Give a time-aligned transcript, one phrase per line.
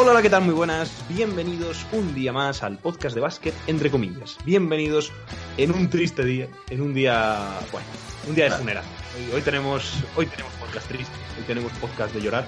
[0.00, 0.42] Hola, hola, ¿qué tal?
[0.42, 0.92] Muy buenas.
[1.08, 4.38] Bienvenidos un día más al podcast de básquet, entre comillas.
[4.44, 5.10] Bienvenidos
[5.56, 7.36] en un triste día, en un día,
[7.72, 7.88] bueno,
[8.28, 8.84] un día de funeral.
[9.16, 12.46] Hoy, hoy tenemos, hoy tenemos podcast triste, hoy tenemos podcast de llorar.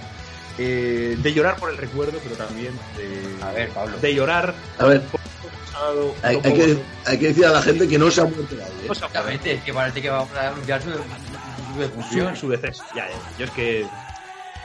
[0.59, 3.99] Eh, de llorar por el recuerdo, pero también de, A ver, Pablo.
[3.99, 7.89] de llorar A ver, por lo pasado, hay, que, hay que decir a la gente
[7.89, 8.85] que no se ha muerto nadie.
[8.85, 8.89] ¿eh?
[8.89, 12.37] Exactamente, es que parece que vamos a anunciar su, su defunción.
[12.37, 12.85] su, su deceso.
[12.95, 13.87] Ya, ya, yo es que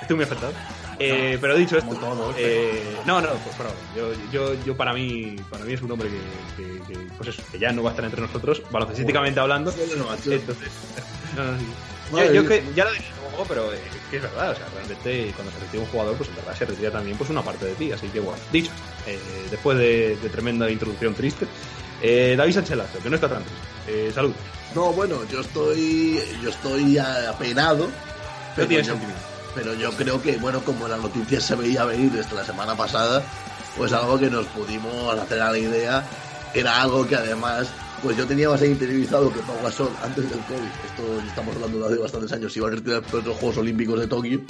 [0.02, 0.54] estoy muy afectado.
[1.00, 5.36] Eh, pero dicho esto, todos, eh, no, no, pues favor, yo, yo, yo para mí,
[5.50, 7.94] para mí es un hombre que, que- que, pues eso, que ya no va a
[7.94, 9.72] estar entre nosotros, baloncestísticamente hablando.
[9.72, 10.08] Bueno.
[10.14, 10.72] Entonces,
[11.36, 11.66] no, no, sí.
[12.12, 12.50] Madre yo, yo mía.
[12.50, 13.80] que ya lo dije luego, pero es
[14.12, 16.66] que es verdad, o sea, realmente cuando se retira un jugador, pues en verdad se
[16.66, 18.72] retira también pues una parte de ti, así que bueno, dicho,
[19.08, 21.48] eh, después de, de tremenda introducción triste,
[22.02, 24.34] eh, David Sánchez Lazo, que no está tan triste, eh, salud,
[24.76, 27.90] No, bueno, yo estoy, yo estoy apenado.
[28.56, 29.34] no tienes sentimiento.
[29.56, 33.23] Pero yo creo que, bueno, como la noticia se veía venir desde la semana pasada,
[33.78, 36.06] pues algo que nos pudimos hacer a la idea
[36.53, 37.67] era algo que además,
[38.03, 41.86] pues yo tenía bastante interiorizado que Pau Gasol antes del COVID, esto estamos hablando de
[41.86, 44.42] hace bastantes años, iba a retirar los Juegos Olímpicos de Tokio.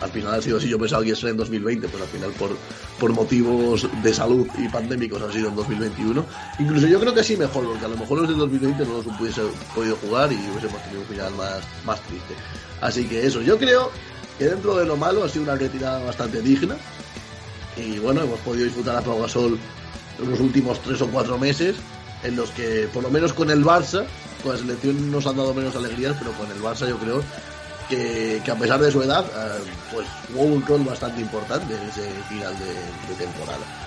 [0.00, 2.08] Al final ha sido así, yo pensaba que iba a ser en 2020, pues al
[2.08, 2.56] final por,
[2.98, 6.24] por motivos de salud y pandémicos ha sido en 2021.
[6.58, 9.06] Incluso yo creo que sí mejor, porque a lo mejor los de 2020 no los
[9.06, 9.42] hubiese
[9.74, 12.34] podido jugar y hubiésemos tenido un final más, más triste.
[12.80, 13.90] Así que eso, yo creo
[14.40, 16.74] que dentro de lo malo ha sido una retirada bastante digna.
[17.76, 19.58] Y bueno, hemos podido disfrutar a Pau Gasol
[20.18, 21.76] en los últimos tres o cuatro meses,
[22.24, 24.06] en los que, por lo menos con el Barça,
[24.42, 27.22] con la selección nos han dado menos alegrías, pero con el Barça yo creo
[27.90, 29.62] que, que a pesar de su edad, eh,
[29.92, 33.79] pues jugó un rol bastante importante en ese final de, de temporada.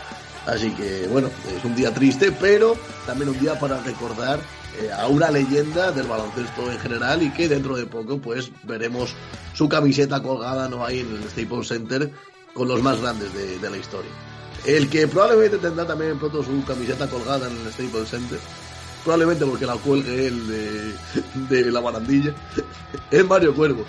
[0.46, 4.40] Así que bueno, es un día triste, pero también un día para recordar
[4.82, 9.14] eh, a una leyenda del baloncesto en general y que dentro de poco pues veremos
[9.54, 12.12] su camiseta colgada no ahí en el Staples Center
[12.54, 14.12] con los más grandes de, de la historia.
[14.66, 18.40] El que probablemente tendrá también pronto su camiseta colgada en el Staples Center,
[19.04, 22.34] probablemente porque la cuelgue él de, de la barandilla,
[23.12, 23.86] es Mario Cuervo.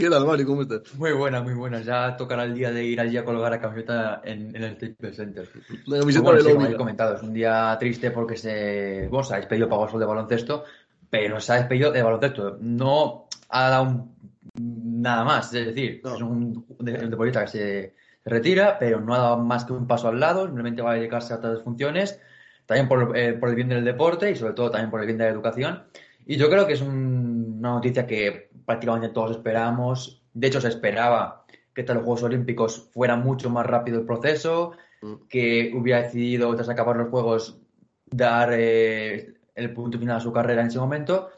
[0.00, 0.46] ¿Qué tal, Mario?
[0.46, 0.94] ¿Cómo estás?
[0.94, 1.82] Muy buena, muy buena.
[1.82, 5.14] Ya tocará el día de ir allí a colgar la camiseta en, en el Staples
[5.16, 5.48] Center.
[5.86, 9.34] La camiseta Bueno, sí, como habéis comentado, es un día triste porque se, bueno, se
[9.34, 10.64] ha despedido Pau Gasol de baloncesto,
[11.10, 12.56] pero se ha despedido de baloncesto.
[12.62, 16.14] No ha dado un- nada más, es decir, No.
[16.16, 17.94] es un, de- un deportista que se,
[18.24, 20.94] se retira, pero no ha dado más que un paso al lado, simplemente va a
[20.94, 22.18] dedicarse a otras funciones,
[22.64, 25.18] también por, eh, por el bien del deporte y sobre todo también por el bien
[25.18, 25.84] de la educación.
[26.26, 30.22] Y yo creo que es un- una noticia que prácticamente todos esperábamos.
[30.32, 31.44] De hecho, se esperaba
[31.74, 34.72] que tras los Juegos Olímpicos fuera mucho más rápido el proceso,
[35.02, 35.14] Mm.
[35.28, 37.58] que hubiera decidido, tras acabar los Juegos,
[38.06, 41.30] dar eh, el punto final a su carrera en ese momento.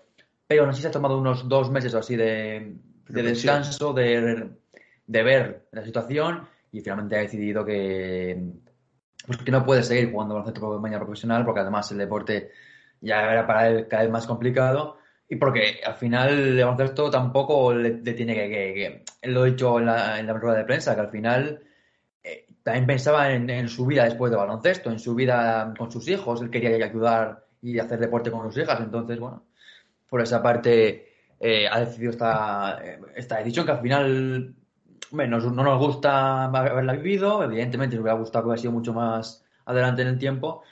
[0.47, 2.75] Pero aún así se ha tomado unos dos meses o así de,
[3.09, 4.51] descanso, de,
[5.07, 8.51] de ver la situación y finalmente ha decidido que,
[9.27, 12.51] pues que no puede seguir jugando baloncesto de manera profesional porque además el deporte
[13.01, 14.99] ya era para él cada vez más complicado
[15.33, 19.79] y porque al final el baloncesto tampoco le, le tiene que, que- lo he dicho
[19.79, 21.63] en la, en la rueda de prensa que al final
[22.23, 26.43] eh, también pensaba en, su vida después de baloncesto, en su vida con sus hijos,
[26.43, 29.47] él quería ayudar y hacer deporte con sus hijas, entonces bueno,
[30.07, 31.09] por esa parte
[31.41, 34.55] eh, ha decidido esta, eh, esta decisión que al final
[35.13, 40.03] no nos gusta haberla vivido, evidentemente nos hubiera gustado que hubiera sido mucho más adelante
[40.03, 40.63] en el tiempo,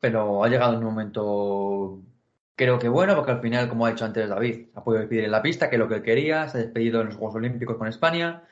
[0.00, 2.00] pero ha llegado en un momento
[2.58, 5.30] creo que bueno, porque al final, como ha dicho antes David, ha podido despedir en
[5.30, 7.86] la pista, que es lo que quería, se ha despedido en los Juegos Olímpicos con
[7.86, 8.42] España,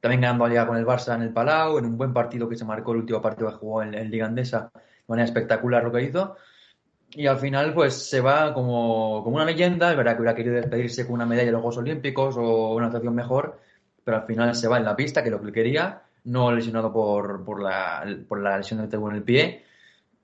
[0.00, 2.56] también ganando la Liga con el Barça en el Palau, en un buen partido que
[2.56, 5.92] se marcó el último partido que jugó en, en Liga Andesa, de manera espectacular lo
[5.92, 6.36] que hizo.
[7.10, 9.90] Y al final, pues se va como, como una leyenda.
[9.90, 12.86] Es verdad que hubiera querido despedirse con una medalla de los Juegos Olímpicos o una
[12.86, 13.60] actuación mejor,
[14.04, 16.92] pero al final se va en la pista, que es lo que quería, no lesionado
[16.92, 19.64] por, por, la, por la lesión del en el pie.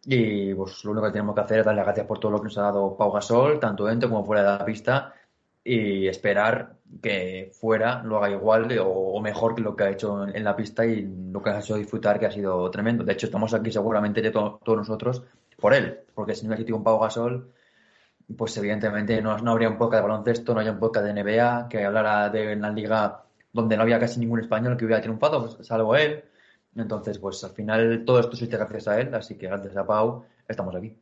[0.09, 2.39] Y pues lo único que tenemos que hacer es darle las gracias por todo lo
[2.39, 5.13] que nos ha dado Pau Gasol, tanto dentro como fuera de la pista.
[5.65, 10.45] y esperar que fuera lo haga igual o, mejor que lo que ha hecho en,
[10.45, 13.03] la pista y lo que ha hecho disfrutar, que ha sido tremendo.
[13.05, 15.25] De hecho, estamos aquí seguramente todos nosotros
[15.59, 17.53] por él, porque si no hubiera sido un Pau Gasol,
[18.37, 21.69] pues evidentemente no, no habría un podcast de baloncesto, no habría un podcast de NBA
[21.69, 25.67] que hablara de una liga donde no había casi ningún español que hubiera triunfado, pues,
[25.67, 26.25] salvo él.
[26.77, 30.25] Entonces, pues al final todo esto existe gracias a él, así que gracias a Pau
[30.49, 30.93] estamos aquí.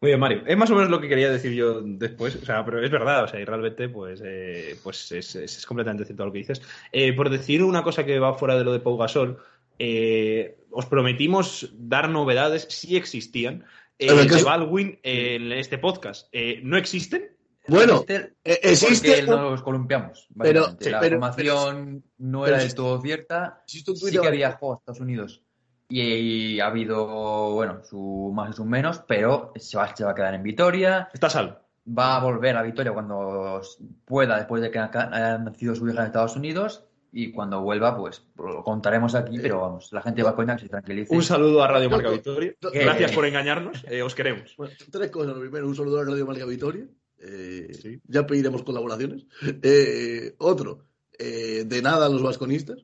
[0.00, 0.42] Muy bien, Mario.
[0.46, 3.24] Es más o menos lo que quería decir yo después, o sea, pero es verdad,
[3.24, 6.62] o sea, y realmente, pues, eh, pues es, es- es completamente cierto lo que dices.
[6.92, 9.38] Eh, por decir una cosa que va fuera de lo de Pau Gasol,
[9.80, 13.64] eh, os prometimos dar novedades, si existían,
[13.98, 14.06] eh,
[14.36, 16.28] de Baldwin en este podcast.
[16.30, 17.30] Eh, ¿No existen?
[17.68, 20.28] Bueno, Existe eh, existe porque un- nos columpiamos.
[20.38, 23.60] Pero- sí, la pero- información no era del todo cierta.
[23.64, 25.42] existe un tuit Sí que viajó a Estados Unidos
[25.88, 30.14] y, ha habido, bueno, su más y sus menos, pero se va, se va a
[30.14, 31.08] quedar en Vitoria.
[31.12, 31.56] Está salvo.
[31.88, 33.62] Va a volver a Vitoria cuando
[34.04, 36.84] pueda, después de que ha- haya nacido su hija en Estados Unidos.
[37.10, 40.64] Y cuando vuelva, pues lo contaremos aquí, pero vamos, la gente va a coña que
[40.64, 41.14] se tranquilice.
[41.16, 42.52] Un saludo a Radio Marca No, Victoria.
[42.60, 43.14] no, Gracias eh.
[43.14, 43.82] por engañarnos.
[43.88, 44.54] eh, os queremos.
[44.58, 45.32] Bueno, tres cosas.
[45.34, 46.84] Lo primero, un saludo a Radio Marca Vitoria.
[47.20, 48.00] Eh, Sí.
[48.06, 49.24] Ya pediremos colaboraciones.
[49.62, 50.84] Eh, otro,
[51.18, 52.78] eh, de nada a los vasconistas.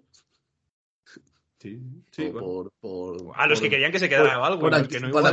[1.59, 2.73] Sí, sí, por, bueno.
[2.81, 5.27] por- por- A los que querían que se quedara algo, por que no por-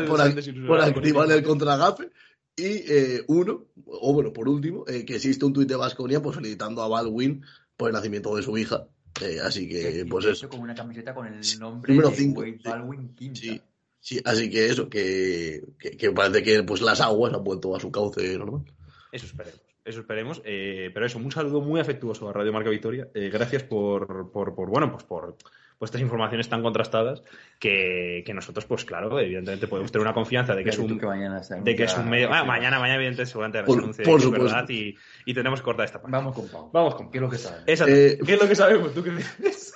[0.82, 2.10] activar el contragafe.
[2.56, 6.36] Y eh, uno, o bueno, por último, eh, que existe un tuit de Vasconia pues,
[6.36, 7.44] felicitando a Baldwin
[7.76, 8.88] por el nacimiento de su hija.
[9.22, 10.48] Eh, así que, pues eso.
[10.48, 12.44] con una camiseta con el Sí, nombre número de cinco.
[12.64, 13.40] Baldwin quinta.
[13.40, 13.62] Sí,
[14.00, 17.80] sí, así que eso, que, que, que parece que pues las aguas han vuelto a
[17.80, 18.64] su cauce normal.
[19.12, 19.62] Eso esperemos.
[19.84, 20.42] Eso esperemos.
[20.46, 23.10] eh, pero eso, un saludo muy afectuoso a Radio Marca Victoria.
[23.14, 25.36] Eh, gracias por, por, por, bueno, pues por,
[25.82, 27.24] por estas informaciones tan contrastadas
[27.58, 31.08] que, que nosotros, pues claro, evidentemente podemos tener una confianza de que es un, que
[31.08, 32.32] mañana de que es un medio.
[32.32, 34.46] Ah, mañana, mañana, evidentemente, seguramente Por- se anuncie por supuesto.
[34.46, 34.96] verdad y,
[35.26, 36.16] y tenemos que cortar esta parte.
[36.16, 36.70] Vamos con Pau.
[36.72, 37.64] Vamos con ¿Qué es lo que sabe?
[37.66, 37.96] Exacto.
[37.96, 38.94] Eh, ¿Qué es lo que sabemos?
[38.94, 39.74] ¿Tú qué dices?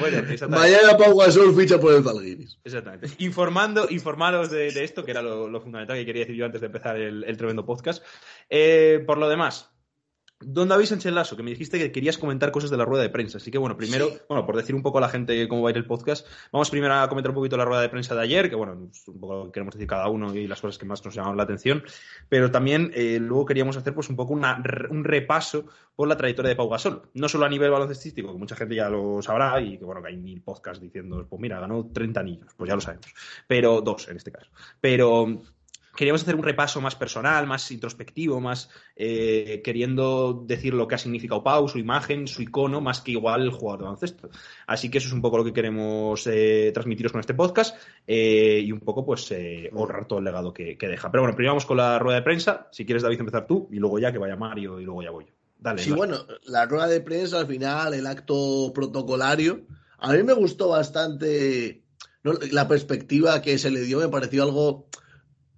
[0.00, 0.48] Bueno, exactamente.
[0.48, 2.58] Mañana Pau Gasol ficha por el Zalgiris.
[2.64, 3.06] Exactamente.
[3.18, 6.60] Informando, informaros de, de esto, que era lo, lo fundamental que quería decir yo antes
[6.60, 8.04] de empezar el, el tremendo podcast.
[8.50, 9.71] Eh, por lo demás,
[10.44, 13.08] Don David Sánchez Lasso, que me dijiste que querías comentar cosas de la rueda de
[13.10, 13.38] prensa.
[13.38, 14.18] Así que, bueno, primero, Sí.
[14.28, 16.70] bueno, por decir un poco a la gente cómo va a ir el podcast, vamos
[16.70, 19.20] primero a comentar un poquito la rueda de prensa de ayer, que, bueno, es un
[19.20, 21.42] poco lo que queremos decir cada uno y las cosas que más nos llamaron la
[21.44, 21.82] atención.
[22.28, 26.50] Pero también eh, luego queríamos hacer, pues, un poco una- un repaso por la trayectoria
[26.50, 27.02] de Pau Gasol.
[27.14, 30.08] No solo a nivel baloncestístico, que mucha gente ya lo sabrá y que, bueno, que
[30.08, 32.52] hay mil podcasts diciendo, pues mira, ganó 30 anillos.
[32.56, 33.06] Pues ya lo sabemos.
[33.46, 34.50] Pero dos, en este caso.
[34.80, 35.42] Pero
[35.94, 40.98] queríamos hacer un repaso más personal, más introspectivo, más eh, queriendo decir lo que ha
[40.98, 44.30] significado Pau, su imagen, su icono, más que igual el jugador de baloncesto.
[44.66, 48.62] Así que eso es un poco lo que queremos eh, transmitiros con este podcast eh,
[48.64, 49.32] y un poco pues
[49.72, 51.10] honrar todo el legado que, que deja.
[51.10, 52.68] Pero bueno, primero vamos con la rueda de prensa.
[52.72, 55.26] Si quieres, David, empezar tú y luego ya que vaya Mario y luego ya voy
[55.26, 55.32] yo.
[55.58, 55.80] Dale.
[55.80, 59.60] Sí, bueno, la rueda de prensa al final, el acto protocolario,
[59.98, 61.84] a mí me gustó bastante
[62.24, 62.32] ¿no?
[62.50, 64.88] la perspectiva que se le dio, me pareció algo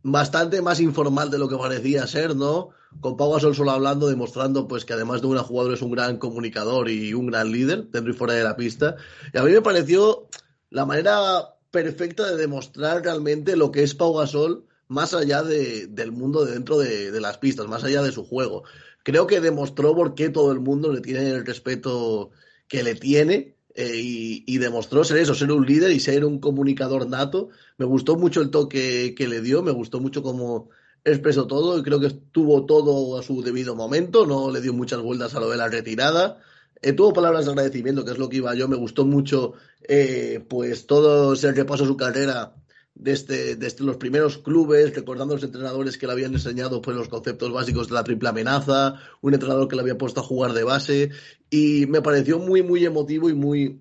[0.04, 2.68] bastante más informal de lo que parecía ser, ¿no?
[3.00, 6.18] Con Pau Gasol solo hablando, demostrando pues que además de un jugador es un gran
[6.18, 8.96] comunicador y un gran líder dentro y fuera de la pista.
[9.32, 10.28] Y a mí me pareció
[10.70, 16.12] la manera perfecta de demostrar realmente lo que es Pau Gasol más allá de- del
[16.12, 18.62] mundo de dentro de, de las pistas, más allá de su juego.
[19.04, 22.30] Creo que demostró por qué todo el mundo le tiene el respeto
[22.68, 26.38] que le tiene eh, y, y demostró ser eso, ser un líder y ser un
[26.38, 27.50] comunicador nato.
[27.76, 30.70] Me gustó mucho el toque que le dio, me gustó mucho cómo
[31.04, 35.00] expresó todo y creo que estuvo todo a su debido momento, no le dio muchas
[35.00, 36.40] vueltas a lo de la retirada.
[36.80, 40.44] Eh, tuvo palabras de agradecimiento, que es lo que iba yo, me gustó mucho eh,
[40.48, 42.54] pues todo ese repaso a su carrera
[42.94, 47.08] desde, desde los primeros clubes, recordando a los entrenadores que le habían enseñado pues, los
[47.08, 50.64] conceptos básicos de la triple amenaza, un entrenador que le había puesto a jugar de
[50.64, 51.10] base,
[51.50, 53.80] y me pareció muy, muy emotivo y muy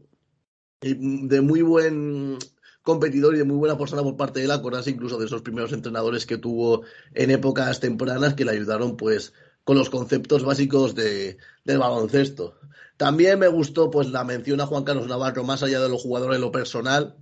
[0.82, 2.38] de muy buen
[2.82, 5.72] competidor y de muy buena persona por parte de él, acordarse incluso de esos primeros
[5.72, 11.38] entrenadores que tuvo en épocas tempranas que le ayudaron pues con los conceptos básicos de,
[11.64, 12.60] del baloncesto.
[12.98, 16.36] También me gustó pues la mención a Juan Carlos Navarro más allá de los jugadores
[16.36, 17.16] en lo personal,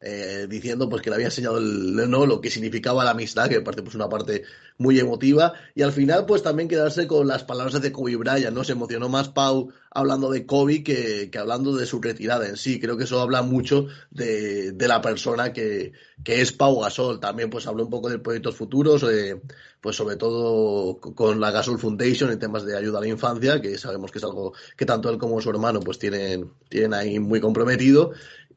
[0.00, 2.24] eh, diciendo pues que le había enseñado el, ¿no?
[2.24, 4.44] lo que significaba la amistad, que me parece pues una parte
[4.78, 8.62] muy emotiva, y al final pues también quedarse con las palabras de Kobe Bryant, ¿no?
[8.62, 12.78] Se emocionó más Pau hablando de Kobe que, que hablando de su retirada en sí,
[12.78, 17.50] creo que eso habla mucho de, de la persona que, que es Pau Gasol, también
[17.50, 19.40] pues habló un poco de proyectos futuros, eh,
[19.80, 23.78] pues sobre todo con la Gasol Foundation en temas de ayuda a la infancia, que
[23.78, 27.40] sabemos que es algo que tanto él como su hermano pues tienen, tienen ahí muy
[27.40, 28.12] comprometido,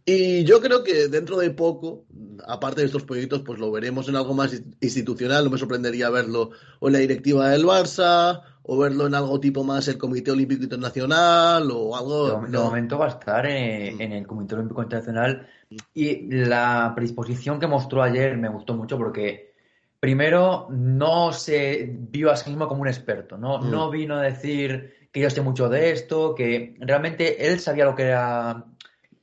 [0.06, 2.06] Y yo creo que dentro de poco,
[2.48, 5.44] aparte de estos proyectos, pues lo veremos en algo más institucional.
[5.44, 9.64] No me sorprendería verlo o en la directiva del Barça, o verlo en algo tipo
[9.64, 12.42] más el Comité Olímpico Internacional, o algo.
[12.48, 15.48] De, momento va a estar en, en, el Comité Olímpico Internacional.
[15.94, 19.54] Y la predisposición que mostró ayer me gustó mucho porque,
[20.00, 23.38] primero, no se vio a sí mismo como un experto.
[23.38, 23.72] No, Mm.
[23.72, 27.96] no vino a decir que yo sé mucho de esto, que realmente él sabía lo
[27.96, 28.66] que era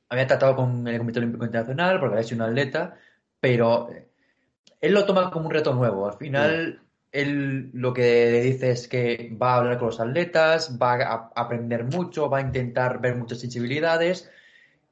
[0.09, 2.97] había tratado con el Comité Olímpico Internacional porque había sido un atleta,
[3.39, 3.89] pero
[4.81, 6.07] él lo toma como un reto nuevo.
[6.07, 10.93] Al final, él lo que dice es que va a hablar con los atletas, va
[10.95, 14.29] a aprender mucho, va a intentar ver muchas sensibilidades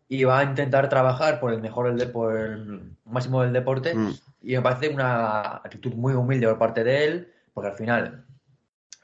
[0.10, 3.94] y va a intentar trabajar por el mejor, el de- por el máximo del deporte.
[3.94, 4.14] Mm.
[4.44, 8.26] Y me parece una actitud muy humilde por parte de él, porque al final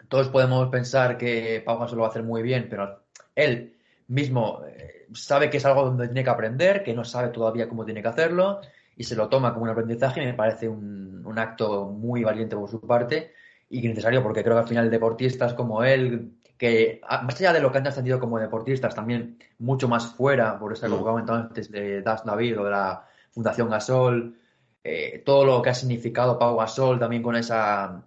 [0.07, 3.01] todos podemos pensar que Pau Gasol lo va a hacer muy bien, pero
[3.35, 3.75] él
[4.07, 7.85] mismo eh, sabe que es algo donde tiene que aprender, que no sabe todavía cómo
[7.85, 8.59] tiene que hacerlo
[8.95, 12.55] y se lo toma como un aprendizaje y me parece un, un acto muy valiente
[12.55, 13.33] por su parte
[13.69, 17.53] y que necesario porque creo que al final deportistas como él, que a- más allá
[17.53, 20.91] de lo que han ascendido como deportistas, también mucho más fuera, por eso Mm.
[20.91, 24.37] como comentado antes de Das David o de la Fundación Gasol,
[24.83, 28.03] eh, todo lo que ha significado Pau Gasol también con esa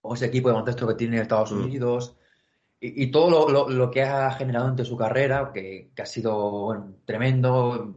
[0.00, 1.62] con ese equipo de baloncesto que tiene en Estados Mm.
[1.62, 2.16] Unidos
[2.82, 6.06] y, y todo lo, lo- lo que ha generado entre su carrera, que, que ha
[6.06, 7.94] sido bueno, tremendo.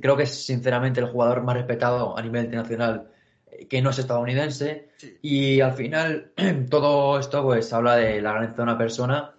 [0.00, 3.10] Creo que es sinceramente el jugador más respetado a nivel internacional
[3.50, 4.90] eh, que no es estadounidense.
[5.22, 6.32] Y al final
[6.70, 9.34] todo esto pues habla de la grandeza de una persona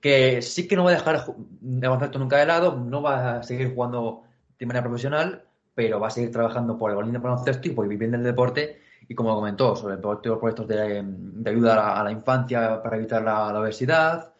[0.00, 3.42] que sí que no va a dejar el baloncesto nunca de lado, no va a
[3.42, 4.22] seguir jugando
[4.58, 5.44] de manera profesional,
[5.74, 8.80] pero va a seguir trabajando por el de baloncesto y por vivir del deporte.
[9.08, 13.22] Y como comentó, sobre proyectos de, de ayuda a la, a la infancia para evitar
[13.22, 14.32] la, la obesidad,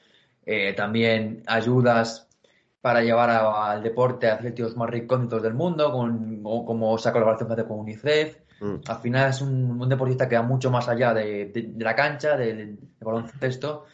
[0.45, 2.29] eh, también ayudas
[2.81, 7.13] para llevar a- al deporte a ciertos más recónditos del mundo, con, o como esa
[7.13, 8.39] colaboración que hace con UNICEF.
[8.61, 8.75] Mm.
[8.89, 11.95] Al final es un, un deportista que va mucho más allá de, de- de la
[11.95, 13.85] cancha, del del baloncesto,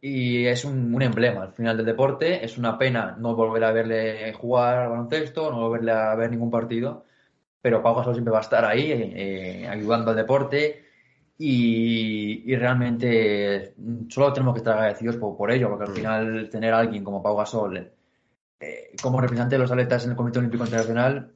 [0.00, 2.44] y es un, un emblema al final del deporte.
[2.44, 6.50] Es una pena no volver a verle jugar al baloncesto, no volverle a ver ningún
[6.50, 7.04] partido,
[7.62, 10.84] pero Pau Gasol siempre va a estar ahí eh, ayudando al deporte
[11.38, 13.74] y, y realmente
[14.08, 15.94] solo tenemos que estar agradecidos por, por ello, porque al Mm.
[15.94, 17.90] final tener a alguien como Pau Gasol
[18.60, 21.32] eh, como representante de los atletas en el Comité Olímpico Internacional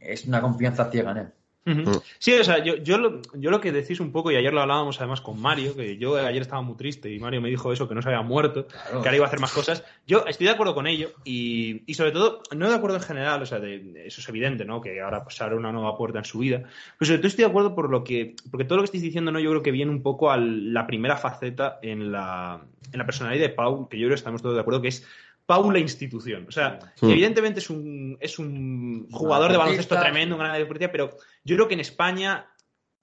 [0.00, 1.28] es una confianza ciega en él.
[1.66, 2.00] Ujú.
[2.18, 4.62] Sí, o sea, yo, yo, lo, yo lo que decís un poco, y ayer lo
[4.62, 7.86] hablábamos además con Mario, que yo ayer estaba muy triste y Mario me dijo eso,
[7.86, 9.02] que no se había muerto, Claro.
[9.02, 9.84] que ahora iba a hacer más cosas.
[10.06, 13.42] Yo estoy de acuerdo con ello y, y sobre todo, no de acuerdo en general,
[13.42, 14.80] o sea, de- eso es evidente, ¿no?
[14.80, 16.62] Que ahora pues abre una nueva puerta en su vida.
[16.98, 19.30] Pero sobre todo estoy de acuerdo por lo que, porque todo lo que estáis diciendo,
[19.30, 19.38] ¿no?
[19.38, 22.62] Yo creo que viene un poco a la primera faceta en la,
[22.92, 25.06] en la personalidad de Pau, que yo creo que estamos todos de acuerdo, que es
[25.48, 26.44] Pau la institución.
[26.46, 27.10] O sea, Sí.
[27.10, 31.66] evidentemente es un, es un jugador de baloncesto tremendo, un gran deportista, pero yo creo
[31.68, 32.50] que en España,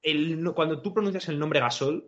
[0.04, 2.06] el, no- cuando tú pronuncias el nombre Gasol,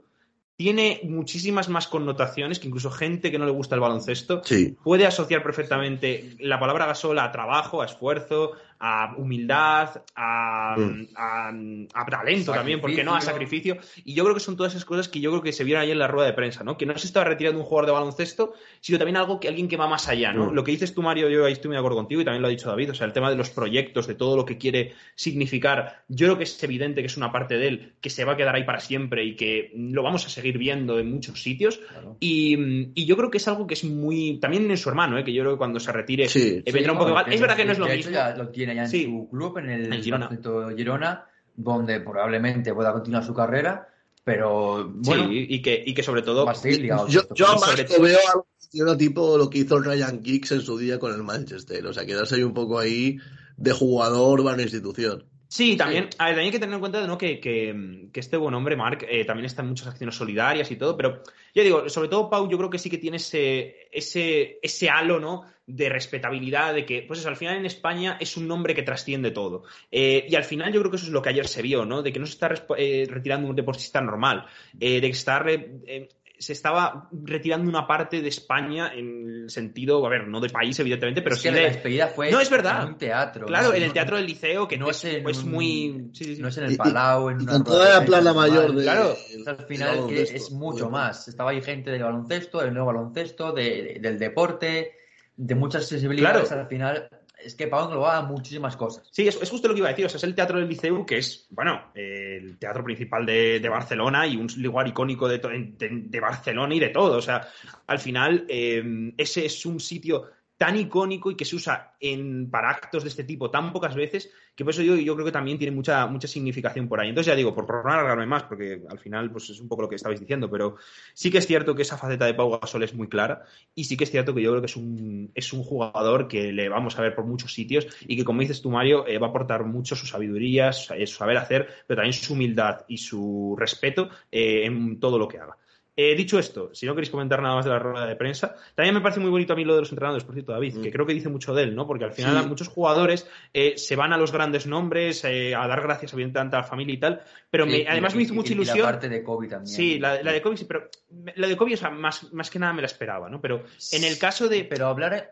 [0.56, 4.76] tiene muchísimas más connotaciones que incluso gente que no le gusta el baloncesto Sí.
[4.84, 11.08] puede asociar perfectamente la palabra gasol a trabajo, a esfuerzo, a humildad, a, Mm.
[11.16, 13.16] a- a talento también, ¿por qué no?
[13.16, 13.76] A Sacrificio.
[13.76, 14.04] sacrificio.
[14.06, 15.94] Y yo creo que son todas esas cosas que yo creo que se vieron ayer
[15.94, 16.78] en la rueda de prensa, ¿no?
[16.78, 19.78] Que no se estaba retirando un jugador de baloncesto, sino también algo que alguien que
[19.78, 20.52] va más allá, ¿no?
[20.52, 20.54] Mm.
[20.54, 22.48] Lo que dices tú, Mario, yo ahí estoy muy de acuerdo contigo y también lo
[22.48, 24.94] ha dicho David, o sea, el tema de los proyectos, de todo lo que quiere
[25.16, 28.34] significar, yo creo que es evidente que es una parte de él que se va
[28.34, 31.78] a quedar ahí para siempre y que lo vamos a seguir viendo en muchos sitios.
[31.78, 32.18] Claro.
[32.20, 32.56] Y,
[32.96, 34.38] y yo creo que es algo que es muy.
[34.40, 35.24] También en su hermano, ¿eh?
[35.24, 36.62] que yo creo que cuando se retire Sí.
[36.66, 37.34] eh, vendrá un poco bueno, igual.
[37.34, 38.12] Es verdad que no es lo mismo.
[38.12, 39.06] ya lo tiene ya en Sí.
[39.06, 40.30] su club, en el En Girona.
[40.76, 43.88] Girona, donde probablemente pueda continuar su carrera,
[44.24, 46.46] pero bueno, sí, y que, y que sobre todo.
[46.64, 47.08] ligado.
[47.08, 50.62] Yo, yo más sobre que todo- veo algo tipo lo que hizo Ryan Giggs en
[50.62, 51.86] su día con el Manchester.
[51.88, 53.18] O sea, quedarse ahí un poco ahí
[53.56, 55.24] de jugador va a una institución.
[55.50, 57.18] Sí, también, a ver, también hay que tener en cuenta ¿no?
[57.18, 60.76] que, que- que este buen hombre, Mark, eh, también está en muchas acciones solidarias y
[60.76, 61.22] todo, pero
[61.56, 65.20] ya digo, sobre todo Pau, yo creo que sí que tiene ese, ese, ese halo,
[65.20, 65.44] ¿no?
[65.66, 69.32] De respetabilidad, de que, pues eso, al final en España es un nombre que trasciende
[69.32, 69.64] todo.
[69.92, 72.02] Eh, y al final yo creo que eso es lo que ayer se vio, ¿no?
[72.04, 74.46] De que no se está eh, retirando un deportista normal,
[74.80, 76.08] eh, de que está re-
[76.40, 80.80] se estaba retirando una parte de España en el sentido, a ver, no de país,
[80.80, 81.70] evidentemente, pero Es sí que la de.
[81.70, 82.84] despedida fue No, es verdad.
[82.84, 83.46] en un teatro.
[83.48, 83.74] Claro, ¿no?
[83.74, 86.10] en el teatro del liceo, que no es en es un- muy.
[86.14, 86.42] sí, sí, sí.
[86.42, 88.84] No es en el y- Palau, en Y una toda de la plana mayor de.
[88.84, 89.16] Claro,
[89.48, 91.28] al final que es mucho más.
[91.28, 94.92] Estaba ahí gente del baloncesto, del nuevo baloncesto, de- del deporte,
[95.36, 96.48] de muchas sensibilidades.
[96.48, 96.62] Claro.
[96.64, 97.10] Al final,
[97.48, 99.08] es que Pau englobaba muchísimas cosas.
[99.12, 100.06] Sí, es, es justo lo que iba a decir.
[100.06, 104.28] O sea, es el teatro del Liceu, que es, bueno, el teatro principal de, Barcelona
[104.28, 105.40] y un lugar icónico de-
[105.78, 107.18] de Barcelona y de todo.
[107.18, 107.48] O sea,
[107.88, 110.26] al final, eh, ese es un sitio
[110.58, 114.32] tan icónico y que se usa en, para actos de este tipo tan pocas veces,
[114.56, 117.10] que por eso yo, yo creo que también tiene mucha, mucha significación por ahí.
[117.10, 119.90] Entonces ya digo, por, no alargarme más, porque al final pues es un poco lo
[119.90, 120.78] que estabais diciendo, pero
[121.14, 123.44] sí que es cierto que esa faceta de Pau Gasol es muy clara
[123.76, 126.52] y sí que es cierto que yo creo que es un, es un jugador que
[126.52, 129.28] le vamos a ver por muchos sitios y que, como dices tú, Mario, eh, va
[129.28, 134.10] a aportar mucho su sabiduría, su saber hacer, pero también su humildad y su respeto
[134.32, 135.56] eh, en todo lo que haga.
[136.00, 138.94] Eh, dicho esto, si no queréis comentar nada más de la rueda de prensa, también
[138.94, 140.92] me parece muy bonito a mí lo de los entrenadores, por cierto, David, que mm.
[140.92, 141.88] creo que dice mucho de él, ¿no?
[141.88, 145.82] Porque al final muchos jugadores eh, se van a los grandes nombres, eh, a dar
[145.82, 148.78] gracias a bien tanta familia y tal, pero además me hizo mucha ilusión.
[148.78, 149.76] la parte de Kobe también.
[149.76, 150.88] Sí, la, de Kobe sí, pero
[151.36, 153.42] la de Kobe, o sea, más, más que nada me la esperaba, ¿no?
[153.42, 154.66] Pero en el caso de.
[154.66, 155.32] Pero hablar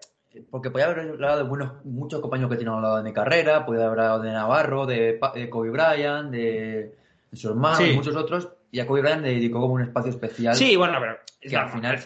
[0.49, 3.85] porque podía haber hablado de buenos, muchos compañeros que tienen hablado de mi carrera, podía
[3.85, 5.19] haber hablado de Navarro, de,
[5.49, 6.95] Kobe Bryant, de,
[7.33, 10.55] su hermano y muchos otros, y a Kobe Bryant le dedicó como un espacio especial.
[10.55, 11.99] Sí, bueno, pero que al final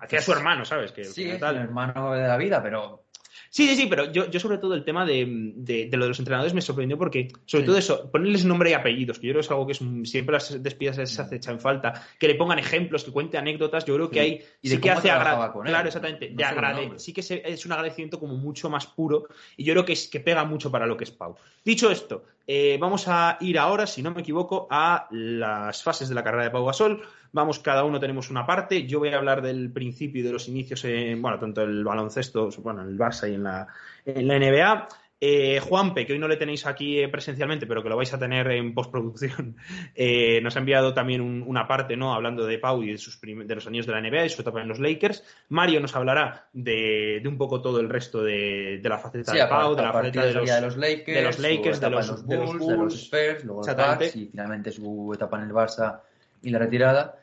[0.00, 0.92] hacía su hermano, ¿sabes?
[0.92, 3.07] Que, sí, es el hermano de la vida, pero
[3.50, 5.26] Sí, sí, sí, pero yo, yo sobre todo el tema de,
[5.56, 9.18] de, lo de los entrenadores me sorprendió porque, sobre todo eso, ponerles nombre y apellidos,
[9.18, 12.28] que yo creo que es algo que es siempre las despidas se en falta, que
[12.28, 15.88] le pongan ejemplos, que cuente anécdotas, yo creo que hay, y sí que hace Claro,
[15.88, 19.24] exactamente, de agrade, sí que es un agradecimiento como mucho más puro
[19.56, 21.36] y yo creo que, es, que pega mucho para lo que es Pau.
[21.64, 26.14] Dicho esto, eh, vamos a ir ahora, si no me equivoco, a las fases de
[26.14, 27.02] la carrera de Pau Gasol.
[27.32, 28.86] Vamos, cada uno tenemos una parte.
[28.86, 32.48] Yo voy a hablar del principio y de los inicios en, bueno, tanto el baloncesto,
[32.62, 33.66] bueno, en el Barça y en la,
[34.04, 34.88] en la NBA.
[35.20, 38.20] Eh, Juanpe, que hoy no le tenéis aquí eh, presencialmente, pero que lo vais a
[38.20, 39.56] tener en postproducción,
[39.96, 42.14] eh, nos ha enviado también una parte, ¿no?
[42.14, 44.62] Hablando de Pau y de, sus de los años de la NBA y su etapa
[44.62, 45.24] en los Lakers.
[45.48, 49.82] Mario nos hablará de, un poco todo el resto de, la faceta de Pau, de
[49.82, 53.62] la faceta de los, Lakers, de los, Lakers de los, Bulls, de los, Spurs, luego
[53.66, 56.00] los Bucks y finalmente su etapa en el Barça
[56.42, 57.16] y la retirada.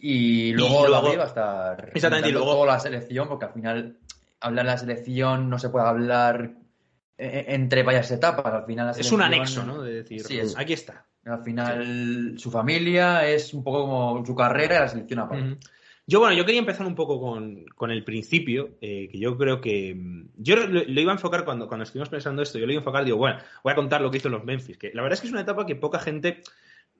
[0.00, 3.96] Y luego, y luego va a estar exactamente, y luego la selección, porque al final
[4.40, 6.52] hablar de la selección no se puede hablar
[7.16, 8.52] e, e, entre varias etapas.
[8.52, 9.82] Al final es un anexo, ¿no?
[9.82, 11.04] De decir, sí, aquí está.
[11.24, 15.58] Al final su familia es un poco como su carrera y la selección aparte.
[16.06, 19.94] Yo, bueno, yo quería empezar un poco con, el principio, eh, que yo creo que.
[20.38, 23.04] Yo lo, iba a enfocar cuando, cuando estuvimos pensando esto, yo lo iba a enfocar,
[23.04, 25.26] digo, bueno, voy a contar lo que hizo los Memphis, que la verdad es que
[25.26, 26.40] es una etapa que poca gente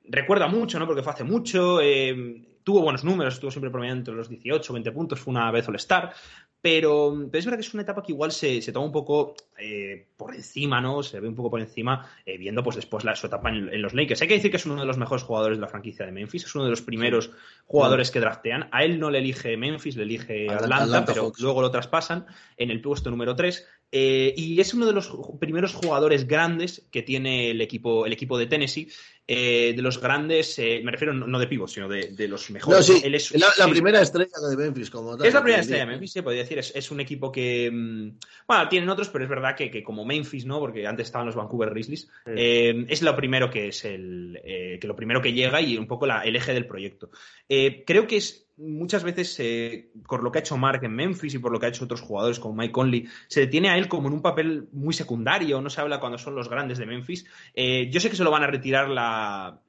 [0.09, 0.87] recuerda mucho, ¿no?
[0.87, 4.92] Porque fue hace mucho, eh, tuvo buenos números, estuvo siempre promediando entre los 18, 20
[4.92, 6.12] puntos, fue una vez All-Star,
[6.61, 10.35] pero, es verdad que es una etapa que igual se, toma un poco eh, por
[10.35, 11.05] encima, ¿no?
[11.05, 13.94] Se ve un poco por encima, eh, viendo pues después la, su etapa en, los
[13.94, 14.23] Lakers.
[14.23, 16.47] Hay que decir que es uno de los mejores jugadores de la franquicia de Memphis,
[16.47, 17.31] es uno de los primeros
[17.66, 18.68] jugadores que draftean.
[18.73, 22.81] A él no le elige Memphis, le elige Atlanta, pero luego lo traspasan en el
[22.81, 23.64] puesto número 3.
[23.92, 28.37] Eh, y es uno de los primeros jugadores grandes que tiene el equipo, el equipo
[28.37, 28.90] de Tennessee.
[29.31, 32.88] Eh, de los grandes, eh, me refiero no de pivos, sino de, los mejores.
[32.88, 35.27] es, la, primera estrella de Memphis, como tal.
[35.27, 36.59] Es la primera estrella de Memphis, se podría decir.
[36.59, 37.71] Es, un equipo que.
[37.71, 40.59] Mm, bueno, tienen otros, pero es verdad que, como Memphis, ¿no?
[40.59, 42.09] Porque antes estaban los Vancouver Grizzlies.
[42.25, 44.41] es lo primero que es el.
[44.43, 47.11] que lo primero que llega y un poco el eje del proyecto.
[47.47, 51.38] creo que es muchas veces, eh, por lo que ha hecho Mark en Memphis y
[51.38, 54.09] por lo que ha hecho otros jugadores como Mike Conley, se detiene a él como
[54.09, 57.25] en un papel muy secundario, no se habla cuando son los grandes de Memphis.
[57.55, 59.61] Eh, yo sé que se lo van a retirar la,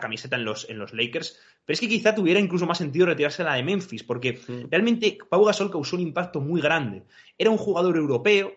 [0.00, 3.44] camiseta en los, en los Lakers, pero es que quizá tuviera incluso más sentido retirarse
[3.44, 7.04] la de Memphis, porque realmente Pau Gasol causó un impacto muy grande.
[7.38, 8.52] Era un jugador europeo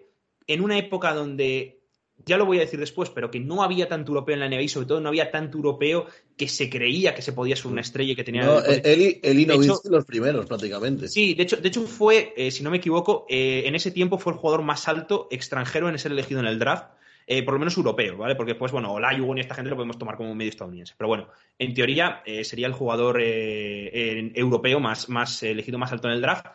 [0.47, 1.82] en una época donde
[2.25, 4.61] ya lo voy a decir después, pero que no había tanto europeo en la NBA
[4.61, 6.05] y sobre todo no había tanto europeo
[6.37, 8.45] que se creía que se podía ser una estrella y que tenía...
[8.45, 9.45] No, y
[9.89, 11.07] los primeros prácticamente.
[11.07, 14.17] Sí, de hecho, de hecho fue, eh, si no me equivoco, eh, en ese tiempo
[14.17, 16.87] fue el jugador más alto extranjero en ser elegido en el draft.
[17.25, 18.35] Eh, por lo menos europeo, ¿vale?
[18.35, 20.93] Porque, pues, bueno, Olajuwon y esta gente lo podemos tomar como medio estadounidense.
[20.97, 26.21] Pero bueno, en teoría sería el jugador europeo más, más elegido más alto en el
[26.21, 26.47] draft.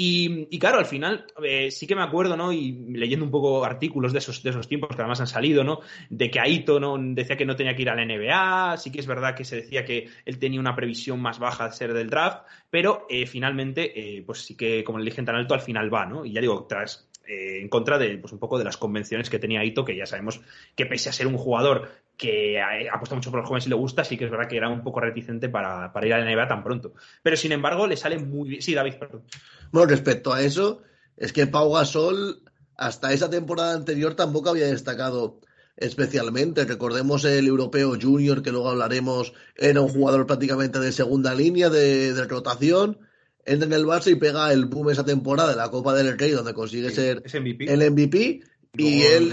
[0.00, 2.52] Y, claro, al final eh, sí que me acuerdo, ¿no?
[2.52, 5.80] Y leyendo un poco artículos de esos, de esos tiempos que además han salido, ¿no?
[6.08, 6.96] De que Aito ¿no?
[6.98, 9.56] decía que no tenía que ir a la NBA, sí que es verdad que se
[9.56, 14.18] decía que él tenía una previsión más baja de ser del draft, pero eh, finalmente,
[14.18, 16.24] eh, pues sí que como le dije tan alto, al final va, ¿no?
[16.24, 19.60] Y ya digo, tras en contra de pues un poco de las convenciones que tenía
[19.60, 20.40] Aito, que ya sabemos
[20.74, 24.02] que pese a ser un jugador que apuesta mucho por los jóvenes y le gusta,
[24.02, 26.64] sí que es verdad que era un poco reticente para, ir a la NBA tan
[26.64, 26.94] pronto.
[27.22, 28.62] Pero sin embargo, le sale muy bien.
[28.62, 29.22] Sí, David, perdón.
[29.70, 30.82] Bueno, respecto a eso,
[31.16, 32.42] es que Pau Gasol
[32.76, 35.40] hasta esa temporada anterior tampoco había destacado
[35.76, 36.64] especialmente.
[36.64, 42.14] Recordemos el europeo junior, que luego hablaremos, era un jugador prácticamente de segunda línea de,
[42.14, 42.98] de rotación.
[43.48, 46.32] Entra en el Barça y pega el boom esa temporada de la Copa del Rey,
[46.32, 48.42] donde consigue ser el MVP
[48.76, 49.32] y él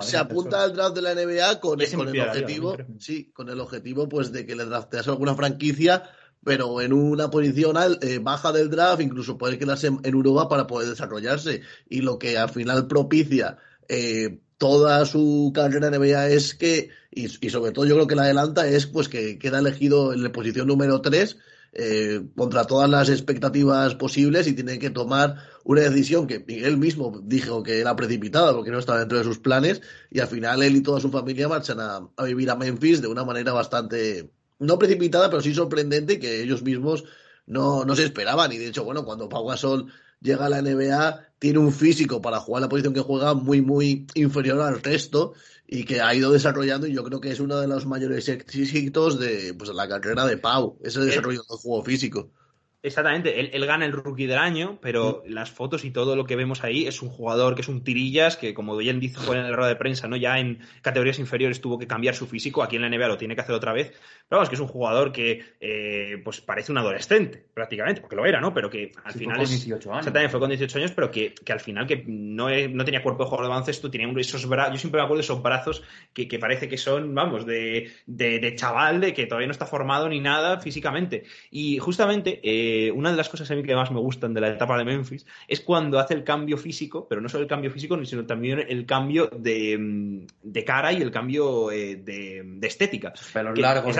[0.00, 4.32] se, apunta al draft de la NBA con, el objetivo, sí, con el objetivo pues
[4.32, 6.02] de que le drafteas alguna franquicia
[6.42, 10.88] pero en una posición eh, baja del draft, incluso puede quedarse en, Europa para poder
[10.88, 11.62] desarrollarse.
[11.88, 17.28] Y lo que al final propicia eh, toda su carrera en NBA es que, y,
[17.28, 20.68] sobre todo yo creo que la adelanta, es pues que queda elegido en la posición
[20.68, 21.36] número 3
[21.72, 27.20] eh, contra todas las expectativas posibles y tiene que tomar una decisión que él mismo
[27.22, 30.76] dijo que era precipitada porque no estaba dentro de sus planes y al final él
[30.76, 34.78] y toda su familia marchan a, a vivir a Memphis de una manera bastante no
[34.78, 37.04] precipitada, pero sí sorprendente que ellos mismos
[37.46, 38.52] no, no se esperaban.
[38.52, 39.86] Y de hecho, bueno, cuando Pau Gasol
[40.20, 44.06] llega a la NBA, tiene un físico para jugar la posición que juega muy, muy
[44.14, 45.34] inferior al resto
[45.70, 49.18] y que ha ido desarrollando y yo creo que es uno de los mayores éxitos
[49.20, 52.30] de pues, la carrera de Pau, ese desarrollo del juego físico.
[52.80, 56.62] Exactamente, él, gana el rookie del año, pero las fotos y todo lo que vemos
[56.62, 59.70] ahí es un jugador que es un tirillas, que como dice fue en el rueda
[59.70, 60.16] de prensa, ¿no?
[60.16, 63.34] Ya en categorías inferiores tuvo que cambiar su físico, aquí en la NBA lo tiene
[63.34, 63.88] que hacer otra vez.
[64.28, 68.26] Pero vamos, que es un jugador que eh, pues parece un adolescente, prácticamente, porque lo
[68.26, 68.54] era, ¿no?
[68.54, 69.36] Pero que al final.
[69.36, 69.98] Fue con 18 años.
[69.98, 73.28] Exactamente, fue con 18 años, pero que, al final que no, no tenía cuerpo de
[73.28, 74.74] jugador de baloncesto, tenía esos brazos.
[74.74, 79.00] Yo siempre me acuerdo de esos brazos que, parece que son, vamos, de, de, chaval,
[79.00, 81.24] de que todavía no está formado ni nada físicamente.
[81.50, 84.48] Y justamente, eh, una de las cosas a mí que más me gustan de la
[84.48, 88.02] etapa de Memphis es cuando hace el cambio físico, pero no solo el cambio físico,
[88.04, 90.26] sino también el cambio de,
[90.66, 93.12] cara y el cambio eh, de, estética.
[93.32, 93.96] Pelos largos,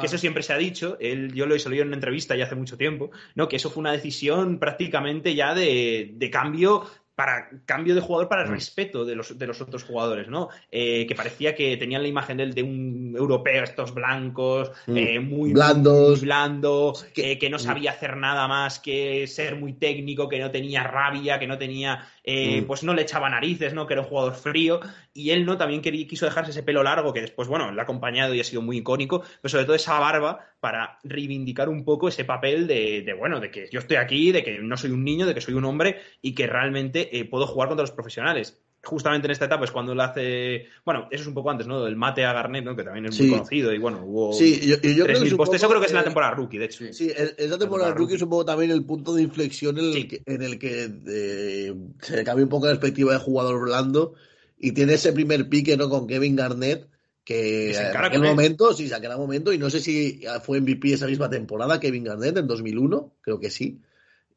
[0.00, 2.44] que eso siempre se ha dicho, él, yo lo he salido en una entrevista ya
[2.44, 3.48] hace mucho tiempo, ¿no?
[3.48, 8.42] que eso fue una decisión prácticamente ya de, de cambio para cambio de jugador para
[8.42, 8.52] el mm.
[8.52, 10.50] respeto de los, de los otros jugadores, ¿no?
[10.70, 14.96] Eh, que parecía que tenían la imagen de, de un europeo, estos blancos, mm.
[14.96, 20.28] eh, muy blandos, blando, que, que no sabía hacer nada más que ser muy técnico,
[20.28, 22.66] que no tenía rabia, que no tenía, eh, mm.
[22.66, 23.86] pues no le echaba narices, ¿no?
[23.86, 24.80] Que era un jugador frío.
[25.14, 25.56] Y él, ¿no?
[25.56, 28.44] También quería, quiso dejarse ese pelo largo, que después, bueno, le ha acompañado y ha
[28.44, 33.02] sido muy icónico, pero sobre todo esa barba para reivindicar un poco ese papel de,
[33.02, 35.40] de bueno, de que yo estoy aquí, de que no soy un niño, de que
[35.40, 38.58] soy un hombre y que realmente eh, puedo jugar contra los profesionales.
[38.82, 40.66] Justamente en esta etapa es cuando lo hace.
[40.84, 41.86] Bueno, eso es un poco antes, ¿no?
[41.86, 42.74] El mate a Garnett, ¿no?
[42.74, 43.72] Que también es muy conocido.
[43.72, 44.32] Y bueno, hubo.
[44.32, 46.92] Sí, yo, creo que Eso creo que es en la temporada rookie, de hecho.
[46.92, 50.22] Sí, esa temporada rookie es un poco también el punto de inflexión en el que,
[50.26, 54.14] en el que eh, se cambia un poco la perspectiva de jugador blando
[54.58, 55.88] y tiene ese primer pique, ¿no?
[55.88, 56.88] Con Kevin Garnett
[57.26, 61.08] que en aquel momento, sí, en aquel momento, y no sé si fue MVP esa
[61.08, 63.80] misma temporada, Kevin Garnett, en 2001, creo que sí.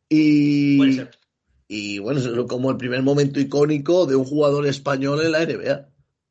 [0.09, 1.11] Y, Puede ser.
[1.67, 5.87] Y bueno, es como el primer momento icónico de un jugador español en la NBA.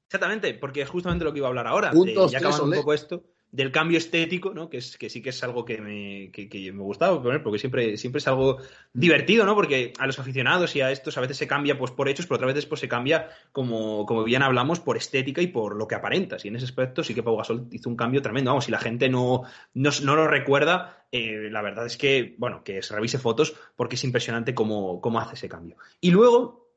[0.07, 1.93] Exactamente, porque es justamente lo que iba a hablar ahora.
[2.29, 4.69] ya acabando un poco esto del cambio estético, ¿no?
[4.69, 7.97] Que, es, que sí que es algo que me, que, me gustaba poner, porque siempre,
[7.97, 8.59] siempre es algo
[8.93, 9.55] divertido, ¿no?
[9.55, 12.37] Porque a los aficionados y a estos a veces se cambia pues por hechos, pero
[12.37, 15.95] otras veces pues se cambia, como, como bien hablamos, por estética y por lo que
[15.95, 16.45] aparentas.
[16.45, 18.51] Y en ese aspecto sí que Pau Gasol hizo un cambio tremendo.
[18.51, 19.43] Vamos, si la gente no,
[19.75, 24.05] no, lo recuerda, eh, la verdad es que, bueno, que se revise fotos porque es
[24.05, 25.77] impresionante cómo, cómo hace ese cambio.
[26.03, 26.68] Y luego,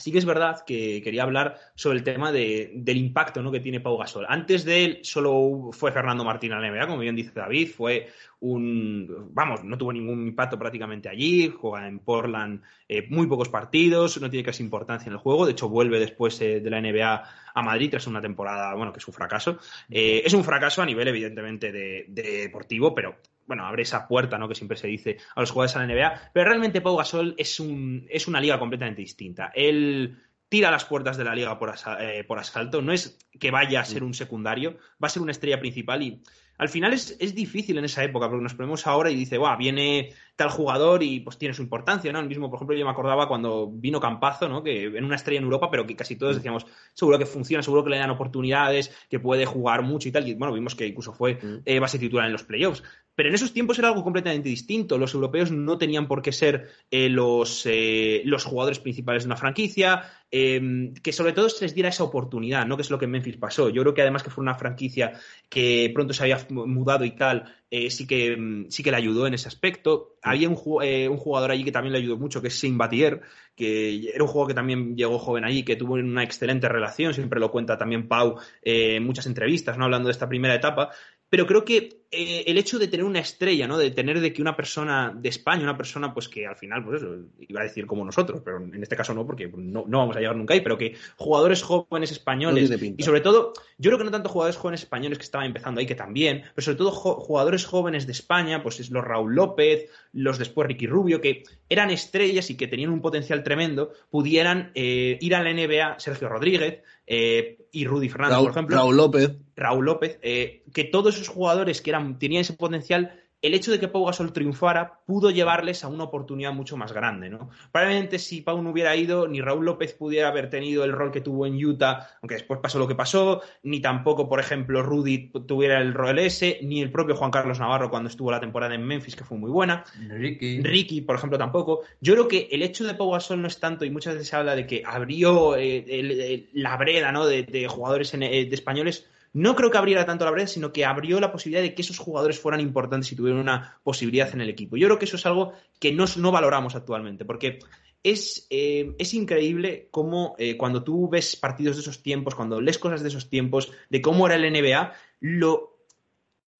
[0.00, 3.52] Sí que es verdad que quería hablar sobre el tema del impacto ¿no?
[3.52, 4.26] que tiene Pau Gasol.
[4.28, 8.08] Antes de él solo fue Fernando Martín a la NBA, como bien dice David, fue
[8.40, 14.20] un, vamos, no tuvo ningún impacto prácticamente allí, juega en Portland eh, muy pocos partidos,
[14.20, 17.24] no tiene casi importancia en el juego, de hecho vuelve después eh, de la NBA
[17.52, 19.58] a Madrid tras una temporada, bueno, que es un fracaso.
[19.90, 24.48] Eh, es un fracaso a nivel evidentemente de deportivo, pero bueno, abre esa puerta, ¿no?
[24.48, 26.30] Que siempre se dice a los jugadores a la NBA.
[26.32, 29.50] Pero realmente Pau Gasol es, un, es una liga completamente distinta.
[29.54, 32.82] Él tira las puertas de la liga por, eh, por asalto.
[32.82, 36.22] No es que vaya a ser un secundario, va a ser una estrella principal y
[36.58, 39.56] al final es, es, difícil en esa época, porque nos ponemos ahora y dice, Buah,
[39.56, 42.18] viene tal jugador y pues tiene su importancia, ¿no?
[42.18, 44.62] El mismo, por ejemplo, yo me acordaba cuando vino Campazo, ¿no?
[44.62, 47.84] Que en una estrella en Europa, pero que casi todos decíamos, seguro que funciona, seguro
[47.84, 50.26] que le dan oportunidades, que puede jugar mucho y tal.
[50.26, 52.82] Y bueno, vimos que incluso fue eh, base titular en los playoffs.
[53.14, 54.96] Pero en esos tiempos era algo completamente distinto.
[54.96, 59.36] Los europeos no tenían por qué ser eh, los, eh, los jugadores principales de una
[59.36, 62.76] franquicia, em, que sobre todo se les diera esa oportunidad, ¿no?
[62.76, 63.68] Que es lo que en Memphis pasó.
[63.68, 65.12] Yo creo que además que fue una franquicia
[65.50, 69.26] que pronto se había mudado y tal, eh, sí, que, mm, sí que le ayudó
[69.26, 70.16] en ese aspecto.
[70.22, 73.20] Había un, un, jugador allí que también le ayudó mucho, que es Saint Batier,
[73.54, 77.40] que era un jugador que también llegó joven allí, que tuvo una excelente relación, siempre
[77.40, 79.84] lo cuenta también Pau en muchas entrevistas, ¿no?
[79.84, 80.90] Hablando de esta primera etapa
[81.30, 83.78] pero creo que eh, el hecho de tener una estrella, ¿no?
[83.78, 87.00] De tener de que una persona de España, una persona pues que al final, pues
[87.00, 90.18] eso, iba a decir como nosotros, pero en este caso no, porque no, vamos a
[90.18, 94.10] llegar nunca ahí, pero que jugadores jóvenes españoles, y sobre todo, yo creo que no
[94.10, 98.06] tanto jugadores jóvenes españoles que estaban empezando ahí, que también, pero sobre todo jugadores jóvenes
[98.06, 102.56] de España, pues es los Raúl López, los después Ricky Rubio, que eran estrellas y
[102.56, 106.80] que tenían un potencial tremendo, pudieran eh, ir a la NBA, Sergio Rodríguez,
[107.12, 108.76] eh, y Rudy Fernández, por ejemplo.
[108.76, 109.32] Raúl López.
[109.56, 113.80] Raúl López, eh, que todos esos jugadores que eran, tenían ese potencial el hecho de
[113.80, 117.48] que Pau Gasol triunfara pudo llevarles a una oportunidad mucho más grande, ¿no?
[117.72, 121.20] Probablemente si Pau no hubiera ido, ni Raúl López pudiera haber tenido el rol que
[121.22, 125.80] tuvo en Utah, aunque después pasó lo que pasó, ni tampoco, por ejemplo, Rudy tuviera
[125.80, 129.16] el rol ese, ni el propio Juan Carlos Navarro cuando estuvo la temporada en Memphis,
[129.16, 129.84] que fue muy buena.
[130.08, 130.60] Ricky.
[130.62, 131.80] Ricky, por ejemplo, tampoco.
[132.00, 134.36] Yo creo que el hecho de Pau Gasol no es tanto, y muchas veces se
[134.36, 137.26] habla de que abrió eh, el- el- la breda, ¿no?
[137.26, 140.72] De, de jugadores en- eh, de españoles no creo que abriera tanto la breda, sino
[140.72, 144.40] que abrió la posibilidad de que esos jugadores fueran importantes y tuvieran una posibilidad en
[144.40, 144.76] el equipo.
[144.76, 147.60] Yo creo que eso es algo que no, valoramos actualmente, porque
[148.02, 153.02] es, eh, increíble cómo eh, cuando tú ves partidos de esos tiempos, cuando lees cosas
[153.02, 155.78] de esos tiempos, de cómo era el NBA, lo...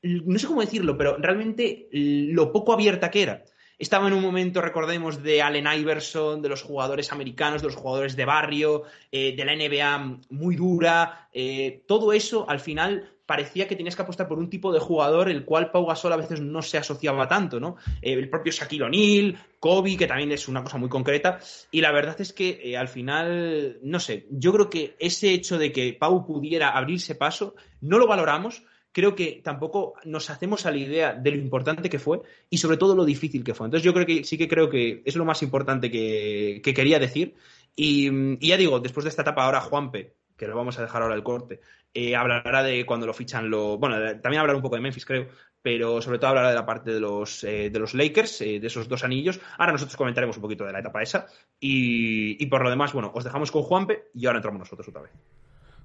[0.02, 3.44] No sé cómo decirlo, pero realmente lo poco abierta que era.
[3.80, 8.14] Estaba en un momento, recordemos, de Allen Iverson, de los jugadores americanos, de los jugadores
[8.14, 11.30] de barrio, eh, de la NBA muy dura.
[11.32, 15.30] eh, todo eso, al final, parecía que tenías que apostar por un tipo de jugador
[15.30, 17.76] el cual Pau Gasol a veces no se asociaba tanto, ¿no?
[18.02, 21.38] Eh, el propio Shaquille O'Neal, Kobe, que también es una cosa muy concreta.
[21.70, 25.72] Y la verdad es que al final, no sé, yo creo que ese hecho de
[25.72, 30.78] que Pau pudiera abrirse paso, no lo valoramos creo que tampoco nos hacemos a la
[30.78, 33.66] idea de lo importante que fue y sobre todo lo difícil que fue.
[33.66, 36.98] Entonces yo creo que sí que creo que es lo más importante que, que quería
[36.98, 37.34] decir.
[37.76, 41.14] Y, ya digo, después de esta etapa ahora Juanpe, que lo vamos a dejar ahora
[41.14, 41.60] el corte,
[41.92, 43.78] eh, hablará de cuando lo fichan lo...
[43.78, 45.28] Bueno, también hablará un poco de Memphis, creo,
[45.62, 48.66] pero sobre todo hablará de la parte de los, eh, de los Lakers, eh, de
[48.66, 49.40] esos dos anillos.
[49.58, 51.26] Ahora nosotros comentaremos un poquito de la etapa esa.
[51.58, 55.02] Y, y por lo demás, bueno, os dejamos con Juanpe y ahora entramos nosotros otra
[55.02, 55.12] vez.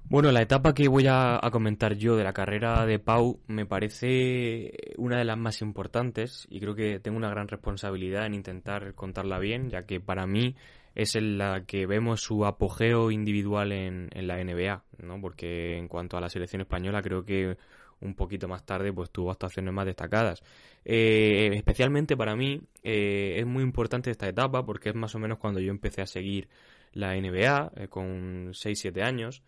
[0.08, 4.72] Bueno, la etapa que voy a, comentar yo de la carrera de Pau me parece
[4.98, 9.40] una de las más importantes y creo que tengo una gran responsabilidad en intentar contarla
[9.40, 10.54] bien, ya que para mí
[10.94, 15.20] es en la que vemos su apogeo individual en, en la NBA, ¿no?
[15.20, 17.56] Porque en cuanto a la selección española creo que
[18.00, 20.42] un poquito más tarde pues tuvo actuaciones más destacadas.
[20.84, 25.38] Eh, especialmente para mí eh, es muy importante esta etapa porque es más o menos
[25.38, 26.48] cuando yo empecé a seguir
[26.92, 29.42] la NBA eh, con 6-7 años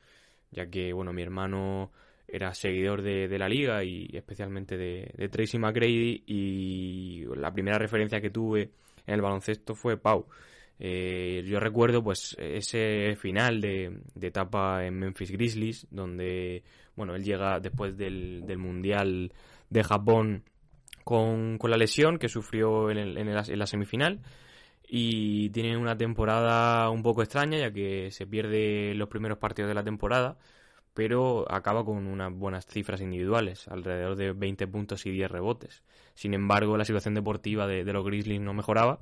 [0.51, 1.91] ya que bueno mi hermano
[2.27, 8.21] era seguidor de, la liga y especialmente de, de, Tracy McGrady y la primera referencia
[8.21, 8.71] que tuve
[9.07, 10.27] en el baloncesto fue Pau.
[10.79, 16.63] Eh, yo recuerdo pues ese final de, de, etapa en Memphis Grizzlies donde
[16.95, 19.33] bueno él llega después del, mundial
[19.71, 20.45] de Japón
[21.03, 24.21] con, con, la lesión que sufrió en, el, en, el, en la semifinal
[24.89, 29.75] y tiene una temporada un poco extraña ya que se pierde los primeros partidos de
[29.75, 30.39] la temporada
[30.99, 35.85] pero acaba con unas buenas cifras individuales, alrededor de 20 puntos y 10 rebotes.
[36.15, 38.99] Sin embargo, la situación deportiva de, los Grizzlies no mejoraba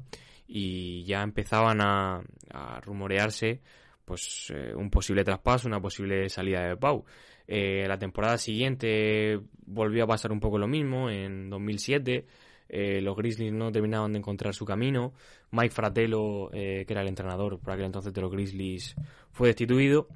[0.47, 2.23] y ya empezaban a,
[2.53, 3.63] a rumorearse
[4.05, 7.07] pues eh, un posible traspaso, una posible salida de Pau.
[7.47, 12.27] Eh, la temporada siguiente volvió a pasar un poco lo mismo, en 2007
[12.69, 15.13] eh, los Grizzlies no terminaban de encontrar su camino.
[15.51, 18.97] Mike Fratello, eh, que era el entrenador por aquel entonces de los Grizzlies,
[19.31, 20.09] fue destituido.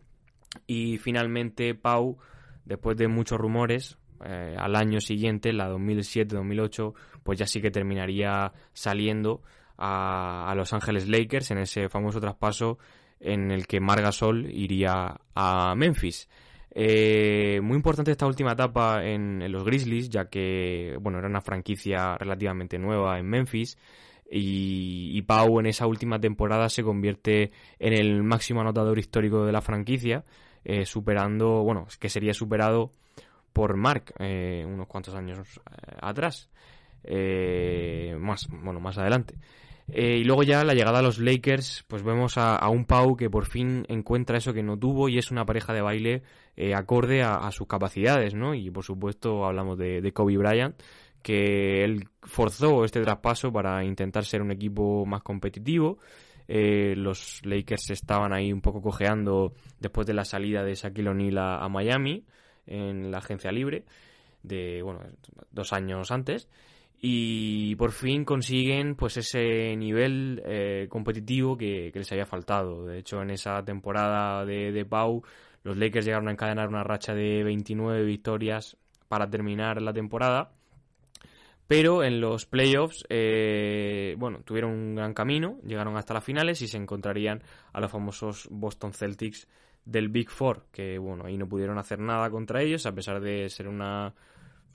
[0.66, 2.18] Y finalmente Pau,
[2.64, 8.52] después de muchos rumores, eh, al año siguiente, la 2007-2008, pues ya sí que terminaría
[8.72, 9.42] saliendo
[9.78, 12.78] a, a, Los Ángeles Lakers en ese famoso traspaso
[13.20, 16.28] en el que Margasol iría a Memphis.
[16.72, 22.16] Eh, muy importante esta última etapa en, los Grizzlies, ya que bueno era una franquicia
[22.16, 23.76] relativamente nueva en Memphis.
[24.32, 29.50] Y, y, Pau en esa última temporada se convierte en el máximo anotador histórico de
[29.50, 30.22] la franquicia,
[30.64, 32.92] eh, superando, bueno, que sería superado
[33.52, 35.60] por Mark eh, unos cuantos años
[36.00, 36.50] atrás,
[37.04, 39.34] eh, más, bueno, más adelante.
[39.92, 43.28] Eh, y luego ya la llegada a los Lakers, pues vemos a, un Pau que
[43.28, 46.22] por fin encuentra eso que no tuvo y es una pareja de baile
[46.56, 48.54] eh, acorde a, sus capacidades, ¿no?
[48.54, 50.80] Y por supuesto hablamos de, de, Kobe Bryant,
[51.22, 55.98] que él forzó este traspaso para intentar ser un equipo más competitivo.
[56.46, 61.38] Eh, los Lakers estaban ahí un poco cojeando después de la salida de Shaquille O'Neal
[61.38, 62.24] a, a Miami
[62.66, 63.84] en la agencia libre
[64.42, 65.00] de, bueno,
[65.50, 66.48] dos años antes
[67.02, 72.84] y por fin consiguen pues ese nivel eh, competitivo que, les había faltado.
[72.84, 75.22] De hecho, en esa temporada de, de, Pau,
[75.62, 78.76] los Lakers llegaron a encadenar una racha de 29 victorias
[79.08, 80.52] para terminar la temporada.
[81.66, 86.68] Pero en los playoffs, eh, bueno, tuvieron un gran camino, llegaron hasta las finales y
[86.68, 89.46] se encontrarían a los famosos Boston Celtics
[89.84, 93.48] del Big Four, que bueno, ahí no pudieron hacer nada contra ellos, a pesar de
[93.48, 94.14] ser una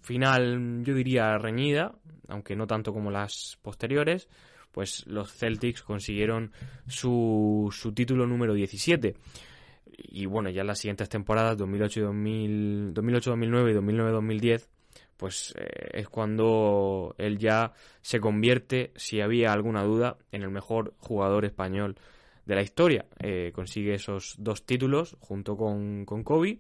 [0.06, 1.94] final, yo diría, reñida,
[2.28, 4.30] aunque no tanto como las posteriores,
[4.72, 6.52] pues los Celtics consiguieron
[6.88, 9.16] su, su título número 17.
[9.98, 14.68] Y bueno, ya en las siguientes temporadas, 2008, 2000, 2008 2009 y 2009-2010,
[15.18, 20.94] pues eh, es cuando él ya se convierte, si había alguna duda, en el mejor
[21.00, 21.96] jugador español
[22.46, 23.06] de la historia.
[23.20, 26.60] Eh, consigue esos dos títulos junto con, con Kobe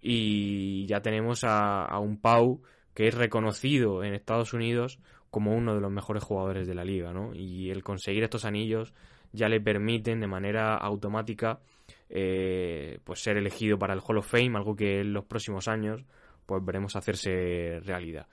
[0.00, 2.62] y ya tenemos a, un Pau
[2.96, 4.98] que es reconocido en Estados Unidos
[5.30, 7.34] como uno de los mejores jugadores de la liga, ¿no?
[7.34, 8.94] Y el conseguir estos anillos
[9.32, 11.60] ya le permiten de manera automática
[12.08, 16.06] eh, pues ser elegido para el Hall of Fame, algo que en los próximos años
[16.46, 18.28] pues veremos hacerse realidad.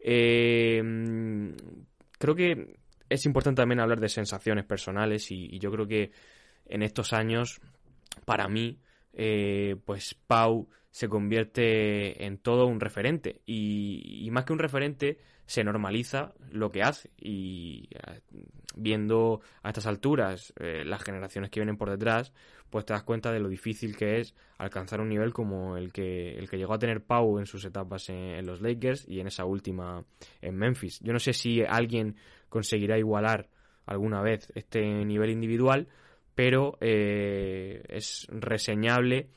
[0.00, 0.82] Eh,
[2.18, 2.74] creo que
[3.10, 6.10] es importante también hablar de sensaciones personales y, yo creo que
[6.64, 7.60] en estos años,
[8.24, 8.78] para mí,
[9.12, 13.42] eh, pues Pau se convierte en todo un referente.
[13.44, 17.10] Y, más que un referente se normaliza lo que hace.
[17.20, 18.22] Y eh,
[18.76, 22.32] viendo a estas alturas eh, las generaciones que vienen por detrás
[22.70, 26.38] pues te das cuenta de lo difícil que es alcanzar un nivel como el que
[26.38, 29.44] el que llegó a tener Pau en sus etapas en, los Lakers y en esa
[29.44, 30.02] última
[30.40, 31.00] en Memphis.
[31.00, 32.16] Yo no sé si alguien
[32.48, 33.50] conseguirá igualar
[33.84, 35.88] alguna vez este nivel individual
[36.34, 39.28] pero eh, es reseñable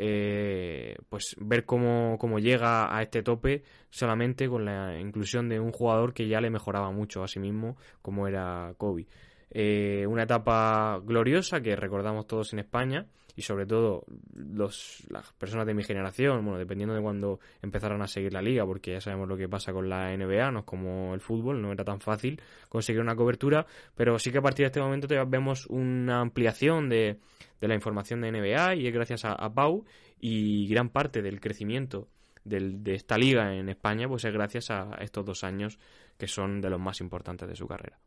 [0.00, 5.72] eh, pues ver cómo, cómo, llega a este tope solamente con la inclusión de un
[5.72, 9.06] jugador que ya le mejoraba mucho a sí mismo, como era Kobe.
[9.52, 15.66] Eh, una etapa gloriosa que recordamos todos en España y sobre todo los, las personas
[15.66, 19.28] de mi generación, bueno, dependiendo de cuando empezaron a seguir la liga, porque ya sabemos
[19.28, 22.40] lo que pasa con la NBA, no es como el fútbol, no era tan fácil
[22.68, 27.18] conseguir una cobertura, pero sí que a partir de este momento vemos una ampliación de,
[27.60, 29.84] de la información de NBA y es gracias a, Pau
[30.20, 32.08] y gran parte del crecimiento
[32.44, 35.78] de esta liga en España pues es gracias a estos dos años
[36.16, 37.98] que son de los más importantes de su carrera.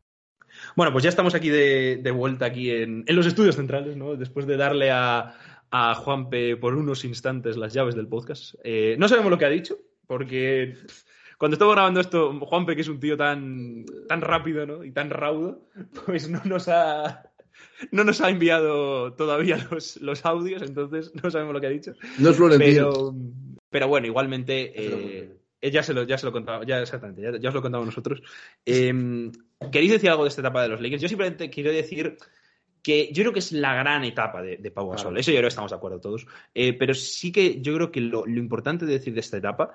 [0.76, 4.16] Bueno, pues ya estamos aquí de, vuelta aquí en, los estudios centrales, ¿no?
[4.16, 5.36] Después de darle a,
[5.72, 8.56] a Juanpe por unos instantes las llaves del podcast.
[8.64, 10.76] Eh, no sabemos lo que ha dicho, porque
[11.38, 14.84] cuando estaba grabando esto, Juanpe, que es un tío tan, tan rápido ¿no?
[14.84, 15.62] y tan raudo,
[16.06, 17.32] pues no nos ha,
[17.92, 21.94] no nos ha enviado todavía los, los, audios, entonces no sabemos lo que ha dicho.
[22.20, 23.14] No es pero,
[23.70, 27.56] pero bueno, igualmente eh, ya, se lo, ya se lo contaba, ya exactamente, ya, os
[27.56, 28.22] lo contamos nosotros.
[28.66, 29.32] Em,
[29.72, 31.02] ¿Queréis decir algo de esta etapa de los Lakers?
[31.02, 32.18] Yo simplemente quiero decir
[32.82, 35.18] que yo creo que es la gran etapa de, de Pau Gasol.
[35.18, 36.28] Eso yo creo que estamos de acuerdo todos.
[36.54, 39.74] Eh, pero sí que yo creo que lo, lo importante de decir de esta etapa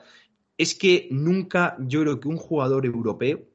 [0.56, 3.46] es que nunca yo creo que un jugador europeo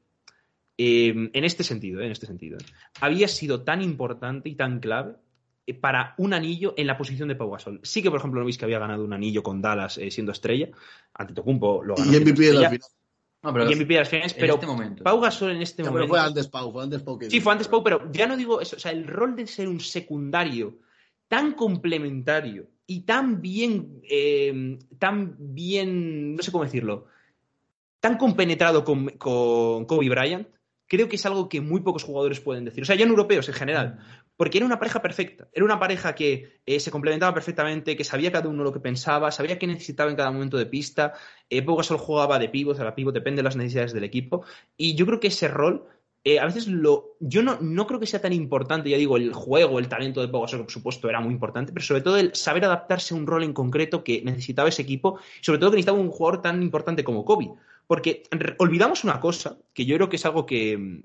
[0.76, 2.58] Em, en este sentido, en este sentido,
[3.00, 5.14] había sido tan importante y tan clave
[5.66, 7.80] eh, para un anillo en la posición de Pau Gasol.
[7.84, 10.32] Sí que, por ejemplo, no veis que había ganado un anillo con Dallas eh, siendo
[10.32, 10.70] estrella.
[11.14, 12.12] Antetokounmpo lo ganó.
[12.12, 12.72] Y MVP de las
[13.52, 16.08] pero y MVP de las finales, pero este Pau Gasol en este momento.
[16.08, 18.76] fue antes Pau, fue antes Pau Sí, fue antes Pau, pero ya no digo eso.
[18.76, 20.78] O sea, el rol de ser un secundario
[21.28, 27.06] tan complementario y tan bien, em, tan bien, no sé cómo decirlo,
[28.00, 30.48] tan compenetrado con, con Kobe Bryant,
[30.86, 32.82] creo que es algo que muy pocos jugadores pueden decir.
[32.82, 33.98] O sea, ya en europeos en general.
[34.36, 35.48] Porque era una pareja perfecta.
[35.52, 39.30] Era una pareja que eh, se complementaba perfectamente, que sabía cada uno lo que pensaba,
[39.30, 41.14] sabía qué necesitaba en cada momento de pista.
[41.50, 44.44] Eh, jugaba de pívot, a la pívot, depende de las necesidades del equipo.
[44.76, 45.86] Y yo creo que ese rol
[46.26, 47.16] eh, a veces lo.
[47.20, 50.28] Yo no, no, creo que sea tan importante, ya digo, el juego, el talento de
[50.28, 53.18] Pau Gasol, que por supuesto era muy importante, pero sobre todo el saber adaptarse a
[53.18, 56.62] un rol en concreto que necesitaba ese equipo, sobre todo que necesitaba un jugador tan
[56.62, 57.52] importante como Kobe.
[57.86, 58.22] Porque
[58.58, 61.02] olvidamos una cosa, que yo creo que es algo que,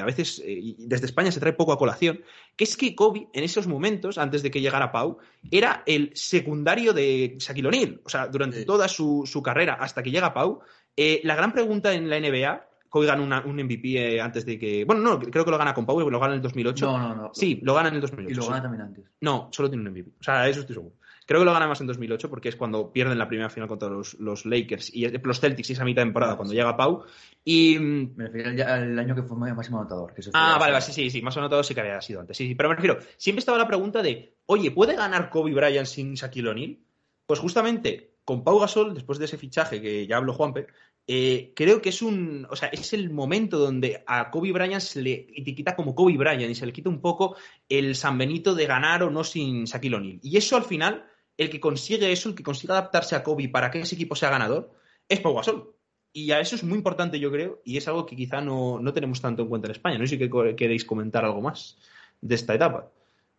[0.00, 2.20] a veces eh, desde España se trae poco a colación,
[2.56, 5.18] que es que Kobe, en esos momentos, antes de que llegara Pau,
[5.50, 8.00] era el secundario de Shaquille O'Neal.
[8.04, 10.60] O sea, durante toda su, carrera, hasta que llega Pau,
[10.96, 14.84] eh, la gran pregunta en la NBA Kobe ganó un MVP eh, antes de que.
[14.84, 16.84] Bueno, no, creo que lo gana con Pau, lo gana en el 2008.
[16.84, 17.30] No, no, no.
[17.32, 18.30] Sí, lo gana en el 2008.
[18.30, 19.06] Y lo gana también antes.
[19.22, 20.10] No, solo tiene un MVP.
[20.20, 20.96] O sea, eso estoy seguro.
[21.32, 23.88] Creo que lo gana más en 2008 porque es cuando pierden la primera final contra
[23.88, 27.04] los, los Lakers y los Celtics y esa mitad de temporada cuando llega Pau.
[27.42, 27.78] Y.
[27.78, 30.12] Mm, me refiero al año que fue máximo anotador.
[30.34, 32.36] ah, vale, vale, sí, sí, sí, más anotador sí que había sido antes.
[32.36, 35.86] Sí, sí, pero me refiero, siempre estaba la pregunta de, oye, ¿puede ganar Kobe Bryant
[35.86, 36.78] sin Shaquille O'Neal?
[37.24, 40.66] Pues justamente con Pau Gasol, después de ese fichaje que ya habló Juanpe,
[41.06, 45.00] eh, creo que es un, o sea, es el momento donde a Kobe Bryant se
[45.00, 47.36] le etiqueta como Kobe Bryant y se le quita un poco
[47.70, 50.20] el San Benito de ganar o no sin Shaquille O'Neal.
[50.22, 53.70] Y eso al final, el que consigue eso, el que consigue adaptarse a Kobe para
[53.70, 54.70] que ese equipo sea ganador,
[55.08, 55.74] es Pau Gasol.
[56.12, 58.92] Y a eso es muy importante, yo creo, y es algo que quizá no, no
[58.92, 59.98] tenemos tanto en cuenta en España.
[59.98, 61.78] No sé si queréis comentar algo más
[62.20, 62.90] de esta etapa.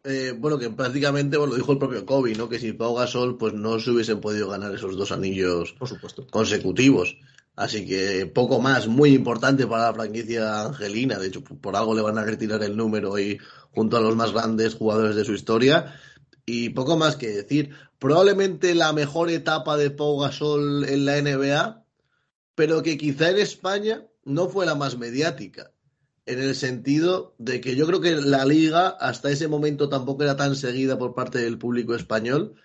[0.04, 2.50] Eh, bueno, que prácticamente lo dijo el propio Kobe, ¿no?
[2.50, 6.28] Que sin Pau Gasol, pues no se hubiesen podido ganar esos dos anillos Por supuesto.
[6.28, 7.18] consecutivos.
[7.56, 11.20] Así que poco más, muy importante para la franquicia angelina.
[11.20, 13.38] De hecho, por algo le van a retirar el número y
[13.72, 15.96] junto a los más grandes jugadores de su historia.
[16.46, 17.70] Y poco más que decir.
[18.04, 21.86] Probablemente la mejor etapa de Pau Gasol en la NBA.
[22.54, 25.72] pero que quizá en España no fue la más mediática.
[26.26, 30.36] En el sentido de que yo creo que la liga hasta ese momento tampoco era
[30.36, 32.56] tan seguida por parte del público español.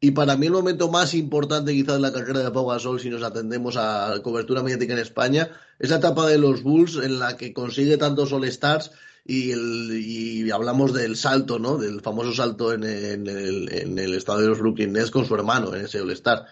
[0.00, 3.10] Y para mí el momento más importante quizás de la carrera de Pau Gasol, si
[3.10, 7.36] nos atendemos a cobertura mediática en España, es la etapa de los Bulls en la
[7.36, 8.90] que consigue tantos All-Stars
[9.24, 11.76] y, y, hablamos del salto, ¿no?
[11.76, 15.74] Del famoso salto en, el, en el estadio de los Brooklyn Nets con su hermano
[15.74, 16.46] en ese All-Star.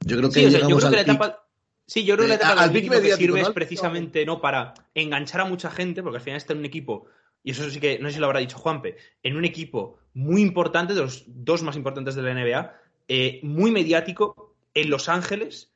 [0.00, 1.40] Yo creo que sí, yo creo que la etapa...
[1.86, 4.40] Sí, yo creo que la etapa que sirve es precisamente ¿no?
[4.40, 7.06] para enganchar a mucha gente, porque al final está en un equipo,
[7.42, 10.40] y eso sí que no sé si lo habrá dicho Juanpe, en un equipo muy
[10.40, 12.74] importante, de los dos más importantes de la NBA,
[13.08, 15.72] eh, muy mediático, en Los Ángeles,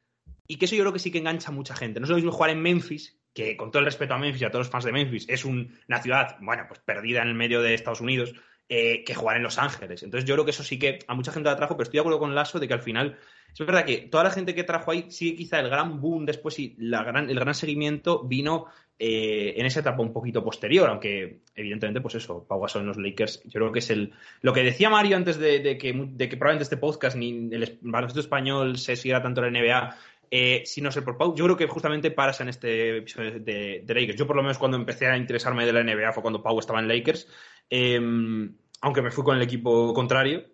[0.47, 2.01] y que eso yo creo que sí que engancha a mucha gente.
[2.01, 4.45] No es lo mismo jugar en Memphis, que con todo el respeto a Memphis y
[4.45, 7.63] a todos los fans de Memphis, es una ciudad, bueno, pues perdida en el medio
[7.63, 8.35] de Estados Unidos,
[8.71, 10.03] eh, que jugar en Los Ángeles.
[10.03, 12.01] Entonces yo creo que eso sí que a mucha gente la trajo, pero estoy de
[12.01, 13.17] acuerdo con Lasso de que al final
[13.53, 16.59] es verdad que toda la gente que trajo ahí, sí quizá el gran boom después
[16.59, 18.67] y el gran seguimiento vino
[18.99, 23.43] eh, en esa etapa un poquito posterior, aunque evidentemente, pues eso, Pau Gasol los Lakers,
[23.45, 24.13] yo creo que es el...
[24.43, 28.21] Lo que decía Mario antes de, que, de que probablemente este podcast ni el baloncesto
[28.21, 29.97] español se siguiera tanto en la NBA
[30.31, 33.85] eh, si no sé por Pau, yo creo que justamente paras en este episodio de,
[33.87, 34.19] Lakers.
[34.19, 36.81] Yo por lo menos cuando empecé a interesarme de la NBA fue cuando Pau estaba
[36.81, 37.29] en Lakers,
[37.71, 40.45] em, aunque me fui con el equipo contrario,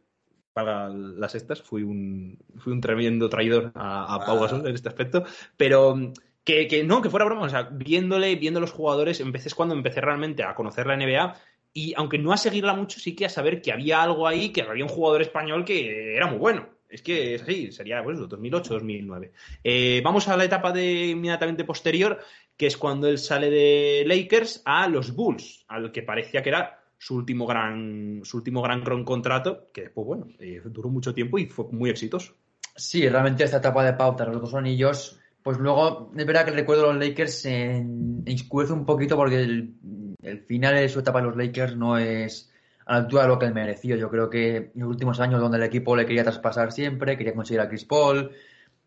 [0.52, 5.24] para las estas, fui un, fui un tremendo traidor a, Pau Gasol en este aspecto,
[5.56, 6.12] pero
[6.44, 10.00] que, no, que fuera broma, o sea, viéndole, viendo los jugadores, empecé es cuando empecé
[10.00, 11.34] realmente a conocer la NBA
[11.72, 14.62] y aunque no a seguirla mucho, sí que a saber que había algo ahí, que
[14.62, 16.68] había un jugador español que era muy bueno.
[16.94, 19.32] Es que es así, sería pues, 2008-2009.
[19.64, 22.20] Eh, vamos a la etapa de inmediatamente posterior,
[22.56, 26.84] que es cuando él sale de Lakers a los Bulls, al que parecía que era
[26.96, 31.46] su último gran, su último gran, contrato, que después, bueno, eh, duró mucho tiempo y
[31.46, 32.34] fue muy exitoso.
[32.76, 36.56] Sí, realmente esta etapa de pauta, los dos anillos, pues luego, es verdad que el
[36.58, 39.74] recuerdo de los Lakers se un poquito porque el,
[40.22, 42.53] el final de su etapa de los Lakers no es
[42.86, 43.96] a la altura de lo que él mereció.
[43.96, 47.34] Yo creo que en los últimos años donde el equipo le quería traspasar siempre, quería
[47.34, 48.30] conseguir a Chris Paul,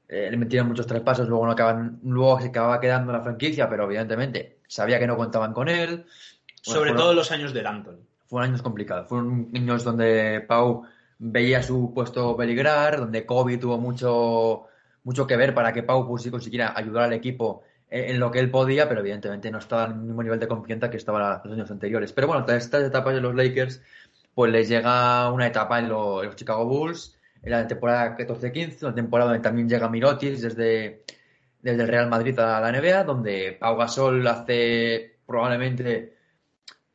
[0.08, 3.70] eh, le metieron muchos traspasos, luego no acaban, luego se acababa quedando en la franquicia,
[3.70, 6.06] pero evidentemente sabía que no contaban con él.
[6.62, 8.00] Sobre todo los años de Anthony.
[8.28, 10.84] Fueron años complicados, fueron años donde Pau
[11.20, 14.66] veía su puesto peligrar, donde Kobe tuvo mucho,
[15.04, 18.90] mucho que ver para que Pau consiguiera ayudar al equipo en lo que él podía,
[18.90, 22.12] pero evidentemente no estaba al mismo nivel de confianza que estaba los años anteriores.
[22.12, 23.82] Pero bueno, tras estas etapas de los Lakers,
[24.34, 29.32] pues les llega una etapa en los, Chicago Bulls, en la temporada 14-15, una temporada
[29.32, 31.04] donde también llega Mirotis desde,
[31.62, 36.14] desde el Real Madrid a la NBA, donde Pau Gasol hace probablemente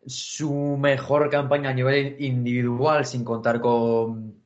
[0.05, 4.43] su mejor campaña a nivel individual, sin contar con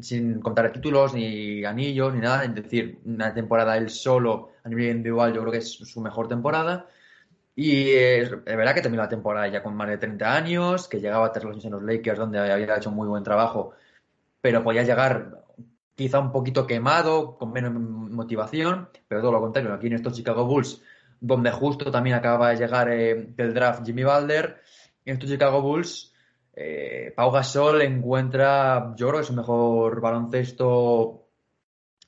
[0.00, 2.44] sin contar títulos, ni anillos, ni nada.
[2.44, 6.28] Es decir, una temporada él solo a nivel individual, yo creo que es su mejor
[6.28, 6.88] temporada.
[7.54, 11.26] Y es, verdad que terminó la temporada ya con más de 30 años, que llegaba
[11.26, 13.72] a tres años en los Lakers, donde había hecho muy buen trabajo,
[14.40, 15.44] pero podía llegar
[15.94, 20.44] quizá un poquito quemado, con menos motivación, pero todo lo contrario, aquí en estos Chicago
[20.44, 20.82] Bulls,
[21.20, 24.60] donde justo también acaba de llegar eh, el draft Jimmy Balder,
[25.04, 26.14] en estos Chicago Bulls
[26.56, 31.28] eh, Pau Gasol encuentra, yo creo que su mejor baloncesto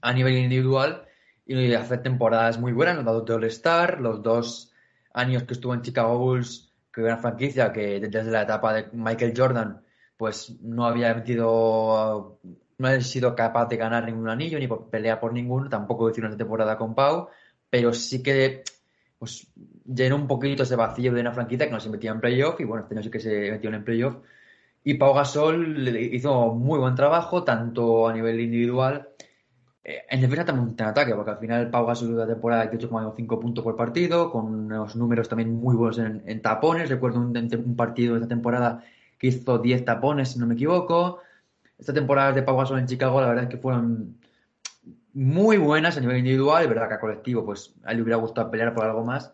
[0.00, 1.05] a nivel individual
[1.47, 4.72] y hace temporadas muy buenas, los dos de All-Star, los dos
[5.14, 8.88] años que estuvo en Chicago Bulls, que era una franquicia que desde la etapa de
[8.92, 9.80] Michael Jordan,
[10.16, 12.40] pues no había metido,
[12.78, 16.20] no había sido capaz de ganar ningún anillo ni por, pelea por ninguno, tampoco hizo
[16.20, 17.28] una temporada con Pau,
[17.70, 18.64] pero sí que
[19.18, 19.47] pues
[19.84, 22.64] llenó un poquito ese vacío de una franquicia que no se metía en playoff y
[22.64, 24.16] bueno, este año sí que se metió en playoff.
[24.84, 29.09] Y Pau Gasol hizo muy buen trabajo, tanto a nivel individual,
[29.87, 33.76] en defensa también en ataque, porque al final Pau Gasol la temporada 18,5 puntos por
[33.76, 36.89] partido, con unos números también muy buenos en, tapones.
[36.89, 38.82] Recuerdo un, partido de esta temporada
[39.16, 41.20] que hizo 10 tapones, si no me equivoco.
[41.78, 44.16] Esta temporada de Pau Gasol en Chicago, la verdad es que fueron
[45.14, 48.16] muy buenas a nivel individual, y verdad que a colectivo, pues a él le hubiera
[48.16, 49.32] gustado pelear por algo más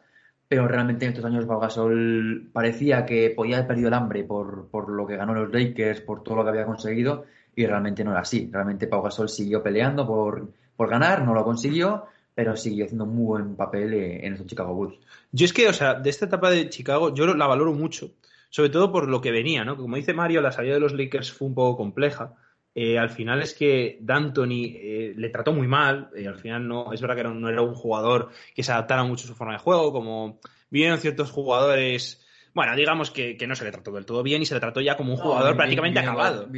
[0.52, 4.68] pero realmente en estos años Pau Gasol parecía que podía haber perdido el hambre por,
[4.68, 7.24] por, lo que ganó los Lakers, por todo lo que había conseguido,
[7.54, 8.48] y realmente no era así.
[8.50, 13.26] Realmente Pau Gasol siguió peleando por, por ganar, no lo consiguió, pero siguió haciendo muy
[13.26, 14.98] buen papel eh, en estos Chicago Bulls.
[15.32, 18.12] Yo es que, o sea, de esta etapa de Chicago, yo la valoro mucho,
[18.50, 19.76] sobre todo por lo que venía, ¿no?
[19.76, 22.34] Como dice Mario, la salida de los Lakers fue un poco compleja.
[22.74, 26.10] Eh, al final es que D'Antoni eh, le trató muy mal.
[26.16, 29.24] y al final no, es verdad que no, era un jugador que se adaptara mucho
[29.24, 30.40] a su forma de juego, como
[30.70, 32.24] vinieron ciertos jugadores.
[32.54, 34.96] Bueno, digamos que, no se le trató del todo bien y se le trató ya
[34.96, 36.48] como un jugador prácticamente acabado.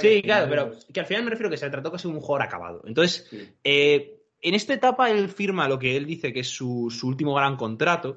[0.00, 2.24] sí, claro, pero que al final me refiero que se le trató casi como un
[2.24, 2.82] jugador acabado.
[2.84, 3.30] Entonces,
[3.62, 7.56] eh, en esta etapa él firma lo que él dice que es su, último gran
[7.56, 8.16] contrato.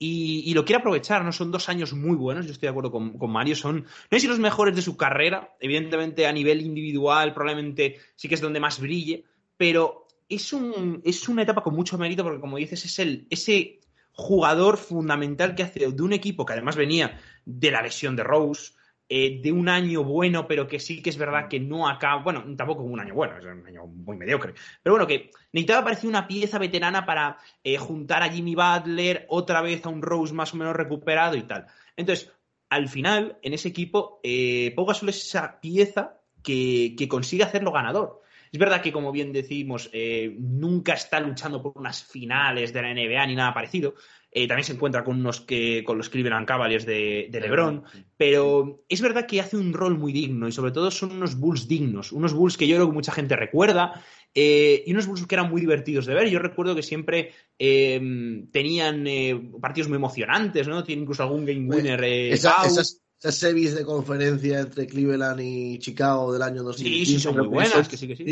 [0.00, 1.32] Y, lo quiere aprovechar, ¿no?
[1.32, 4.20] Son dos años muy buenos, yo estoy de acuerdo con, con, Mario, son, no sé
[4.20, 8.60] si los mejores de su carrera, evidentemente a nivel individual probablemente sí que es donde
[8.60, 9.24] más brille,
[9.56, 13.80] pero es, un, es una etapa con mucho mérito porque como dices es el, ese
[14.18, 18.72] jugador fundamental que hace de un equipo que además venía de la lesión de Rose,
[19.08, 22.44] eh, de un año bueno, pero que sí que es verdad que no acaba, bueno,
[22.56, 26.26] tampoco un año bueno, es un año muy mediocre, pero bueno, que necesitaba parecer una
[26.26, 30.56] pieza veterana para eh, juntar a Jimmy Butler otra vez a un Rose más o
[30.56, 31.66] menos recuperado y tal.
[31.96, 32.32] Entonces,
[32.70, 37.70] al final, en ese equipo, eh, Pau Gasol es esa pieza que, que consigue hacerlo
[37.70, 38.20] ganador.
[38.52, 42.94] Es verdad que, como bien decimos, eh, nunca está luchando por unas finales de la
[42.94, 43.94] NBA ni nada parecido,
[44.30, 47.84] eh, también se encuentra con unos que con los Cleveland Cavaliers de, de LeBron,
[48.16, 51.66] pero es verdad que hace un rol muy digno y sobre todo son unos Bulls
[51.66, 55.34] dignos, unos Bulls que yo creo que mucha gente recuerda eh, y unos Bulls que
[55.34, 56.28] eran muy divertidos de ver.
[56.28, 60.84] Yo recuerdo que siempre em, tenían eh, partidos muy emocionantes, ¿no?
[60.84, 62.04] Tienen incluso algún game winner.
[62.04, 67.36] esas, esas series de conferencia entre Cleveland y Chicago del año 2015 sí, sí, son
[67.36, 68.24] muy buenas, que sí, que sí.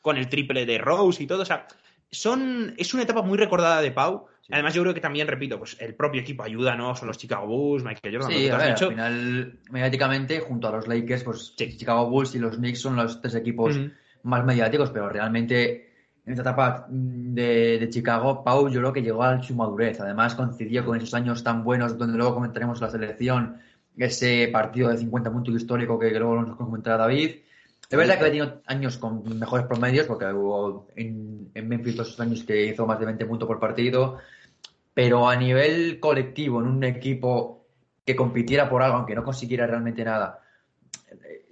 [0.00, 1.66] Con el triple de Rose y todo, o sea,
[2.10, 5.76] son, es una etapa muy recordada de Pau Además, yo creo que también, repito, pues
[5.78, 6.96] el propio equipo ayuda, ¿no?
[6.96, 8.30] Son los Chicago Bulls, Michael Jordan.
[8.30, 12.56] Sí, a ver, al final, mediáticamente, junto a los Lakers, pues Chicago Bulls y los
[12.56, 13.78] Knicks son los tres equipos
[14.22, 15.92] más mediáticos, pero realmente
[16.24, 20.00] en esta etapa de, Chicago, Pau yo creo que llegó a su madurez.
[20.00, 23.58] Además, coincidió con esos años tan buenos, donde luego comentaremos la selección,
[23.98, 27.36] ese partido de 50 puntos histórico que luego nos comentará David.
[27.90, 32.20] Es verdad que ha tenido años con mejores promedios, porque hubo en, en Memphis dos
[32.20, 34.18] años que hizo más de 20 puntos por partido
[34.98, 37.68] pero a nivel colectivo, en un equipo
[38.04, 40.40] que compitiera por algo, aunque no consiguiera realmente nada,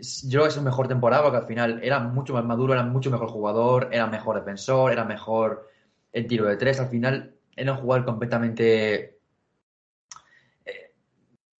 [0.00, 2.82] yo creo que es su mejor temporada porque al final era mucho más maduro, era
[2.82, 5.70] mucho mejor jugador, era mejor defensor, era mejor
[6.12, 6.80] en tiro de tres.
[6.80, 9.15] Al final era un jugador completamente.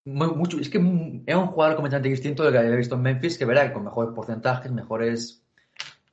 [0.06, 0.78] Eh, mucho, es que
[1.26, 3.84] era un jugador completamente distinto de lo que había visto en Memphis, que verá con
[3.84, 5.42] mejores porcentajes, mejores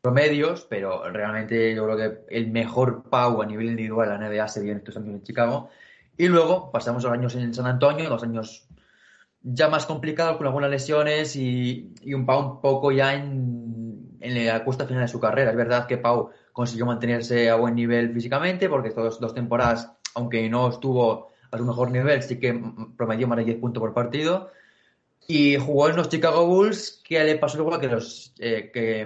[0.02, 4.48] promedios, pero realmente yo creo que el mejor Pau a nivel individual de la NBA
[4.48, 5.70] se vio en estos años en Chicago.
[6.18, 8.68] Y luego pasamos los años en San Antonio, los años
[9.44, 14.64] ya más complicados con algunas lesiones y, un Pau un poco ya en, en, la
[14.64, 15.52] cuesta final de su carrera.
[15.52, 20.50] Es verdad que Pau consiguió mantenerse a buen nivel físicamente porque estas dos temporadas, aunque
[20.50, 22.60] no estuvo a su mejor nivel, sí que
[22.98, 24.52] promedió más de 10 puntos por partido.
[25.28, 29.06] Y jugó en los Chicago Bulls, que le pasó igual que los eh, que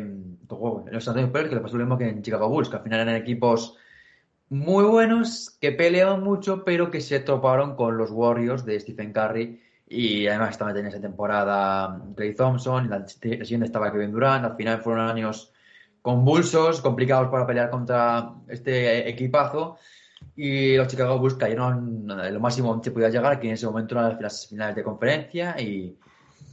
[0.91, 3.01] los Antonio Spurs, que le pasó lo mismo que en Chicago Bulls, que al final
[3.01, 3.77] eran equipos
[4.49, 9.61] muy buenos, que peleaban mucho, pero que se toparon con los Warriors de Stephen Curry.
[9.89, 14.45] Y además también en esa temporada Clay Thompson, la siguiente estaba Kevin Durant.
[14.45, 15.53] Al final fueron años
[16.01, 19.77] convulsos, complicados para pelear contra este equipazo.
[20.35, 24.17] Y los Chicago Bulls cayeron lo máximo que podía llegar, que en ese momento eran
[24.21, 25.55] las finales de conferencia.
[25.59, 25.95] Y,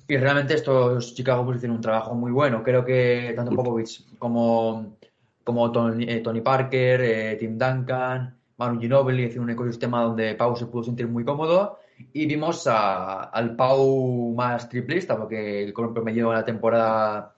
[0.09, 2.62] y realmente estos Chicago Bulls hicieron un trabajo muy bueno.
[2.62, 4.97] Creo que tanto Popovich como,
[5.43, 10.67] como Tony, eh, Parker, eh, Tim Duncan, Manu Ginobili hicieron un ecosistema donde Pau se
[10.67, 11.79] pudo sentir muy cómodo.
[12.12, 17.35] Y vimos al Pau más triplista, porque el promedio en la temporada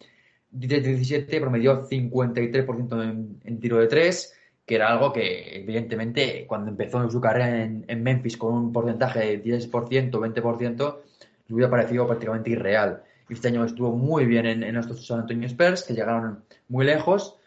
[0.50, 4.35] 17 promedió 53% en, en tiro de 3
[4.66, 9.42] que era algo que evidentemente cuando empezó su carrera en, Memphis con un porcentaje de
[9.42, 10.96] 10%, 20%,
[11.46, 13.04] le hubiera parecido prácticamente irreal.
[13.28, 17.38] Este año estuvo muy bien en, en estos San Antonio Spurs, que llegaron muy lejos,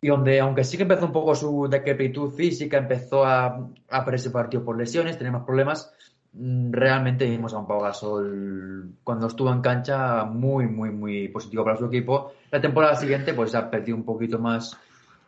[0.00, 4.30] y donde, aunque sí que empezó un poco su decrepitud física, empezó a, a perderse
[4.30, 5.92] partido por lesiones, tenía más problemas,
[6.32, 11.62] mm, realmente vimos a un Pau Gasol cuando estuvo en cancha muy, muy, muy positivo
[11.62, 12.32] para su equipo.
[12.50, 14.76] La temporada siguiente pues ha perdido un poquito más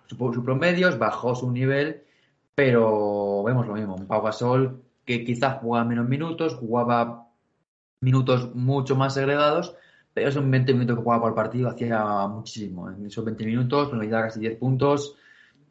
[0.06, 2.02] sus promedios, bajó su nivel,
[2.54, 7.28] pero vemos lo mismo, un Pau Gasol que quizás jugaba menos minutos, jugaba
[8.00, 9.76] minutos mucho más segregados,
[10.12, 12.90] pero esos 20 minutos que jugaba por partido hacía muchísimo.
[12.90, 15.16] En esos 20 minutos promedia casi 10 puntos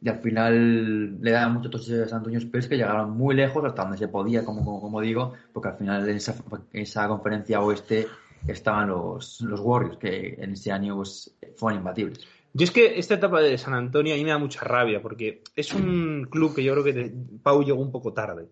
[0.02, 3.82] y al final le daban mucho a San Antonio Spurs que llegaron muy lejos hasta
[3.82, 6.34] donde se podía, como, como, digo, porque al final en esa,
[6.72, 8.06] esa conferencia oeste
[8.46, 12.20] estaban los, los Warriors, que en ese año pues, fueron imbatibles.
[12.56, 15.42] Yo es que esta etapa de San Antonio a mí me da mucha rabia porque
[15.56, 18.46] es un club que yo creo que Pau llegó un poco tarde.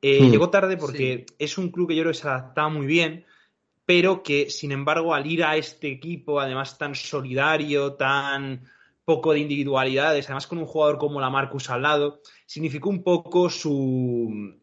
[0.00, 0.30] Eh, hmm.
[0.30, 3.26] Llegó tarde porque es un club que yo creo que se adaptaba muy bien,
[3.84, 8.62] pero que sin embargo al ir a este equipo, además tan solidario, tan
[9.04, 13.50] poco de individualidades, además con un jugador como la Marcus al lado, significó un poco
[13.50, 14.58] su,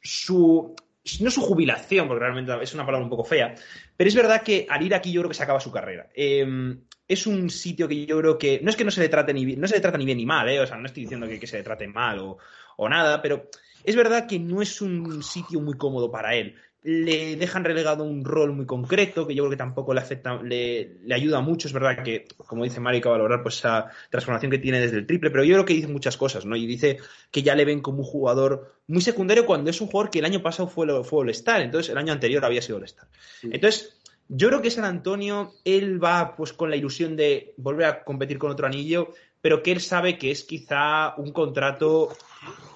[0.00, 0.76] su
[1.20, 3.56] no su jubilación, porque realmente es una palabra un poco fea,
[3.96, 6.08] pero es verdad que al ir aquí yo creo que se acaba su carrera.
[6.14, 9.34] Em, es un sitio que yo creo que no es que no se le trate
[9.34, 10.60] ni bien, no se le trata ni bien ni mal, ¿eh?
[10.60, 12.38] o sea, no estoy diciendo que, se le trate mal o,
[12.76, 13.50] o, nada, pero
[13.82, 18.24] es verdad que no es un sitio muy cómodo para él le dejan relegado un
[18.24, 21.68] rol muy concreto, que yo creo que tampoco le afecta, le, ayuda mucho.
[21.68, 25.06] Es verdad que, como dice Mari, que valorar pues, esa transformación que tiene desde el
[25.06, 26.56] triple, pero yo creo que dice muchas cosas, ¿no?
[26.56, 26.98] Y dice
[27.30, 30.24] que ya le ven como un jugador muy secundario cuando es un jugador que el
[30.24, 33.08] año pasado fue, fue All-Star, entonces el año anterior había sido All-Star.
[33.42, 33.99] Entonces,
[34.32, 38.38] yo creo que San Antonio, él va pues con la ilusión de volver a competir
[38.38, 42.10] con otro anillo, pero que él sabe que es quizá un contrato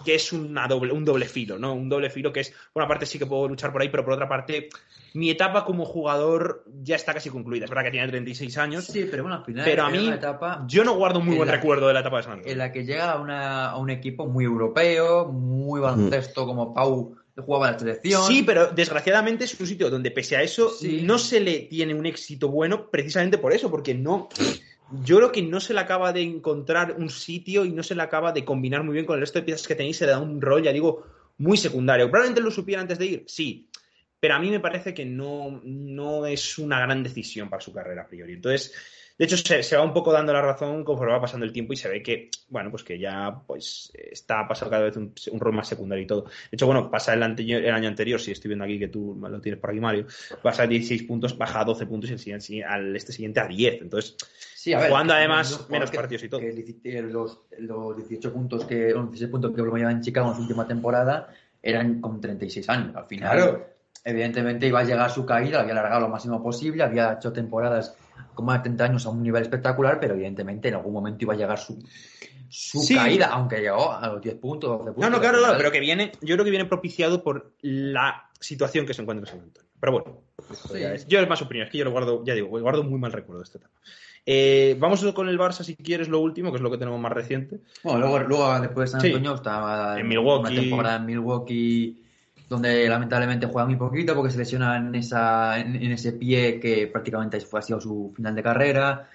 [0.04, 1.72] que es una doble, un doble filo, ¿no?
[1.72, 4.04] Un doble filo que es, por una parte sí que puedo luchar por ahí, pero
[4.04, 4.68] por otra parte,
[5.14, 7.64] mi etapa como jugador ya está casi concluida.
[7.64, 8.84] Es verdad que tiene 36 años.
[8.84, 9.64] Sí, pero bueno, al final.
[9.64, 12.22] Pero a mí, etapa yo no guardo un muy buen recuerdo de la etapa de
[12.24, 12.52] San Antonio.
[12.52, 17.78] En la que llega a, un equipo muy europeo, muy baloncesto, como Pau jugaba la
[17.78, 18.26] selección.
[18.26, 20.72] Sí, pero desgraciadamente es un sitio donde, pese a eso,
[21.02, 24.28] no se le tiene un éxito bueno precisamente por eso, porque no
[25.02, 28.02] yo creo que no se le acaba de encontrar un sitio y no se le
[28.02, 30.20] acaba de combinar muy bien con el resto de piezas que tenéis, se le da
[30.20, 31.06] un rol, ya digo,
[31.38, 32.10] muy secundario.
[32.10, 33.68] Probablemente lo supiera antes de ir, sí,
[34.20, 38.02] pero a mí me parece que no, no es una gran decisión para su carrera
[38.02, 38.34] a priori.
[38.34, 38.72] Entonces,
[39.16, 41.76] de hecho, se, va un poco dando la razón conforme va pasando el tiempo y
[41.76, 45.68] se ve que, bueno, pues que ya pues está pasando cada vez un, rol más
[45.68, 46.24] secundario y todo.
[46.24, 49.40] De hecho, bueno, pasa el, el año anterior, si estoy viendo aquí que tú lo
[49.40, 50.06] tienes por aquí, Mario,
[50.42, 53.46] pasa a 16 puntos, baja a 12 puntos y el siguiente, al este siguiente a
[53.46, 53.82] 10.
[53.82, 54.16] Entonces,
[54.64, 56.40] jugando además menos partidos y todo.
[56.40, 61.28] los, los, 18 puntos que, los 16 puntos que en Chicago en su última temporada
[61.62, 62.96] eran con 36 años.
[62.96, 63.64] Al final,
[64.04, 67.96] evidentemente iba a llegar su caída, había alargado lo máximo posible, había hecho temporadas
[68.34, 71.36] como de 30 años a un nivel espectacular, pero evidentemente en algún momento iba a
[71.36, 71.82] llegar su,
[72.48, 75.02] su caída, aunque llegó a los 10 puntos, 12 puntos.
[75.02, 78.86] No, no, claro, claro, pero que viene, yo creo que viene propiciado por la situación
[78.86, 79.70] que se encuentra en San Antonio.
[79.80, 80.22] Pero bueno,
[81.08, 83.40] yo es más opinión, es que yo lo guardo, ya digo, guardo muy mal recuerdo
[83.40, 83.72] de este tema.
[84.26, 87.12] Eh, vamos con el Barça si quieres lo último, que es lo que tenemos más
[87.12, 87.60] reciente.
[87.82, 90.52] Bueno, luego, luego después de San Antonio estaba en Milwaukee.
[90.52, 92.03] una temporada en Milwaukee
[92.48, 97.40] donde lamentablemente juega muy poquito porque se lesiona en, esa, en, ese pie que prácticamente
[97.40, 99.08] fue, ha sido su final de carrera.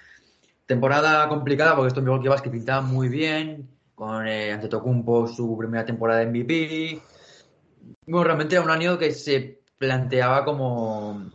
[0.66, 5.86] Temporada complicada porque esto en Milwaukee que pintaba muy bien, con eh, Antetokounmpo su primera
[5.86, 7.02] temporada de MVP.
[8.08, 11.30] Bueno, realmente era un año que se planteaba como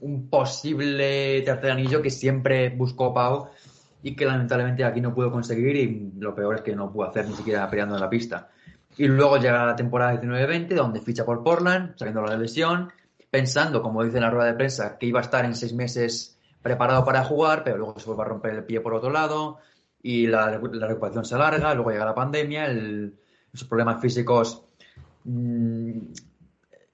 [0.00, 3.48] un posible tercer anillo que siempre buscó Pau
[4.02, 7.26] y que lamentablemente aquí no pudo conseguir y lo peor es que no pudo hacer
[7.28, 8.50] ni siquiera peleando en la pista.
[8.96, 12.90] Y luego llega la temporada 19-20 donde ficha por Portland, saliendo la lesión,
[13.30, 16.38] pensando, como dice en la rueda de prensa, que iba a estar en seis meses
[16.62, 19.58] preparado para jugar, pero luego se vuelve a romper el pie por otro lado
[20.02, 22.66] y la, recuperación se alarga, luego llega la pandemia,
[23.52, 24.64] esos problemas físicos
[25.24, 25.98] mmm,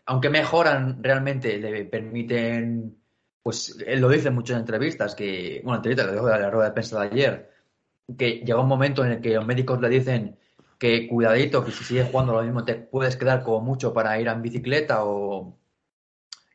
[0.07, 2.97] aunque mejoran realmente, le permiten,
[3.43, 6.69] pues él lo dice en muchas entrevistas, que, bueno, entrevistas, lo dijo de la rueda
[6.69, 7.51] de prensa de ayer,
[8.19, 10.39] que llega un momento en el que los médicos le dicen
[10.83, 14.27] que cuidadito, que si sigues jugando lo mismo te puedes quedar como mucho para ir
[14.27, 15.57] en bicicleta o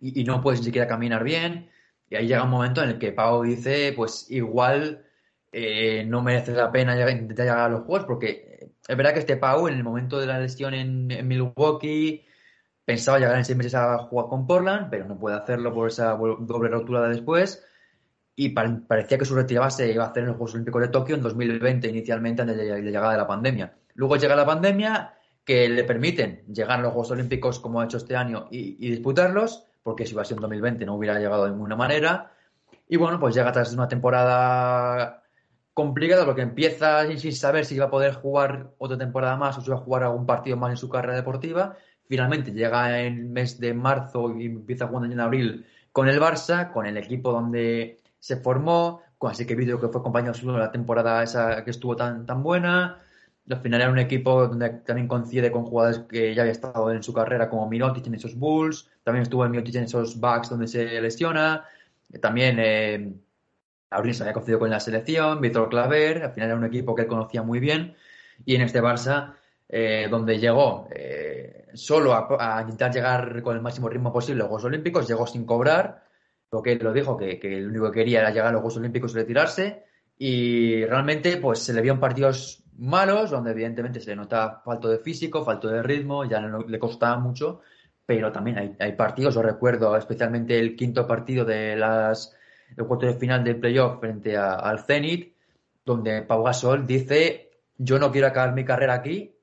[0.02, 1.70] y, no puedes ni siquiera caminar bien.
[2.10, 5.06] Y ahí llega un momento en el que Pau dice, pues igual
[5.54, 9.38] eh, no merece la pena intentar llegar a los juegos, porque es verdad que este
[9.38, 12.26] Pau en el momento de la lesión en Milwaukee
[12.84, 16.12] Pensaba llegar en seis meses a jugar con Portland, pero no puede hacerlo por esa
[16.12, 17.66] doble rotura de después.
[18.36, 21.16] Y parecía que su retirada se iba a hacer en los Juegos Olímpicos de Tokio
[21.16, 23.74] en 2020, inicialmente antes de la llegada de la pandemia.
[23.98, 27.98] Luego llega la pandemia, que le permiten llegar a los Juegos Olímpicos como ha hecho
[27.98, 31.52] este año y, disputarlos, porque si iba a ser en 2020 no hubiera llegado de
[31.52, 32.32] ninguna manera.
[32.88, 35.24] Y bueno, pues llega tras una temporada
[35.74, 39.68] complicada porque empieza sin saber si iba a poder jugar otra temporada más o si
[39.68, 41.76] iba a jugar algún partido más en su carrera deportiva
[42.08, 46.86] Finalmente llega el mes de marzo y empieza jugando en abril con el Barça, con
[46.86, 50.72] el equipo donde se formó, con así que vídeo que fue compañero suyo de la
[50.72, 53.02] temporada esa que estuvo tan, tan buena.
[53.50, 57.02] Al final era un equipo donde también coincide con jugadores que ya había estado en
[57.02, 60.68] su carrera, como Mirotic en esos Bulls, también estuvo en Mirotic en esos Bucks donde
[60.68, 61.64] se lesiona,
[62.22, 63.14] también eh,
[63.90, 67.08] se había conocido con la selección, Víctor Claver, al final era un equipo que él
[67.08, 67.96] conocía muy bien,
[68.46, 69.34] y en este Barça
[69.70, 74.48] eh, donde llegó eh, solo a, intentar llegar con el máximo ritmo posible a los
[74.50, 76.04] Juegos Olímpicos, llegó sin cobrar,
[76.52, 78.62] lo que él lo dijo, que, que lo único que quería era llegar a los
[78.62, 79.84] Juegos Olímpicos y retirarse,
[80.18, 84.88] y realmente pues se le vio en partidos malos, donde evidentemente se le nota falto
[84.88, 87.62] de físico, falto de ritmo, ya no, le costaba mucho,
[88.06, 92.34] pero también hay, partidos, os recuerdo especialmente el quinto partido de las
[92.76, 95.34] el cuarto de final del playoff frente al Zenit,
[95.86, 99.36] donde Pau Gasol dice yo no quiero acabar mi carrera aquí,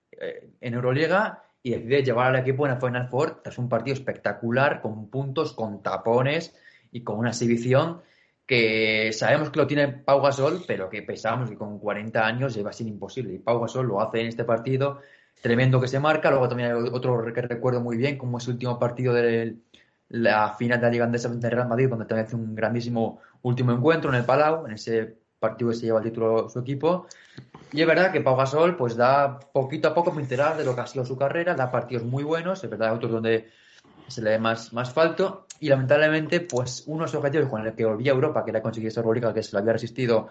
[0.61, 4.81] en Euroliga y decide llevar al equipo en el Final Four tras un partido espectacular,
[4.81, 6.55] con puntos, con tapones
[6.93, 8.03] y con una exhibición
[8.47, 12.71] que sabemos que lo tiene Pau Gasol, pero que pensábamos que con 40 años lleva
[12.71, 13.35] a ser imposible.
[13.35, 15.01] Y Pau Gasol lo hace en este partido,
[15.41, 16.31] tremendo que se marca.
[16.31, 19.57] Luego también hay otro que recuerdo muy bien, como es el último partido de
[20.09, 23.73] la final de la Liga Andesa de Real Madrid, donde también hace un grandísimo último
[23.73, 27.07] encuentro en el Palau, en ese partido que se lleva el título su equipo.
[27.73, 30.83] Y es verdad que Pau Gasol pues da poquito a poco pincelar de lo que
[30.83, 33.49] ha sido su carrera, da partidos muy buenos, es verdad, otros donde
[34.09, 35.47] se le ve más, más falto.
[35.61, 38.63] Y lamentablemente pues uno de los objetivos con el que volvía a Europa, que era
[38.63, 40.29] conseguir esa Euroliga que se lo había resistido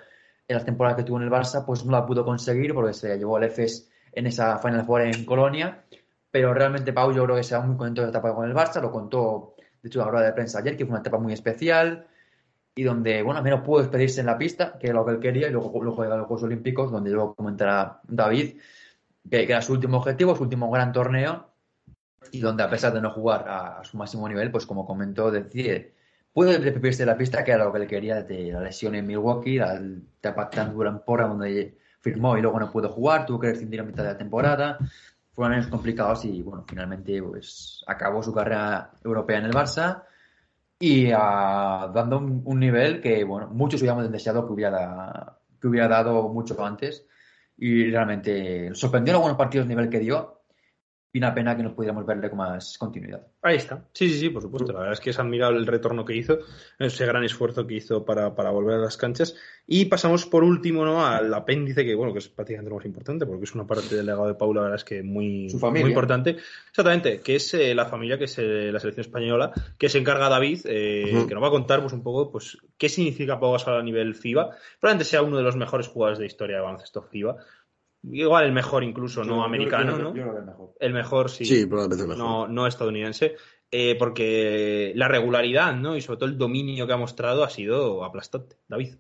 [0.47, 3.17] en las temporadas que tuvo en el Barça, pues no la pudo conseguir porque se
[3.17, 5.83] llevó al EFES en esa Final Four en Colonia,
[6.29, 8.55] pero realmente Pau yo creo que se va muy contento de la etapa con el
[8.55, 11.33] Barça, lo contó de hecho la rueda de prensa ayer, que fue una etapa muy
[11.33, 12.07] especial,
[12.75, 15.19] y donde, bueno, al menos pudo despedirse en la pista, que era lo que él
[15.19, 18.57] quería, y luego, luego a los Juegos Olímpicos, donde luego comentará David,
[19.29, 21.52] que, era su último objetivo, su último gran torneo,
[22.31, 25.93] y donde a pesar de no jugar a, su máximo nivel, pues como comentó, decide,
[26.31, 29.05] puede despedirse de la pista, que era lo que él quería de la lesión en
[29.07, 33.39] Milwaukee, la etapa tan dura en Porra, donde firmó y luego no pudo jugar, tuvo
[33.39, 34.77] que rescindir a mitad de la temporada,
[35.31, 40.03] fueron años complicados y, bueno, finalmente pues acabó su carrera europea en el Barça,
[40.85, 46.27] y ah, dando un, nivel que, bueno, muchos hubiéramos deseado que hubiera, que hubiera dado
[46.27, 47.05] mucho antes.
[47.57, 50.41] Y realmente sorprendió en algunos partidos el nivel que dio
[51.15, 53.21] y una pena que no pudiéramos verle con más continuidad.
[53.43, 53.85] Ahí está.
[53.93, 54.73] Sí, sí, sí, por supuesto.
[54.73, 56.39] La verdad es que es admirable el retorno que hizo,
[56.79, 59.35] ese gran esfuerzo que hizo para, volver a las canchas.
[59.67, 61.05] Y pasamos por último ¿no?
[61.05, 64.07] al apéndice, que bueno, que es prácticamente lo más importante, porque es una parte del
[64.07, 66.37] legado de Paula, la verdad es que muy, muy importante.
[66.69, 70.29] Exactamente, que es eh, la familia, que es eh, la selección española, que se encarga
[70.29, 73.79] David, eh, que nos va a contar pues un poco pues qué significa Pau Gasol
[73.79, 74.49] a nivel FIBA.
[74.79, 77.37] Probablemente sea uno de los mejores jugadores de historia de baloncesto FIBA
[78.11, 80.09] Igual el mejor incluso, no americano, ¿no?
[80.09, 80.73] el mejor.
[80.79, 81.45] El mejor, sí.
[81.45, 82.23] Sí, probablemente el mejor.
[82.23, 83.35] No, no estadounidense.
[83.71, 85.95] Eh, porque la regularidad, ¿no?
[85.97, 88.57] Y sobre todo el dominio que ha mostrado ha sido aplastante.
[88.67, 88.95] David.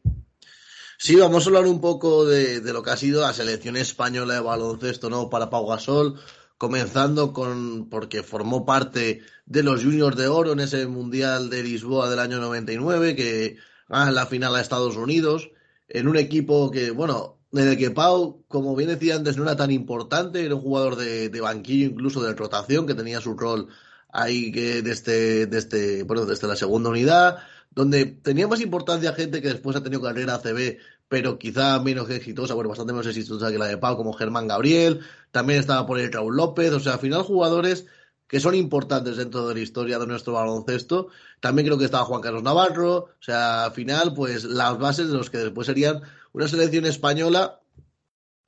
[0.97, 4.39] Sí, vamos a hablar un poco de, lo que ha sido la selección española de
[4.39, 5.29] baloncesto, ¿no?
[5.29, 6.19] Para Pau Gasol,
[6.57, 12.09] comenzando con, porque formó parte de los Juniors de Oro en ese Mundial de Lisboa
[12.09, 13.57] del año 99, que
[13.89, 15.51] gana la final a Estados Unidos,
[15.89, 19.55] en un equipo que, bueno, en el que Pau, como bien decía antes, no era
[19.55, 23.67] tan importante, era un jugador de, banquillo, incluso de rotación, que tenía su rol
[24.11, 27.37] ahí que desde, desde, bueno, desde la segunda unidad,
[27.71, 30.77] donde tenía más importancia gente que después ha tenido carrera ACB,
[31.07, 35.01] pero quizá menos exitosa, bueno, bastante menos exitosa que la de Pau, como Germán Gabriel,
[35.31, 37.85] también estaba por el Raúl López, o sea, al final jugadores
[38.33, 41.09] que son importantes dentro de la historia de nuestro baloncesto.
[41.39, 45.17] También creo que estaba Juan Carlos Navarro, o sea, al final, pues las bases de
[45.17, 46.01] los que después serían
[46.33, 47.61] una selección española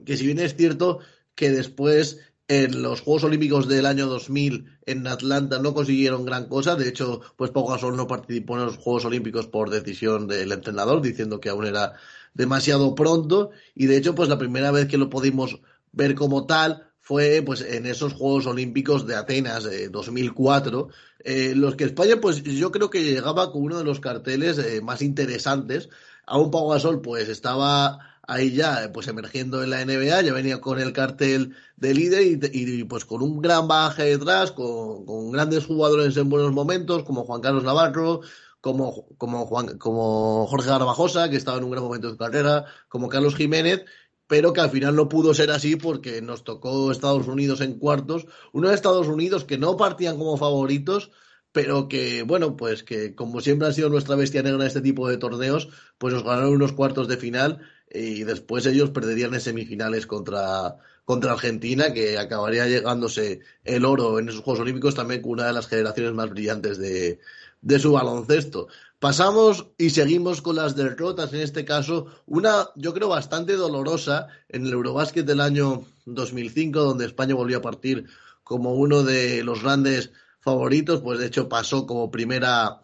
[0.03, 0.99] que si bien es cierto
[1.36, 6.75] que después en los Juegos Olímpicos del año 2000 en Atlanta no consiguieron gran cosa.
[6.75, 11.01] De hecho, pues Pau Gasol no participó en los Juegos Olímpicos por decisión del entrenador,
[11.01, 11.93] diciendo que aún era
[12.33, 13.49] demasiado pronto.
[13.73, 15.59] Y de hecho, pues la primera vez que lo pudimos
[15.91, 20.89] ver como tal fue pues en esos Juegos Olímpicos de Atenas de 2004,
[21.23, 24.81] eh, los que España pues yo creo que llegaba con uno de los carteles eh,
[24.81, 25.89] más interesantes.
[26.28, 30.80] Aún Pau Gasol pues estaba ahí ya pues emergiendo en la NBA, ya venía con
[30.80, 32.23] el cartel de líder
[32.53, 37.23] y, pues con un gran baje detrás, con, con, grandes jugadores en buenos momentos, como
[37.23, 38.21] Juan Carlos Navarro,
[38.61, 42.65] como, como, Juan, como Jorge Garbajosa, que estaba en un gran momento de su carrera,
[42.89, 43.86] como Carlos Jiménez,
[44.28, 48.26] pero que al final no pudo ser así porque nos tocó Estados Unidos en cuartos,
[48.53, 51.11] unos Estados Unidos que no partían como favoritos,
[51.55, 55.07] pero que, bueno, pues que como siempre ha sido nuestra bestia negra en este tipo
[55.07, 60.05] de torneos, pues nos ganaron unos cuartos de final y después ellos perderían en semifinales
[60.05, 60.75] contra,
[61.05, 65.53] contra Argentina, que acabaría llegándose el oro en esos Juegos Olímpicos también con una de
[65.53, 67.21] las generaciones más brillantes de,
[67.61, 68.67] de su baloncesto.
[68.99, 74.65] Pasamos y seguimos con las derrotas, en este caso, una yo creo bastante dolorosa en
[74.65, 78.07] el Eurobásquet del año 2005, donde España volvió a partir
[78.43, 80.11] como uno de los grandes
[80.45, 82.81] favoritos, pues de hecho pasó como primera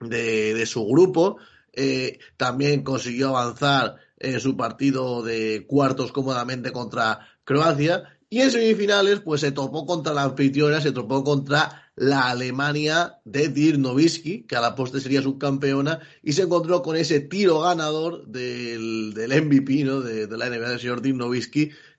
[0.00, 1.38] de, de su grupo.
[1.72, 8.18] Eh, también consiguió avanzar en su partido de cuartos cómodamente contra Croacia.
[8.28, 13.48] Y en semifinales, pues se topó contra la anfitriona, se topó contra la Alemania de
[13.48, 19.14] Dirk que a la poste sería subcampeona, y se encontró con ese tiro ganador del,
[19.14, 20.00] del MVP, ¿no?
[20.00, 21.16] De, la NBA del señor Dirk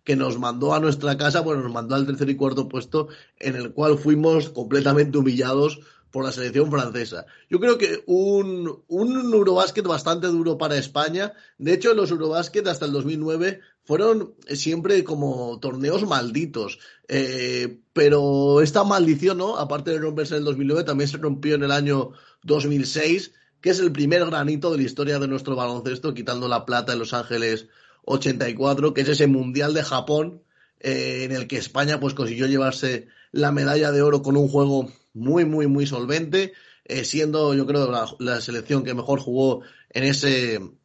[0.06, 3.56] que nos mandó a nuestra casa, bueno, nos mandó al tercer y cuarto puesto, en
[3.56, 5.80] el cual fuimos completamente humillados
[6.12, 7.26] por la selección francesa.
[7.50, 11.34] Yo creo que un, un Eurobásquet bastante duro para España.
[11.58, 16.80] De hecho, los Eurobásquet hasta el 2009 fueron siempre como torneos malditos.
[17.10, 19.58] Eh, pero esta maldición, ¿no?
[19.58, 22.12] Aparte de romperse en el 2009, también se rompió en el año
[22.44, 26.94] 2006, que es el primer granito de la historia de nuestro baloncesto, quitando la plata
[26.94, 27.68] en Los Ángeles
[28.06, 30.42] 84, que es ese Mundial de Japón,
[30.80, 34.92] eh, en el que España pues consiguió llevarse la medalla de oro con un juego
[35.14, 36.54] muy, muy, muy solvente,
[36.86, 37.90] eh, siendo yo creo
[38.20, 40.78] la, selección que mejor jugó en ese, en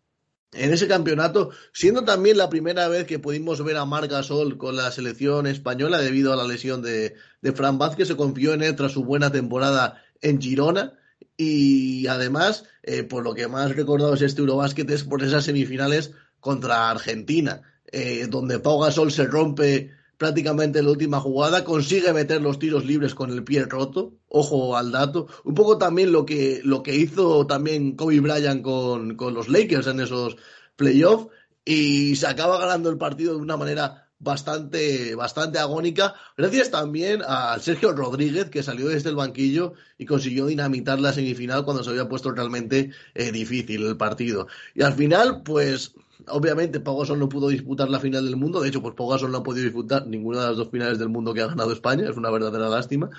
[0.52, 4.90] ese campeonato, siendo también la primera vez que pudimos ver a Marc Gasol con la
[4.90, 8.92] selección española debido a la lesión de, de Fran Vázquez, se confió en él tras
[8.92, 10.94] su buena temporada en Girona.
[11.36, 16.12] Y además, eh, por lo que más recordado es este Eurobásquet es por esas semifinales
[16.40, 22.42] contra Argentina, eh, donde Pau Gasol se rompe prácticamente en la última jugada, consigue meter
[22.42, 26.60] los tiros libres con el pie roto, ojo al dato, un poco también lo que,
[26.62, 30.36] lo que hizo también Kobe Bryant con, con los Lakers en esos
[30.76, 31.28] playoffs,
[31.64, 36.14] y se acaba ganando el partido de una manera bastante, bastante agónica.
[36.36, 41.64] Gracias también a Sergio Rodríguez, que salió desde el banquillo y consiguió dinamitar la semifinal
[41.64, 44.46] cuando se había puesto realmente eh, difícil el partido.
[44.74, 45.94] Y al final, pues
[46.28, 48.60] Obviamente, Pau no pudo disputar la final del mundo.
[48.60, 51.34] De hecho, pues Pau no ha podido disputar ninguna de las dos finales del mundo
[51.34, 52.08] que ha ganado España.
[52.08, 53.10] Es una verdadera lástima.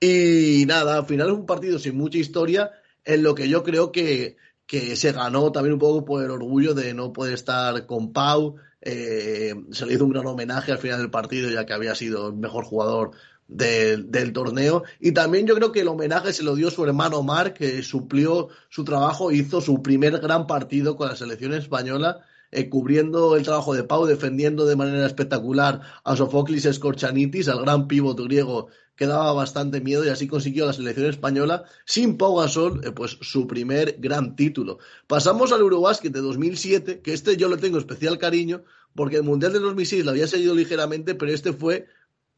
[0.00, 2.70] Y nada, al final es un partido sin mucha historia,
[3.04, 4.36] en lo que yo creo que,
[4.66, 8.56] que se ganó también un poco por el orgullo de no poder estar con Pau.
[8.80, 12.28] Eh, se le hizo un gran homenaje al final del partido, ya que había sido
[12.28, 13.10] el mejor jugador
[13.48, 14.84] del torneo.
[15.00, 18.48] Y también yo creo que el homenaje se lo dio su hermano Marc, que suplió
[18.68, 23.74] su trabajo, hizo su primer gran partido con la selección española eh, cubriendo el trabajo
[23.74, 28.68] de Pau, defendiendo de manera espectacular a Sofoclis Skorchanitis, al gran pívot griego
[28.98, 33.16] que daba bastante miedo y así consiguió la selección española sin Pau Gasol eh, pues
[33.20, 34.78] su primer gran título.
[35.06, 39.52] Pasamos al Eurobasket de 2007, que este yo le tengo especial cariño porque el Mundial
[39.52, 41.86] de 2006 lo había seguido ligeramente, pero este fue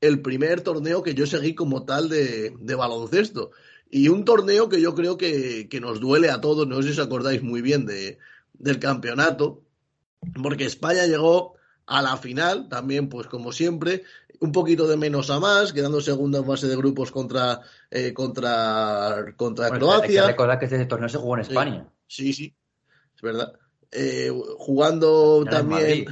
[0.03, 3.53] el primer torneo que yo seguí como tal de, baloncesto.
[3.91, 7.01] Y un torneo que yo creo que, que, nos duele a todos, no sé si
[7.01, 8.19] os acordáis muy bien de,
[8.55, 9.63] del campeonato,
[10.43, 11.55] porque España llegó
[11.87, 14.05] a la final, también, pues como siempre,
[14.41, 17.61] un poquito de menos a más, quedando segunda en fase de grupos contra,
[17.91, 20.23] eh, contra, contra Croacia.
[20.23, 21.89] Hay que recordar que este torneo se jugó en España.
[22.07, 22.55] Sí, sí,
[23.14, 23.53] es verdad.
[23.93, 26.07] Eh, jugando también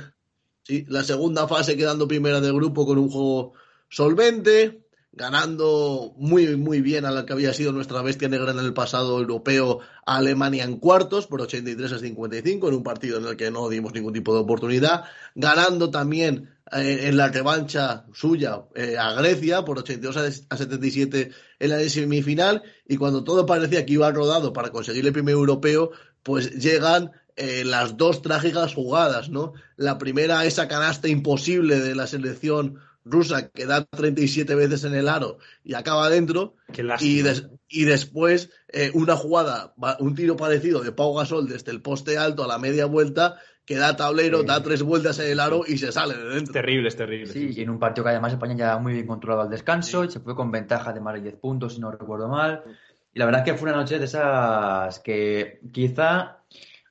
[0.65, 3.53] sí, la segunda fase, quedando primera de grupo con un juego
[3.89, 4.88] solvente
[5.19, 9.19] ganando muy, muy bien a la que había sido nuestra bestia negra en el pasado
[9.19, 13.51] europeo a Alemania en cuartos por 83 a 55, en un partido en el que
[13.51, 15.05] no dimos ningún tipo de oportunidad,
[15.35, 20.17] ganando también eh, en la revancha suya eh, a Grecia por 82
[20.49, 25.13] a 77 en la semifinal, y cuando todo parecía que iba rodado para conseguir el
[25.13, 25.91] primer europeo,
[26.23, 29.53] pues llegan eh, las dos trágicas jugadas, ¿no?
[29.77, 32.79] La primera, esa canasta imposible de la selección
[33.09, 36.55] rusa que da 37 veces en el aro y acaba dentro.
[37.01, 37.23] Y,
[37.69, 42.45] y, después eh, una jugada, un tiro parecido de Pau Gasol desde el poste alto
[42.45, 43.39] a la media vuelta
[43.69, 46.45] que da tablero, da tres vueltas en el aro y se sale de dentro.
[46.45, 47.33] Es terrible, es terrible.
[47.33, 50.11] Sí, y en un partido que además España ya muy bien controlado al descanso y
[50.11, 52.63] se fue con ventaja de más de 10 puntos, si no recuerdo mal.
[53.13, 56.39] Y la verdad es que fue una noche de esas que quizá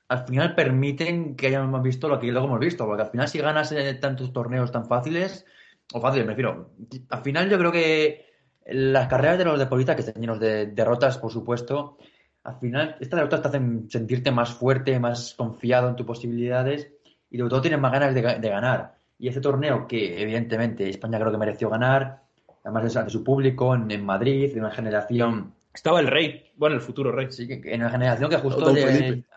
[0.08, 3.38] al final permiten que hayamos visto lo que luego hemos visto, porque al final si
[3.38, 5.46] ganas tantos torneos tan fáciles,
[5.92, 6.70] o fácil, me refiero.
[7.10, 8.26] Al final yo creo que
[8.66, 11.96] las carreras de los deportistas, que están llenos de derrotas, por supuesto,
[12.44, 16.90] al final estas derrotas te hacen sentirte más fuerte, más confiado en tus posibilidades
[17.30, 18.96] y sobre todo tienes más ganas de, ganar.
[19.18, 22.22] Y este torneo que evidentemente España creo que mereció ganar,
[22.64, 25.54] además de su público, en, Madrid, de una generación...
[25.74, 27.30] Estaba el rey, bueno, el futuro rey.
[27.30, 28.72] Sí, en una generación que justo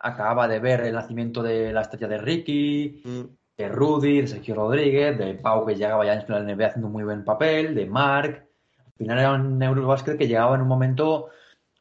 [0.01, 4.55] acababa de ver el nacimiento de la estrella de Ricky, mm de Rudy, de Sergio
[4.55, 7.86] Rodríguez, de Pau que llegaba ya en la NBA haciendo un muy buen papel, de
[7.86, 8.47] Mark.
[8.86, 11.30] Al final era un Eurobasket que llegaba en un momento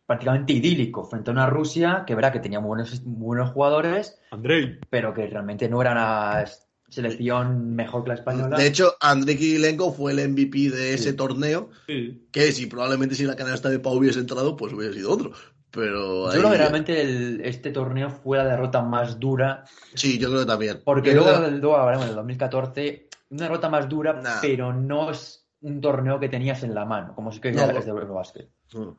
[0.07, 4.81] prácticamente idílico frente a una Rusia que verá que tenía buenos, buenos jugadores, Andrei.
[4.91, 6.45] pero que realmente no era una
[6.89, 8.57] selección mejor que la española.
[8.57, 13.37] De hecho, Andrei Kirilenko fue el MVP de ese torneo, que si probablemente si la
[13.37, 15.33] canasta de Pau hubiese entrado, pues hubiese sido otro.
[15.71, 19.65] Pero yo creo que realmente este torneo fue la derrota más dura.
[19.95, 20.83] Sí, yo creo que también.
[20.85, 26.19] Porque luego del en el 2014, una derrota más dura, pero no es un torneo
[26.19, 27.67] que tenías en la mano, como si que no.
[27.67, 28.49] de Eurobasket.
[28.73, 28.91] Mm.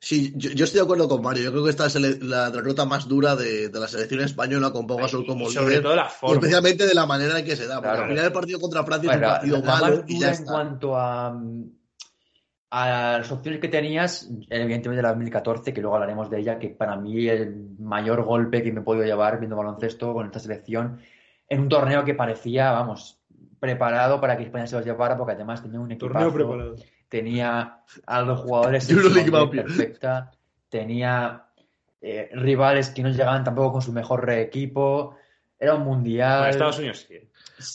[0.00, 1.42] Sí, yo, estoy de acuerdo con Mario.
[1.44, 4.96] Yo creo que esta es la derrota más dura de, la selección española con Pau
[4.96, 5.82] Gasol como sobre líder.
[5.82, 6.36] Todo la forma.
[6.36, 7.82] especialmente de la manera en que se da.
[7.82, 10.96] Porque al final el partido contra Francia es un partido malo y ya en cuanto
[10.96, 11.36] a
[12.70, 16.96] a las opciones que tenías, evidentemente la 2014, que luego hablaremos de ella, que para
[16.96, 21.00] mí el mayor golpe que me he podido llevar viendo baloncesto con esta selección
[21.48, 23.18] en un torneo que parecía, vamos,
[23.58, 26.08] preparado para que España se los llevara, porque además tenía un equipo
[27.08, 28.86] tenía a los jugadores
[29.50, 30.30] perfecta,
[30.68, 31.46] tenía
[32.00, 35.16] eh, rivales que no llegaban tampoco con su mejor equipo,
[35.58, 36.50] era un mundial.
[36.50, 37.18] Estados Unidos sí.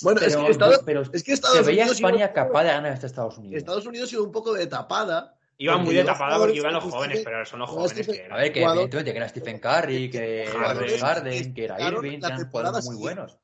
[0.01, 0.81] Bueno, es, que Estados,
[1.11, 3.57] es que Estados se veía España capaz de ganar a Estados Unidos.
[3.57, 5.35] Estados Unidos sido un poco de tapada.
[5.57, 8.53] Iba muy de tapada porque iban los jóvenes, pero son los jóvenes que A ver,
[8.53, 12.85] que evidentemente que era Stephen Curry, que era Harden, que era Irving, que eran jugadores
[12.85, 13.37] muy buenos.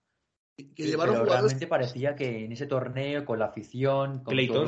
[0.76, 4.66] Que llevaron pero realmente parecía que en ese torneo, con la afición, con todo,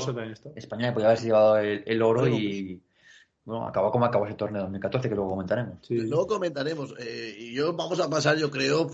[0.56, 2.82] España podía haberse llevado el, oro y
[3.44, 5.80] bueno, acabó como acabó ese torneo de 2014, que luego comentaremos.
[5.82, 5.96] Sí.
[5.96, 6.94] Luego comentaremos.
[7.00, 8.90] Eh, y yo vamos a pasar, yo creo,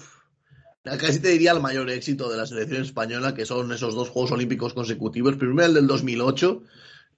[1.00, 4.32] casi te diría el mayor éxito de la selección española, que son esos dos Juegos
[4.32, 5.36] Olímpicos consecutivos.
[5.36, 6.64] Primero el del 2008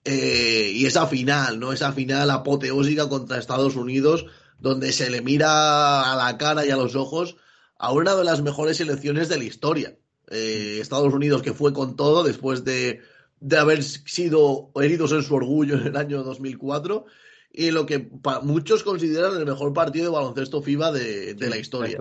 [0.05, 1.73] eh, y esa final, ¿no?
[1.73, 4.25] Esa final apoteósica contra Estados Unidos,
[4.59, 7.35] donde se le mira a la cara y a los ojos
[7.77, 9.97] a una de las mejores selecciones de la historia.
[10.29, 13.01] Eh, Estados Unidos que fue con todo después de,
[13.39, 17.05] de, haber sido heridos en su orgullo en el año 2004
[17.51, 18.11] y lo que
[18.43, 21.97] muchos consideran el mejor partido de baloncesto FIBA de, de la historia.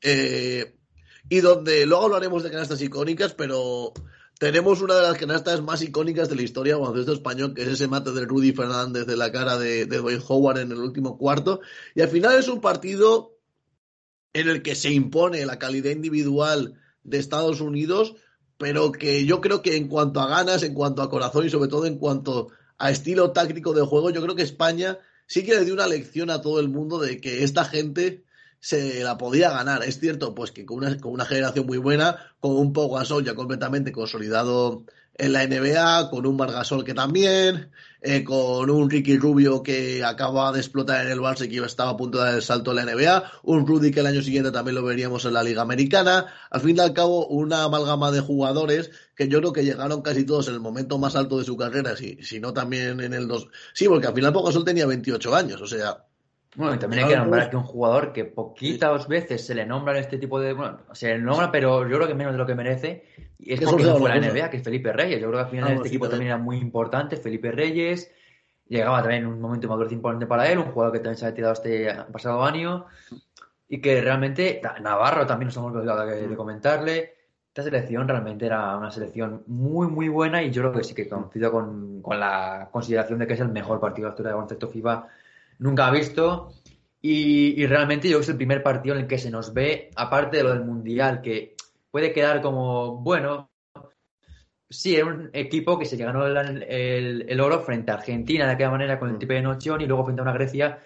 [0.00, 0.74] Eh,
[1.32, 3.94] y donde luego hablaremos de canastas icónicas, pero
[4.38, 7.88] tenemos una de las canastas más icónicas de la historia baloncesto español, que es ese
[7.88, 11.62] mate de Rudy Fernández de la cara de, de Dwayne Howard en el último cuarto.
[11.94, 13.38] Y al final es un partido
[14.34, 18.14] en el que se impone la calidad individual de Estados Unidos,
[18.58, 21.70] pero que yo creo que en cuanto a ganas, en cuanto a corazón y sobre
[21.70, 25.64] todo en cuanto a estilo táctico de juego, yo creo que España sí que le
[25.64, 28.22] dio una lección a todo el mundo de que esta gente
[28.62, 29.82] se la podía ganar.
[29.82, 33.24] Es cierto, pues que con una, con una generación muy buena, con un Pau Gasol
[33.24, 34.84] ya completamente consolidado
[35.14, 40.52] en la NBA, con un Margasol que también, eh, con un Ricky Rubio que acaba
[40.52, 42.76] de explotar en el Barça y que estaba a punto de dar el salto en
[42.76, 46.26] la NBA, un Rudy que el año siguiente también lo veríamos en la Liga Americana.
[46.48, 50.24] Al fin y al cabo, una amalgama de jugadores que yo creo que llegaron casi
[50.24, 53.26] todos en el momento más alto de su carrera, si, si no también en el
[53.26, 53.48] dos.
[53.74, 56.04] Sí, porque al final Pau tenía 28 años, o sea,
[56.54, 59.94] bueno, y también hay que nombrar que un jugador que poquitas veces se le nombra
[59.94, 60.52] en este tipo de.
[60.52, 63.06] Bueno, se le nombra, pero yo creo que menos de lo que merece.
[63.38, 65.18] Y es porque no fue la NBA, que es Felipe Reyes.
[65.18, 67.16] Yo creo que al final este equipo también era muy importante.
[67.16, 68.12] Felipe Reyes
[68.68, 71.34] llegaba también en un momento muy importante para él, un jugador que también se ha
[71.34, 72.84] tirado este pasado año.
[73.66, 74.60] Y que realmente.
[74.82, 77.14] Navarro también nos hemos olvidado de, de comentarle.
[77.48, 81.08] Esta selección realmente era una selección muy, muy buena y yo creo que sí que
[81.08, 84.38] coincido con, con la consideración de que es el mejor partido de la historia de
[84.38, 85.08] concepto FIBA
[85.62, 86.52] nunca ha visto.
[87.00, 89.90] Y, realmente yo creo que es el primer partido en el que se nos ve,
[89.96, 91.56] aparte de lo del Mundial, que
[91.90, 93.50] puede quedar como, bueno,
[94.70, 98.98] sí, era un equipo que se ganó el, oro frente a Argentina de aquella manera
[99.00, 100.78] con el tipo de noción y luego frente a una Grecia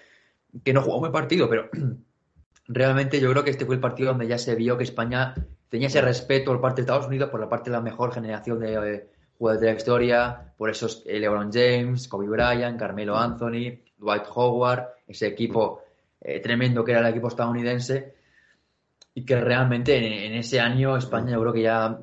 [0.64, 1.68] que no jugó buen partido, pero
[2.68, 5.34] realmente yo creo que este fue el partido donde ya se vio que España
[5.68, 8.58] tenía ese respeto por parte de Estados Unidos, por la parte de la mejor generación
[8.60, 13.85] de eh, jugadores de la historia, por esos eh, LeBron James, Kobe Bryant, Carmelo Anthony,
[13.96, 15.82] Dwight Howard, ese equipo
[16.20, 18.14] eh, tremendo que era el equipo estadounidense,
[19.14, 21.98] y que realmente en, ese año España yo creo que ya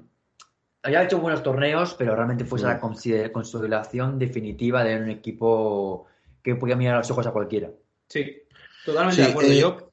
[0.82, 6.08] había hecho buenos torneos, pero realmente fue la consolidación definitiva de un equipo
[6.42, 7.70] que podía mirar a los ojos a cualquiera.
[8.08, 8.42] Sí,
[8.86, 9.52] totalmente de acuerdo.
[9.52, 9.92] Eh, yo,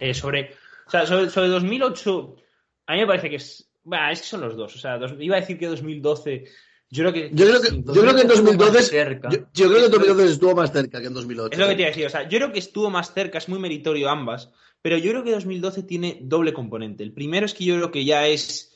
[0.00, 0.54] eh, sobre,
[0.86, 2.36] o sea, sobre, 2008,
[2.86, 3.70] a mí me parece que es.
[3.84, 4.74] Bueno, es que son los dos.
[4.74, 6.44] O sea, iba a decir que 2012
[6.90, 9.20] yo creo que, yo creo que, yo creo que en 2012,
[9.52, 11.52] yo, creo que en 2012 estuvo más cerca que en 2008.
[11.52, 13.36] Es lo que te iba a decir, o sea, yo creo que estuvo más cerca,
[13.36, 17.02] es muy meritorio ambas, pero yo creo que 2012 tiene doble componente.
[17.02, 18.74] El primero es que yo creo que ya es,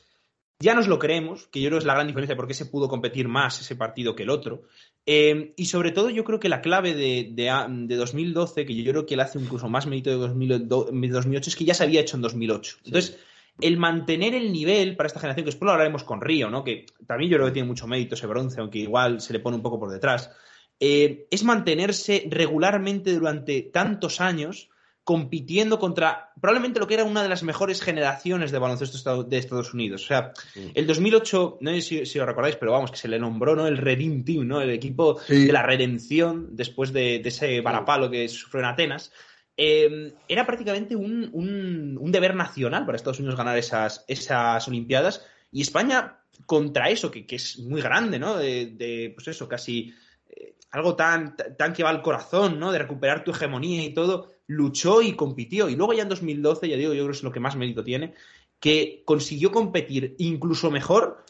[0.59, 2.87] ya nos lo creemos, que yo creo que es la gran diferencia porque se pudo
[2.87, 4.63] competir más ese partido que el otro.
[5.07, 9.05] Eh, y sobre todo yo creo que la clave de, de, 2012, que yo creo
[9.07, 12.21] que le hace incluso más mérito de 2008, es que ya se había hecho en
[12.21, 12.77] 2008.
[12.85, 13.17] Entonces
[13.61, 16.63] el mantener el nivel para esta generación, que después lo hablaremos con Río, ¿no?
[16.63, 19.57] que también yo creo que tiene mucho mérito ese bronce, aunque igual se le pone
[19.57, 20.31] un poco por detrás,
[20.79, 24.69] eh, es mantenerse regularmente durante tantos años
[25.03, 29.73] compitiendo contra probablemente lo que era una de las mejores generaciones de baloncesto de Estados
[29.73, 30.03] Unidos.
[30.05, 30.33] O sea,
[30.73, 33.67] el 2008, no sé si, si, lo recordáis, pero vamos, que se le nombró ¿no?
[33.67, 34.61] el Redeem Team, ¿no?
[34.61, 39.11] el equipo de la redención después de, de ese varapalo que sufrió en Atenas.
[39.55, 46.19] Em, era prácticamente un, deber nacional para Estados Unidos ganar esas, esas Olimpiadas y España
[46.45, 48.37] contra eso, que, es muy grande, ¿no?
[48.37, 49.93] De, pues eso, casi
[50.29, 52.71] eh, algo tan, tan que va al corazón, ¿no?
[52.71, 55.69] De recuperar tu hegemonía y todo, luchó y compitió.
[55.69, 57.83] Y luego ya en 2012, ya digo, yo creo que es lo que más mérito
[57.83, 58.13] tiene,
[58.59, 61.25] que consiguió competir incluso mejor